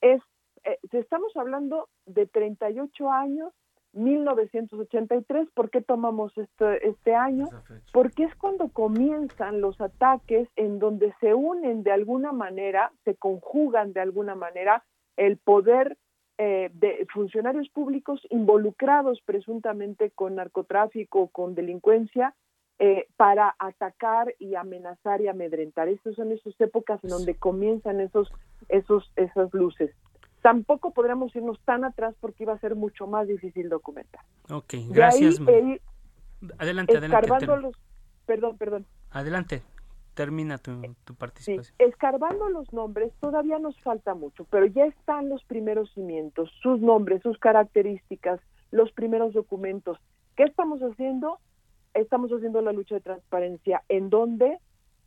es, 0.00 0.20
eh, 0.64 0.78
estamos 0.92 1.36
hablando 1.36 1.88
de 2.06 2.26
38 2.26 3.10
años, 3.10 3.52
1983, 3.92 5.48
¿por 5.54 5.70
qué 5.70 5.80
tomamos 5.80 6.36
este, 6.36 6.86
este 6.86 7.14
año? 7.14 7.48
Porque 7.92 8.24
es 8.24 8.34
cuando 8.34 8.68
comienzan 8.68 9.62
los 9.62 9.80
ataques 9.80 10.48
en 10.56 10.78
donde 10.78 11.14
se 11.20 11.32
unen 11.32 11.82
de 11.82 11.92
alguna 11.92 12.32
manera, 12.32 12.92
se 13.04 13.14
conjugan 13.14 13.94
de 13.94 14.00
alguna 14.00 14.34
manera 14.34 14.84
el 15.16 15.38
poder 15.38 15.96
eh, 16.38 16.70
de 16.74 17.06
funcionarios 17.14 17.70
públicos 17.70 18.20
involucrados 18.28 19.22
presuntamente 19.24 20.10
con 20.10 20.34
narcotráfico, 20.34 21.28
con 21.28 21.54
delincuencia, 21.54 22.34
eh, 22.78 23.08
para 23.16 23.54
atacar 23.58 24.34
y 24.38 24.54
amenazar 24.54 25.20
y 25.20 25.28
amedrentar. 25.28 25.88
Estas 25.88 26.14
son 26.14 26.32
esas 26.32 26.58
épocas 26.60 27.02
en 27.02 27.10
donde 27.10 27.34
comienzan 27.34 28.00
esos, 28.00 28.30
esos, 28.68 29.10
esas 29.16 29.52
luces. 29.54 29.90
Tampoco 30.42 30.92
podremos 30.92 31.34
irnos 31.34 31.58
tan 31.64 31.84
atrás 31.84 32.14
porque 32.20 32.44
iba 32.44 32.52
a 32.52 32.58
ser 32.58 32.76
mucho 32.76 33.06
más 33.06 33.26
difícil 33.26 33.68
documentar. 33.68 34.20
Ok, 34.50 34.74
gracias. 34.90 35.40
Ahí, 35.40 35.80
adelante, 36.58 36.98
adelante. 36.98 37.46
Los, 37.46 37.74
perdón, 38.26 38.56
perdón. 38.58 38.86
Adelante 39.10 39.62
termina 40.16 40.58
tu, 40.58 40.82
tu 41.04 41.14
participación. 41.14 41.76
Sí, 41.78 41.84
escarbando 41.84 42.48
los 42.48 42.72
nombres 42.72 43.12
todavía 43.20 43.58
nos 43.58 43.78
falta 43.82 44.14
mucho, 44.14 44.44
pero 44.50 44.66
ya 44.66 44.86
están 44.86 45.28
los 45.28 45.44
primeros 45.44 45.92
cimientos, 45.92 46.50
sus 46.62 46.80
nombres, 46.80 47.22
sus 47.22 47.38
características, 47.38 48.40
los 48.70 48.90
primeros 48.92 49.34
documentos. 49.34 49.98
¿Qué 50.36 50.44
estamos 50.44 50.80
haciendo? 50.80 51.38
Estamos 51.96 52.30
haciendo 52.30 52.60
la 52.60 52.72
lucha 52.72 52.94
de 52.94 53.00
transparencia, 53.00 53.82
en 53.88 54.10
donde 54.10 54.58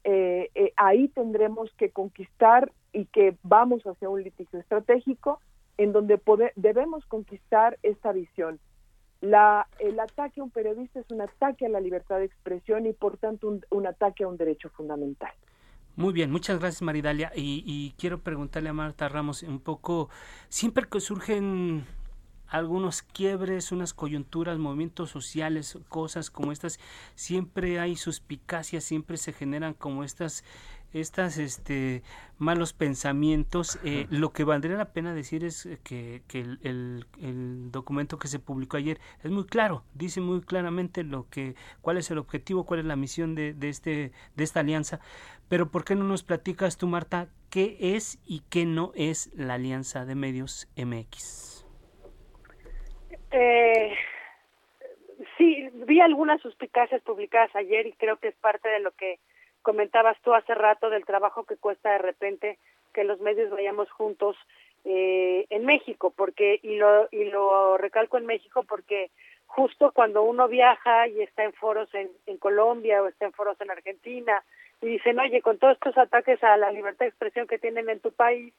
eh, 0.04 0.50
eh, 0.56 0.74
ahí 0.76 1.08
tendremos 1.10 1.72
que 1.78 1.92
conquistar 1.92 2.72
y 2.92 3.06
que 3.06 3.38
vamos 3.44 3.84
hacia 3.84 4.10
un 4.10 4.24
litigio 4.24 4.60
estratégico, 4.60 5.40
en 5.78 5.94
donde 5.94 6.20
debemos 6.56 7.06
conquistar 7.06 7.78
esta 7.84 8.12
visión 8.12 8.60
la, 9.22 9.68
el 9.80 10.00
ataque 10.00 10.40
a 10.40 10.44
un 10.44 10.50
periodista 10.50 11.00
es 11.00 11.10
un 11.12 11.22
ataque 11.22 11.66
a 11.66 11.70
la 11.70 11.80
libertad 11.80 12.20
de 12.20 12.26
expresión 12.26 12.86
y 12.86 12.94
por 12.94 13.18
tanto 13.18 13.48
un, 13.48 13.66
un 13.70 13.88
ataque 13.88 14.24
a 14.24 14.28
un 14.28 14.38
derecho 14.38 14.70
fundamental. 14.70 15.32
Muy 15.96 16.14
bien, 16.14 16.32
muchas 16.32 16.60
gracias 16.60 16.82
Maridalia. 16.82 17.32
Y, 17.36 17.64
y, 17.66 17.94
quiero 17.98 18.20
preguntarle 18.20 18.70
a 18.70 18.74
Marta 18.74 19.10
Ramos 19.10 19.44
un 19.44 19.60
poco, 19.60 20.10
siempre 20.48 20.86
que 20.90 21.02
surgen 21.02 21.84
algunos 22.50 23.02
quiebres, 23.02 23.72
unas 23.72 23.94
coyunturas, 23.94 24.58
movimientos 24.58 25.10
sociales, 25.10 25.78
cosas 25.88 26.30
como 26.30 26.52
estas, 26.52 26.80
siempre 27.16 27.80
hay 27.80 27.96
suspicacias, 27.96 28.84
siempre 28.84 29.18
se 29.18 29.34
generan 29.34 29.74
como 29.74 30.04
estas 30.04 30.44
estas 30.94 31.38
este 31.38 32.04
malos 32.38 32.74
pensamientos. 32.74 33.80
Eh, 33.84 34.08
lo 34.10 34.32
que 34.34 34.44
valdría 34.44 34.78
la 34.78 34.92
pena 34.92 35.14
decir 35.14 35.44
es 35.44 35.68
que, 35.84 36.24
que 36.28 36.42
el, 36.42 36.60
el, 36.64 37.06
el, 37.22 37.72
documento 37.72 38.18
que 38.18 38.28
se 38.28 38.40
publicó 38.40 38.78
ayer 38.78 39.00
es 39.24 39.30
muy 39.30 39.46
claro 39.46 39.84
dice 39.94 40.22
muy 40.22 40.42
claramente 40.42 41.04
lo 41.04 41.30
que 41.30 41.56
cuál 41.82 41.98
es 41.98 42.10
el 42.12 42.18
objetivo 42.18 42.64
cuál 42.64 42.80
es 42.80 42.86
la 42.86 42.96
misión 42.96 43.36
de, 43.36 43.54
de 43.54 43.70
este 43.70 44.12
de 44.36 44.44
esta 44.44 44.62
alianza. 44.62 45.00
Pero 45.48 45.70
por 45.70 45.84
qué 45.84 45.96
no 45.96 46.06
nos 46.06 46.24
platicas 46.24 46.78
tú 46.78 46.88
Marta 46.88 47.28
qué 47.50 47.78
es 47.80 48.20
y 48.26 48.42
qué 48.50 48.66
no 48.66 48.92
es 48.96 49.30
la 49.36 49.56
alianza 49.56 50.06
de 50.06 50.16
medios 50.16 50.68
MX 50.76 51.59
eh, 53.32 53.96
sí 55.38 55.70
vi 55.74 56.02
algunas 56.02 56.42
suspicacias 56.42 57.02
publicadas 57.02 57.56
ayer 57.56 57.88
y 57.88 57.94
creo 57.94 58.18
que 58.18 58.30
es 58.30 58.36
parte 58.36 58.70
de 58.70 58.80
lo 58.80 58.92
que 58.92 59.20
comentabas 59.62 60.18
tú 60.22 60.34
hace 60.34 60.56
rato 60.56 60.90
del 60.90 61.06
trabajo 61.06 61.44
que 61.44 61.58
cuesta 61.58 61.92
de 61.92 61.98
repente 62.00 62.58
que 62.94 63.04
los 63.04 63.20
medios 63.20 63.52
vayamos 63.52 63.90
juntos 63.92 64.36
eh, 64.86 65.46
en 65.50 65.66
México, 65.66 66.14
porque 66.16 66.60
y 66.64 66.78
lo 66.78 67.10
y 67.12 67.26
lo 67.26 67.78
recalco 67.78 68.18
en 68.18 68.26
México 68.26 68.64
porque 68.64 69.12
justo 69.46 69.92
cuando 69.92 70.24
uno 70.24 70.48
viaja 70.48 71.08
y 71.08 71.22
está 71.22 71.44
en 71.44 71.54
foros 71.54 71.94
en, 71.94 72.10
en 72.28 72.38
Colombia 72.38 73.02
o 73.02 73.08
está 73.08 73.26
en 73.26 73.34
foros 73.34 73.60
en 73.60 73.72
Argentina 73.72 74.44
y 74.82 74.88
dicen, 74.88 75.20
oye, 75.20 75.42
con 75.42 75.58
todos 75.58 75.74
estos 75.74 75.98
ataques 75.98 76.42
a 76.44 76.56
la 76.56 76.72
libertad 76.72 77.06
de 77.06 77.10
expresión 77.10 77.48
que 77.48 77.60
tienen 77.60 77.90
en 77.90 78.00
tu 78.00 78.12
país, 78.12 78.54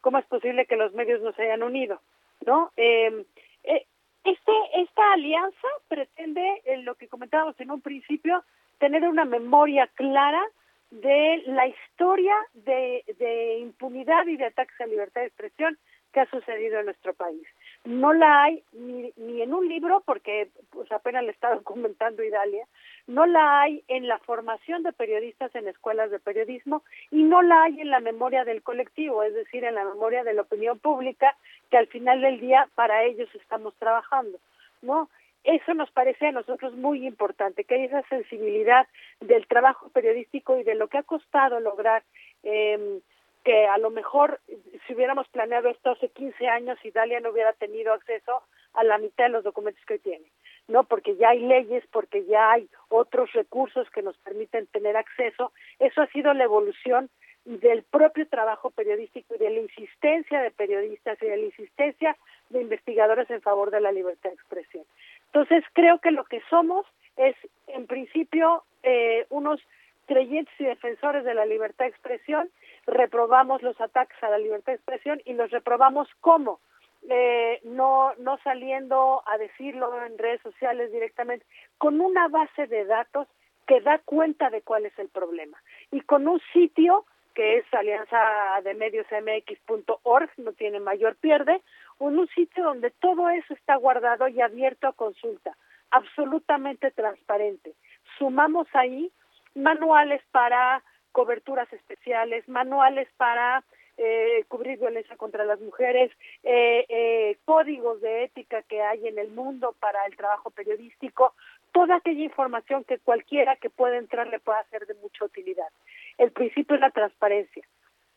¿cómo 0.00 0.18
es 0.18 0.24
posible 0.26 0.66
que 0.66 0.76
los 0.76 0.94
medios 0.94 1.20
no 1.20 1.32
se 1.32 1.42
hayan 1.42 1.62
unido? 1.62 2.00
¿No? 2.46 2.72
Eh, 2.76 3.24
eh, 3.64 3.86
este, 4.26 4.52
esta 4.74 5.12
alianza 5.12 5.68
pretende, 5.88 6.62
eh, 6.64 6.78
lo 6.78 6.94
que 6.96 7.08
comentábamos 7.08 7.58
en 7.60 7.70
un 7.70 7.80
principio, 7.80 8.44
tener 8.78 9.04
una 9.04 9.24
memoria 9.24 9.86
clara 9.94 10.42
de 10.90 11.42
la 11.46 11.66
historia 11.66 12.34
de, 12.54 13.04
de, 13.18 13.58
impunidad 13.58 14.26
y 14.26 14.36
de 14.36 14.46
ataques 14.46 14.80
a 14.80 14.86
libertad 14.86 15.22
de 15.22 15.28
expresión 15.28 15.78
que 16.12 16.20
ha 16.20 16.30
sucedido 16.30 16.78
en 16.80 16.86
nuestro 16.86 17.14
país. 17.14 17.46
No 17.86 18.12
la 18.12 18.42
hay 18.42 18.64
ni, 18.72 19.12
ni 19.16 19.42
en 19.42 19.54
un 19.54 19.68
libro, 19.68 20.02
porque 20.04 20.48
pues 20.70 20.90
apenas 20.90 21.22
le 21.22 21.30
está 21.30 21.54
documentando 21.54 22.22
Idalia, 22.24 22.66
no 23.06 23.26
la 23.26 23.60
hay 23.60 23.84
en 23.86 24.08
la 24.08 24.18
formación 24.18 24.82
de 24.82 24.92
periodistas 24.92 25.54
en 25.54 25.68
escuelas 25.68 26.10
de 26.10 26.18
periodismo 26.18 26.82
y 27.12 27.22
no 27.22 27.42
la 27.42 27.62
hay 27.62 27.80
en 27.80 27.90
la 27.90 28.00
memoria 28.00 28.44
del 28.44 28.62
colectivo, 28.62 29.22
es 29.22 29.34
decir, 29.34 29.64
en 29.64 29.76
la 29.76 29.84
memoria 29.84 30.24
de 30.24 30.34
la 30.34 30.42
opinión 30.42 30.80
pública, 30.80 31.36
que 31.70 31.76
al 31.76 31.86
final 31.86 32.20
del 32.20 32.40
día 32.40 32.68
para 32.74 33.04
ellos 33.04 33.28
estamos 33.34 33.74
trabajando, 33.76 34.38
¿no? 34.82 35.08
Eso 35.44 35.72
nos 35.74 35.88
parece 35.92 36.26
a 36.26 36.32
nosotros 36.32 36.74
muy 36.74 37.06
importante, 37.06 37.62
que 37.62 37.76
hay 37.76 37.84
esa 37.84 38.02
sensibilidad 38.08 38.88
del 39.20 39.46
trabajo 39.46 39.88
periodístico 39.90 40.58
y 40.58 40.64
de 40.64 40.74
lo 40.74 40.88
que 40.88 40.98
ha 40.98 41.04
costado 41.04 41.60
lograr 41.60 42.02
eh, 42.42 42.98
que 43.46 43.64
a 43.64 43.78
lo 43.78 43.90
mejor 43.90 44.40
si 44.86 44.94
hubiéramos 44.94 45.28
planeado 45.28 45.68
esto 45.68 45.92
hace 45.92 46.08
15 46.08 46.48
años 46.48 46.78
y 46.82 46.90
Dalia 46.90 47.20
no 47.20 47.30
hubiera 47.30 47.52
tenido 47.52 47.92
acceso 47.92 48.42
a 48.74 48.82
la 48.82 48.98
mitad 48.98 49.26
de 49.26 49.30
los 49.30 49.44
documentos 49.44 49.84
que 49.86 50.00
tiene. 50.00 50.26
¿no? 50.66 50.82
Porque 50.82 51.14
ya 51.14 51.28
hay 51.28 51.38
leyes, 51.38 51.84
porque 51.92 52.24
ya 52.24 52.50
hay 52.50 52.68
otros 52.88 53.32
recursos 53.34 53.88
que 53.90 54.02
nos 54.02 54.16
permiten 54.18 54.66
tener 54.66 54.96
acceso. 54.96 55.52
Eso 55.78 56.02
ha 56.02 56.08
sido 56.08 56.34
la 56.34 56.42
evolución 56.42 57.08
del 57.44 57.84
propio 57.84 58.26
trabajo 58.26 58.70
periodístico 58.70 59.36
y 59.36 59.38
de 59.38 59.50
la 59.50 59.60
insistencia 59.60 60.40
de 60.40 60.50
periodistas 60.50 61.16
y 61.22 61.26
de 61.26 61.36
la 61.36 61.44
insistencia 61.44 62.16
de 62.50 62.62
investigadores 62.62 63.30
en 63.30 63.42
favor 63.42 63.70
de 63.70 63.80
la 63.80 63.92
libertad 63.92 64.30
de 64.30 64.34
expresión. 64.34 64.82
Entonces, 65.26 65.62
creo 65.72 66.00
que 66.00 66.10
lo 66.10 66.24
que 66.24 66.42
somos 66.50 66.84
es, 67.16 67.36
en 67.68 67.86
principio, 67.86 68.64
eh, 68.82 69.24
unos 69.30 69.60
creyentes 70.06 70.54
y 70.58 70.64
defensores 70.64 71.24
de 71.24 71.34
la 71.34 71.46
libertad 71.46 71.84
de 71.84 71.90
expresión, 71.90 72.50
reprobamos 72.86 73.62
los 73.62 73.80
ataques 73.80 74.22
a 74.22 74.30
la 74.30 74.38
libertad 74.38 74.72
de 74.72 74.76
expresión 74.76 75.20
y 75.24 75.34
los 75.34 75.50
reprobamos 75.50 76.08
como 76.20 76.60
eh, 77.08 77.60
no, 77.64 78.14
no 78.18 78.38
saliendo 78.38 79.22
a 79.26 79.38
decirlo 79.38 80.04
en 80.04 80.18
redes 80.18 80.40
sociales 80.42 80.90
directamente, 80.90 81.46
con 81.78 82.00
una 82.00 82.28
base 82.28 82.66
de 82.66 82.84
datos 82.84 83.28
que 83.66 83.80
da 83.80 83.98
cuenta 83.98 84.50
de 84.50 84.62
cuál 84.62 84.86
es 84.86 84.98
el 84.98 85.08
problema 85.08 85.56
y 85.90 86.00
con 86.00 86.26
un 86.26 86.40
sitio 86.52 87.04
que 87.34 87.58
es 87.58 87.74
alianza 87.74 88.18
de 88.64 88.72
medios 88.74 89.06
mx.org, 89.12 90.30
no 90.38 90.52
tiene 90.52 90.80
mayor 90.80 91.16
pierde, 91.16 91.60
un, 91.98 92.18
un 92.18 92.26
sitio 92.28 92.64
donde 92.64 92.90
todo 92.90 93.28
eso 93.28 93.52
está 93.52 93.76
guardado 93.76 94.26
y 94.26 94.40
abierto 94.40 94.88
a 94.88 94.94
consulta, 94.94 95.54
absolutamente 95.90 96.90
transparente. 96.92 97.74
Sumamos 98.18 98.66
ahí 98.72 99.12
manuales 99.54 100.22
para 100.32 100.82
coberturas 101.16 101.72
especiales, 101.72 102.46
manuales 102.46 103.08
para 103.16 103.64
eh, 103.96 104.44
cubrir 104.48 104.78
violencia 104.78 105.16
contra 105.16 105.46
las 105.46 105.58
mujeres, 105.62 106.12
eh, 106.42 106.84
eh, 106.90 107.38
códigos 107.46 108.02
de 108.02 108.24
ética 108.24 108.60
que 108.64 108.82
hay 108.82 109.08
en 109.08 109.18
el 109.18 109.30
mundo 109.30 109.74
para 109.80 110.04
el 110.04 110.14
trabajo 110.14 110.50
periodístico, 110.50 111.32
toda 111.72 111.96
aquella 111.96 112.22
información 112.22 112.84
que 112.84 112.98
cualquiera 112.98 113.56
que 113.56 113.70
pueda 113.70 113.96
entrar 113.96 114.26
le 114.26 114.40
pueda 114.40 114.62
ser 114.64 114.86
de 114.86 114.92
mucha 114.96 115.24
utilidad. 115.24 115.70
El 116.18 116.32
principio 116.32 116.74
es 116.74 116.82
la 116.82 116.90
transparencia. 116.90 117.66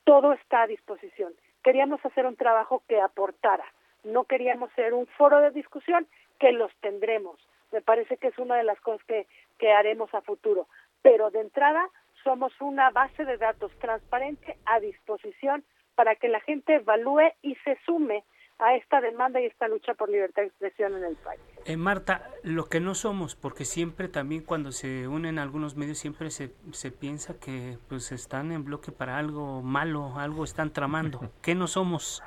Todo 0.03 0.33
está 0.33 0.63
a 0.63 0.67
disposición. 0.67 1.31
Queríamos 1.63 2.05
hacer 2.05 2.25
un 2.25 2.35
trabajo 2.35 2.83
que 2.89 2.99
aportara. 2.99 3.63
No 4.03 4.25
queríamos 4.25 4.73
ser 4.73 4.93
un 4.93 5.07
foro 5.07 5.39
de 5.39 5.51
discusión 5.51 6.05
que 6.37 6.51
los 6.51 6.75
tendremos. 6.81 7.39
Me 7.71 7.79
parece 7.79 8.17
que 8.17 8.27
es 8.27 8.37
una 8.39 8.57
de 8.57 8.65
las 8.65 8.81
cosas 8.81 9.05
que, 9.05 9.25
que 9.57 9.71
haremos 9.71 10.13
a 10.13 10.19
futuro. 10.19 10.67
Pero 11.01 11.31
de 11.31 11.39
entrada 11.39 11.89
somos 12.29 12.53
una 12.61 12.91
base 12.91 13.25
de 13.25 13.37
datos 13.37 13.71
transparente 13.79 14.55
a 14.65 14.79
disposición 14.79 15.63
para 15.95 16.15
que 16.15 16.27
la 16.27 16.39
gente 16.41 16.75
evalúe 16.75 17.33
y 17.41 17.55
se 17.63 17.75
sume 17.87 18.23
a 18.59 18.75
esta 18.75 19.01
demanda 19.01 19.41
y 19.41 19.45
esta 19.45 19.67
lucha 19.67 19.95
por 19.95 20.11
libertad 20.11 20.43
de 20.43 20.49
expresión 20.49 20.95
en 20.95 21.05
el 21.05 21.15
país. 21.15 21.41
Eh, 21.65 21.75
Marta, 21.75 22.29
lo 22.43 22.65
que 22.65 22.79
no 22.79 22.93
somos, 22.93 23.35
porque 23.35 23.65
siempre 23.65 24.09
también 24.09 24.43
cuando 24.43 24.71
se 24.71 25.07
unen 25.07 25.39
algunos 25.39 25.75
medios 25.75 25.97
siempre 25.97 26.29
se, 26.29 26.53
se 26.71 26.91
piensa 26.91 27.39
que 27.39 27.79
pues 27.87 28.11
están 28.11 28.51
en 28.51 28.63
bloque 28.63 28.91
para 28.91 29.17
algo 29.17 29.63
malo, 29.63 30.13
algo 30.19 30.43
están 30.43 30.71
tramando. 30.71 31.31
¿Qué 31.41 31.55
no 31.55 31.65
somos? 31.65 32.21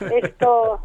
Esto, 0.00 0.80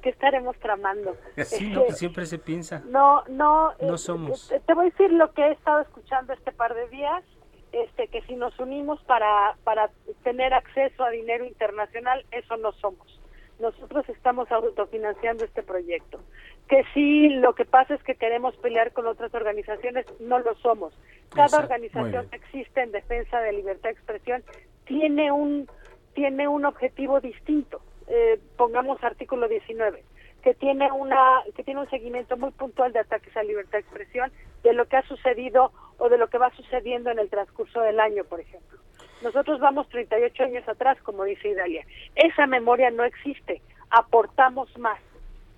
¿qué 0.00 0.10
estaremos 0.10 0.56
tramando? 0.58 1.16
Sí, 1.44 1.70
no, 1.70 1.84
pues 1.84 1.98
siempre 1.98 2.26
se 2.26 2.38
piensa. 2.38 2.82
No, 2.86 3.22
no. 3.28 3.72
No 3.80 3.98
somos. 3.98 4.52
Te 4.66 4.74
voy 4.74 4.86
a 4.86 4.90
decir 4.90 5.12
lo 5.12 5.32
que 5.32 5.42
he 5.42 5.52
estado 5.52 5.80
escuchando 5.80 6.32
este 6.32 6.52
par 6.52 6.74
de 6.74 6.88
días 6.88 7.24
este 7.72 8.08
que 8.08 8.22
si 8.22 8.34
nos 8.34 8.58
unimos 8.58 9.00
para 9.04 9.56
para 9.64 9.90
tener 10.22 10.52
acceso 10.54 11.04
a 11.04 11.10
dinero 11.10 11.44
internacional 11.44 12.24
eso 12.30 12.56
no 12.56 12.72
somos 12.72 13.20
nosotros 13.60 14.08
estamos 14.08 14.50
autofinanciando 14.50 15.44
este 15.44 15.62
proyecto 15.62 16.20
que 16.68 16.82
si 16.94 17.28
lo 17.28 17.54
que 17.54 17.64
pasa 17.64 17.94
es 17.94 18.02
que 18.02 18.14
queremos 18.14 18.56
pelear 18.56 18.92
con 18.92 19.06
otras 19.06 19.32
organizaciones 19.34 20.06
no 20.18 20.38
lo 20.40 20.54
somos 20.56 20.92
cada 21.34 21.58
organización 21.58 22.28
que 22.28 22.36
existe 22.36 22.82
en 22.82 22.92
defensa 22.92 23.40
de 23.40 23.52
libertad 23.52 23.90
de 23.90 23.94
expresión 23.94 24.42
tiene 24.84 25.30
un 25.30 25.68
tiene 26.14 26.48
un 26.48 26.64
objetivo 26.64 27.20
distinto 27.20 27.80
eh, 28.10 28.40
pongamos 28.56 29.02
artículo 29.02 29.48
19 29.48 30.04
que 30.42 30.54
tiene 30.54 30.90
una 30.90 31.42
que 31.54 31.62
tiene 31.62 31.80
un 31.80 31.90
seguimiento 31.90 32.36
muy 32.36 32.50
puntual 32.52 32.92
de 32.92 33.00
ataques 33.00 33.36
a 33.36 33.42
libertad 33.42 33.72
de 33.72 33.80
expresión 33.80 34.32
de 34.62 34.72
lo 34.72 34.86
que 34.86 34.96
ha 34.96 35.02
sucedido 35.06 35.72
o 35.98 36.08
de 36.08 36.18
lo 36.18 36.28
que 36.28 36.38
va 36.38 36.50
sucediendo 36.56 37.10
en 37.10 37.18
el 37.18 37.28
transcurso 37.28 37.80
del 37.80 38.00
año, 38.00 38.24
por 38.24 38.40
ejemplo. 38.40 38.78
Nosotros 39.22 39.60
vamos 39.60 39.88
38 39.90 40.44
años 40.44 40.66
atrás, 40.68 40.98
como 41.02 41.24
dice 41.24 41.48
Idalia. 41.48 41.84
Esa 42.14 42.46
memoria 42.46 42.90
no 42.90 43.04
existe. 43.04 43.60
Aportamos 43.90 44.76
más. 44.78 44.98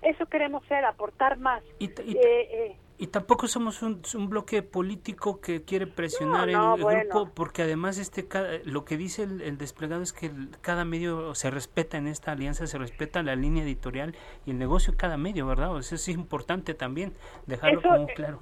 Eso 0.01 0.25
queremos 0.25 0.65
ser, 0.65 0.83
aportar 0.83 1.37
más. 1.37 1.63
Y, 1.79 1.85
y, 1.85 2.17
eh, 2.17 2.49
eh. 2.51 2.75
Tampoco 3.07 3.47
somos 3.47 3.81
un, 3.81 4.29
bloque 4.29 4.61
político 4.61 5.41
que 5.41 5.63
quiere 5.63 5.87
presionar 5.87 6.49
el, 6.49 6.57
grupo, 6.57 7.31
porque 7.33 7.63
además 7.63 7.97
este 7.97 8.27
lo 8.65 8.85
que 8.85 8.97
dice 8.97 9.23
el, 9.23 9.57
desplegado 9.57 10.01
es 10.01 10.13
que 10.13 10.31
cada 10.61 10.85
medio 10.85 11.35
se 11.35 11.51
respeta 11.51 11.97
en 11.97 12.07
esta 12.07 12.31
alianza, 12.31 12.67
se 12.67 12.77
respeta 12.77 13.23
la 13.23 13.35
línea 13.35 13.63
editorial 13.63 14.15
y 14.45 14.51
el 14.51 14.57
negocio 14.57 14.91
de 14.91 14.97
cada 14.97 15.17
medio, 15.17 15.47
¿verdad? 15.47 15.77
Eso 15.77 15.95
es 15.95 16.07
importante 16.07 16.73
también 16.73 17.13
dejarlo 17.47 17.81
como 17.81 18.09
eh, 18.09 18.13
claro 18.15 18.41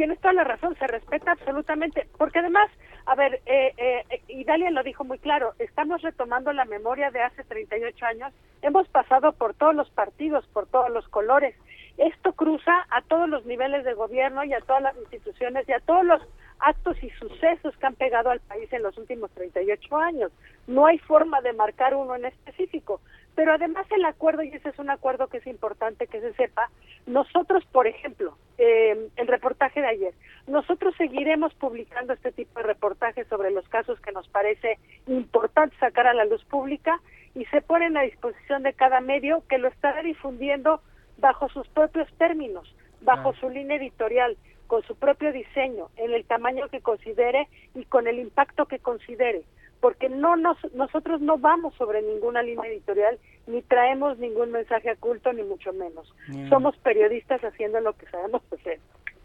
tienes 0.00 0.18
toda 0.20 0.32
la 0.32 0.44
razón, 0.44 0.74
se 0.78 0.86
respeta 0.86 1.32
absolutamente, 1.32 2.08
porque 2.16 2.38
además, 2.38 2.70
a 3.04 3.14
ver, 3.14 3.42
eh, 3.44 3.74
eh, 3.76 4.22
Idalia 4.28 4.70
lo 4.70 4.82
dijo 4.82 5.04
muy 5.04 5.18
claro, 5.18 5.52
estamos 5.58 6.00
retomando 6.00 6.54
la 6.54 6.64
memoria 6.64 7.10
de 7.10 7.20
hace 7.20 7.44
38 7.44 8.06
años, 8.06 8.32
hemos 8.62 8.88
pasado 8.88 9.32
por 9.32 9.52
todos 9.52 9.74
los 9.74 9.90
partidos, 9.90 10.46
por 10.54 10.66
todos 10.68 10.90
los 10.90 11.06
colores, 11.08 11.54
esto 12.00 12.32
cruza 12.32 12.86
a 12.90 13.02
todos 13.02 13.28
los 13.28 13.44
niveles 13.44 13.84
de 13.84 13.92
gobierno 13.92 14.42
y 14.44 14.54
a 14.54 14.60
todas 14.60 14.82
las 14.82 14.96
instituciones 14.96 15.68
y 15.68 15.72
a 15.72 15.80
todos 15.80 16.04
los 16.04 16.22
actos 16.58 16.96
y 17.02 17.10
sucesos 17.10 17.76
que 17.76 17.86
han 17.86 17.94
pegado 17.94 18.30
al 18.30 18.40
país 18.40 18.72
en 18.72 18.82
los 18.82 18.96
últimos 18.96 19.30
38 19.32 19.96
años. 19.96 20.32
No 20.66 20.86
hay 20.86 20.98
forma 20.98 21.42
de 21.42 21.52
marcar 21.52 21.94
uno 21.94 22.16
en 22.16 22.24
específico. 22.24 23.00
Pero 23.34 23.52
además 23.52 23.86
el 23.90 24.04
acuerdo, 24.04 24.42
y 24.42 24.48
ese 24.48 24.70
es 24.70 24.78
un 24.78 24.90
acuerdo 24.90 25.28
que 25.28 25.38
es 25.38 25.46
importante 25.46 26.06
que 26.06 26.20
se 26.20 26.32
sepa, 26.34 26.70
nosotros, 27.06 27.64
por 27.66 27.86
ejemplo, 27.86 28.36
eh, 28.56 29.08
el 29.16 29.26
reportaje 29.26 29.80
de 29.80 29.88
ayer, 29.88 30.14
nosotros 30.46 30.94
seguiremos 30.96 31.54
publicando 31.54 32.14
este 32.14 32.32
tipo 32.32 32.60
de 32.60 32.66
reportajes 32.66 33.26
sobre 33.28 33.50
los 33.50 33.68
casos 33.68 34.00
que 34.00 34.12
nos 34.12 34.26
parece 34.28 34.78
importante 35.06 35.76
sacar 35.78 36.06
a 36.06 36.14
la 36.14 36.24
luz 36.24 36.44
pública 36.46 37.00
y 37.34 37.44
se 37.46 37.60
ponen 37.60 37.96
a 37.96 38.02
disposición 38.02 38.62
de 38.62 38.72
cada 38.72 39.00
medio 39.00 39.42
que 39.48 39.58
lo 39.58 39.68
estará 39.68 40.02
difundiendo 40.02 40.80
bajo 41.20 41.48
sus 41.48 41.68
propios 41.68 42.08
términos, 42.18 42.74
bajo 43.02 43.34
su 43.34 43.48
línea 43.48 43.76
editorial, 43.76 44.36
con 44.66 44.82
su 44.84 44.94
propio 44.94 45.32
diseño, 45.32 45.88
en 45.96 46.12
el 46.12 46.24
tamaño 46.24 46.68
que 46.68 46.80
considere 46.80 47.48
y 47.74 47.84
con 47.84 48.06
el 48.06 48.18
impacto 48.18 48.66
que 48.66 48.78
considere 48.78 49.44
porque 49.80 50.08
no 50.08 50.36
nos, 50.36 50.58
nosotros 50.74 51.20
no 51.20 51.38
vamos 51.38 51.74
sobre 51.74 52.02
ninguna 52.02 52.42
línea 52.42 52.70
editorial 52.70 53.18
ni 53.46 53.62
traemos 53.62 54.18
ningún 54.18 54.52
mensaje 54.52 54.92
oculto 54.92 55.32
ni 55.32 55.42
mucho 55.42 55.72
menos. 55.72 56.14
Somos 56.48 56.76
periodistas 56.78 57.42
haciendo 57.42 57.80
lo 57.80 57.94
que 57.94 58.06
sabemos 58.06 58.42
hacer. 58.52 58.78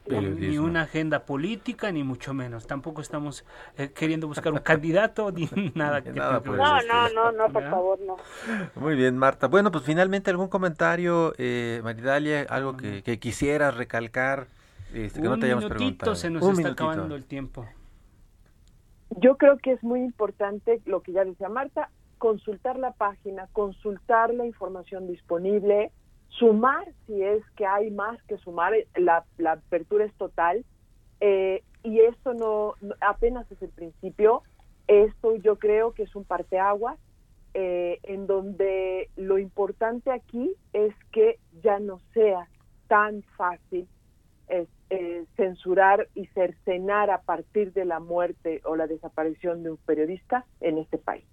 Ni 0.08 0.58
una 0.60 0.84
agenda 0.84 1.26
política, 1.26 1.92
ni 1.92 2.04
mucho 2.04 2.34
menos. 2.34 2.68
Tampoco 2.68 3.02
estamos 3.02 3.44
eh, 3.78 3.92
queriendo 3.92 4.28
buscar 4.28 4.54
un 4.54 4.60
candidato, 4.64 5.32
ni 5.32 5.50
nada. 5.74 6.02
Que 6.02 6.12
no, 6.12 6.42
no, 6.42 7.10
no, 7.10 7.32
no, 7.32 7.50
por 7.50 7.70
favor, 7.70 8.00
no. 8.00 8.18
Muy 8.76 8.96
bien, 8.96 9.18
Marta. 9.18 9.48
Bueno, 9.48 9.72
pues 9.72 9.84
finalmente 9.84 10.30
algún 10.30 10.48
comentario, 10.48 11.34
eh, 11.38 11.82
Maridalia, 11.84 12.46
algo 12.50 12.78
que, 12.78 13.02
que 13.04 13.20
quisieras 13.20 13.76
recalcar, 13.76 14.48
este, 14.94 15.22
que 15.22 15.28
no 15.28 15.40
te 15.40 15.48
hayamos 15.48 15.66
preguntado. 15.66 16.16
se 16.16 16.30
nos 16.30 16.44
está 16.58 16.70
acabando 16.70 17.16
el 17.16 17.26
tiempo. 17.26 17.66
Yo 19.18 19.38
creo 19.38 19.58
que 19.58 19.72
es 19.72 19.84
muy 19.84 20.02
importante 20.02 20.82
lo 20.86 21.02
que 21.02 21.14
ya 21.14 21.24
decía 21.24 21.48
Marta, 21.50 21.90
consultar 22.18 22.78
la 22.78 22.92
página, 22.92 23.48
consultar 23.54 24.34
la 24.34 24.46
información 24.46 25.08
disponible, 25.08 25.92
sumar 26.38 26.86
si 27.06 27.22
es 27.22 27.44
que 27.56 27.66
hay 27.66 27.92
más 27.92 28.22
que 28.24 28.38
sumar, 28.38 28.74
la, 28.96 29.26
apertura 29.52 30.06
es 30.06 30.14
total 30.16 30.66
eh, 31.22 31.64
y 31.84 32.02
esto 32.02 32.34
no, 32.34 32.76
apenas 33.02 33.50
es 33.52 33.62
el 33.62 33.70
principio, 33.70 34.44
esto 34.88 35.36
yo 35.36 35.58
creo 35.58 35.94
que 35.94 36.04
es 36.04 36.16
un 36.16 36.26
parteaguas 36.26 37.00
eh, 37.54 38.00
en 38.04 38.28
donde 38.28 39.10
lo 39.16 39.38
importante 39.38 40.12
aquí 40.12 40.54
es 40.74 40.94
que 41.12 41.40
ya 41.64 41.80
no 41.80 42.02
sea 42.14 42.50
tan 42.88 43.24
fácil 43.38 43.88
eh, 44.48 45.26
censurar 45.36 46.08
y 46.14 46.28
cercenar 46.28 47.10
a 47.10 47.22
partir 47.22 47.74
de 47.74 47.86
la 47.86 48.00
muerte 48.00 48.62
o 48.66 48.76
la 48.76 48.88
desaparición 48.88 49.64
de 49.64 49.72
un 49.72 49.78
periodista 49.78 50.46
en 50.60 50.78
este 50.78 50.98
país. 50.98 51.26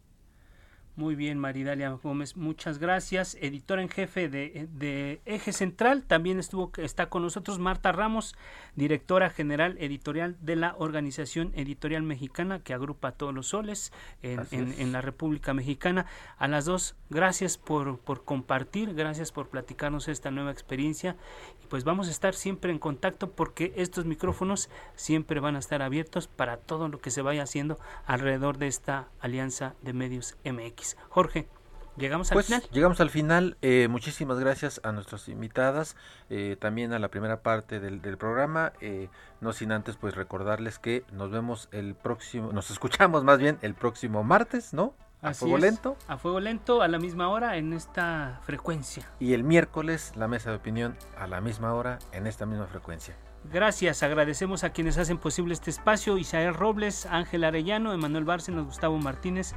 Muy 0.94 1.14
bien, 1.14 1.38
Maridalia 1.38 1.88
Gómez, 1.88 2.36
muchas 2.36 2.76
gracias. 2.78 3.38
Editora 3.40 3.80
en 3.80 3.88
jefe 3.88 4.28
de, 4.28 5.22
Eje 5.24 5.52
Central, 5.54 6.04
también 6.04 6.38
estuvo 6.38 6.70
está 6.76 7.08
con 7.08 7.22
nosotros 7.22 7.58
Marta 7.58 7.92
Ramos, 7.92 8.36
directora 8.76 9.30
general 9.30 9.78
editorial 9.80 10.36
de 10.42 10.54
la 10.56 10.74
Organización 10.76 11.50
Editorial 11.54 12.02
Mexicana 12.02 12.60
que 12.60 12.74
agrupa 12.74 13.12
todos 13.12 13.32
los 13.32 13.48
soles 13.48 13.90
en, 14.20 14.92
la 14.92 15.00
República 15.00 15.54
Mexicana. 15.54 16.04
A 16.36 16.46
las 16.46 16.66
dos, 16.66 16.94
gracias 17.08 17.56
por, 17.56 17.98
por 17.98 18.24
compartir, 18.24 18.92
gracias 18.92 19.32
por 19.32 19.48
platicarnos 19.48 20.08
esta 20.08 20.30
nueva 20.30 20.50
experiencia. 20.50 21.16
Y 21.64 21.68
pues 21.68 21.84
vamos 21.84 22.08
a 22.08 22.10
estar 22.10 22.34
siempre 22.34 22.70
en 22.70 22.78
contacto 22.78 23.30
porque 23.30 23.72
estos 23.76 24.04
micrófonos 24.04 24.68
siempre 24.94 25.40
van 25.40 25.56
a 25.56 25.60
estar 25.60 25.80
abiertos 25.80 26.28
para 26.28 26.58
todo 26.58 26.88
lo 26.88 27.00
que 27.00 27.10
se 27.10 27.22
vaya 27.22 27.44
haciendo 27.44 27.78
alrededor 28.04 28.58
de 28.58 28.66
esta 28.66 29.08
alianza 29.20 29.74
de 29.80 29.94
medios 29.94 30.36
MX. 30.44 30.82
Jorge. 31.08 31.48
Llegamos 31.96 32.30
al 32.30 32.36
pues, 32.36 32.46
final. 32.46 32.62
Llegamos 32.72 33.00
al 33.00 33.10
final. 33.10 33.56
Eh, 33.60 33.86
muchísimas 33.88 34.38
gracias 34.38 34.80
a 34.82 34.92
nuestras 34.92 35.28
invitadas, 35.28 35.96
eh, 36.30 36.56
también 36.58 36.92
a 36.92 36.98
la 36.98 37.08
primera 37.08 37.42
parte 37.42 37.80
del, 37.80 38.00
programa. 38.16 38.72
Eh, 38.80 39.08
no 39.40 39.52
sin 39.52 39.72
antes, 39.72 39.96
pues 39.96 40.14
recordarles 40.14 40.78
que 40.78 41.04
nos 41.12 41.30
vemos 41.30 41.68
el 41.72 41.94
próximo, 41.94 42.52
nos 42.52 42.70
escuchamos 42.70 43.24
más 43.24 43.38
bien 43.38 43.58
el 43.62 43.74
próximo 43.74 44.24
martes, 44.24 44.72
¿no? 44.72 44.94
A 45.20 45.34
fuego 45.34 45.58
lento. 45.58 45.96
A 46.08 46.18
fuego 46.18 46.40
lento, 46.40 46.82
a 46.82 46.88
la 46.88 46.98
misma 46.98 47.28
hora, 47.28 47.56
en 47.56 47.72
esta 47.72 48.40
frecuencia. 48.42 49.08
Y 49.20 49.34
el 49.34 49.44
miércoles, 49.44 50.12
la 50.16 50.26
mesa 50.26 50.50
de 50.50 50.56
opinión, 50.56 50.96
a 51.16 51.28
la 51.28 51.40
misma 51.40 51.74
hora, 51.74 52.00
en 52.10 52.26
esta 52.26 52.44
misma 52.44 52.66
frecuencia. 52.66 53.14
Gracias, 53.52 54.02
agradecemos 54.02 54.64
a 54.64 54.70
quienes 54.70 54.98
hacen 54.98 55.18
posible 55.18 55.52
este 55.52 55.70
espacio, 55.70 56.16
Isael 56.16 56.54
Robles, 56.54 57.06
Ángel 57.06 57.44
Arellano, 57.44 57.92
Emanuel 57.92 58.24
Bárcenas, 58.24 58.64
Gustavo 58.64 58.98
Martínez 58.98 59.54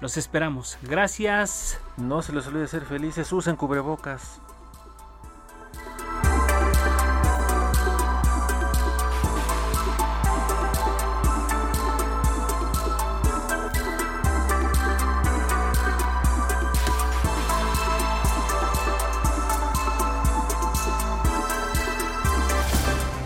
los 0.00 0.16
esperamos. 0.16 0.78
Gracias. 0.82 1.78
No 1.96 2.22
se 2.22 2.32
les 2.32 2.46
olvide 2.46 2.66
ser 2.66 2.84
felices. 2.84 3.32
Usen 3.32 3.56
cubrebocas. 3.56 4.40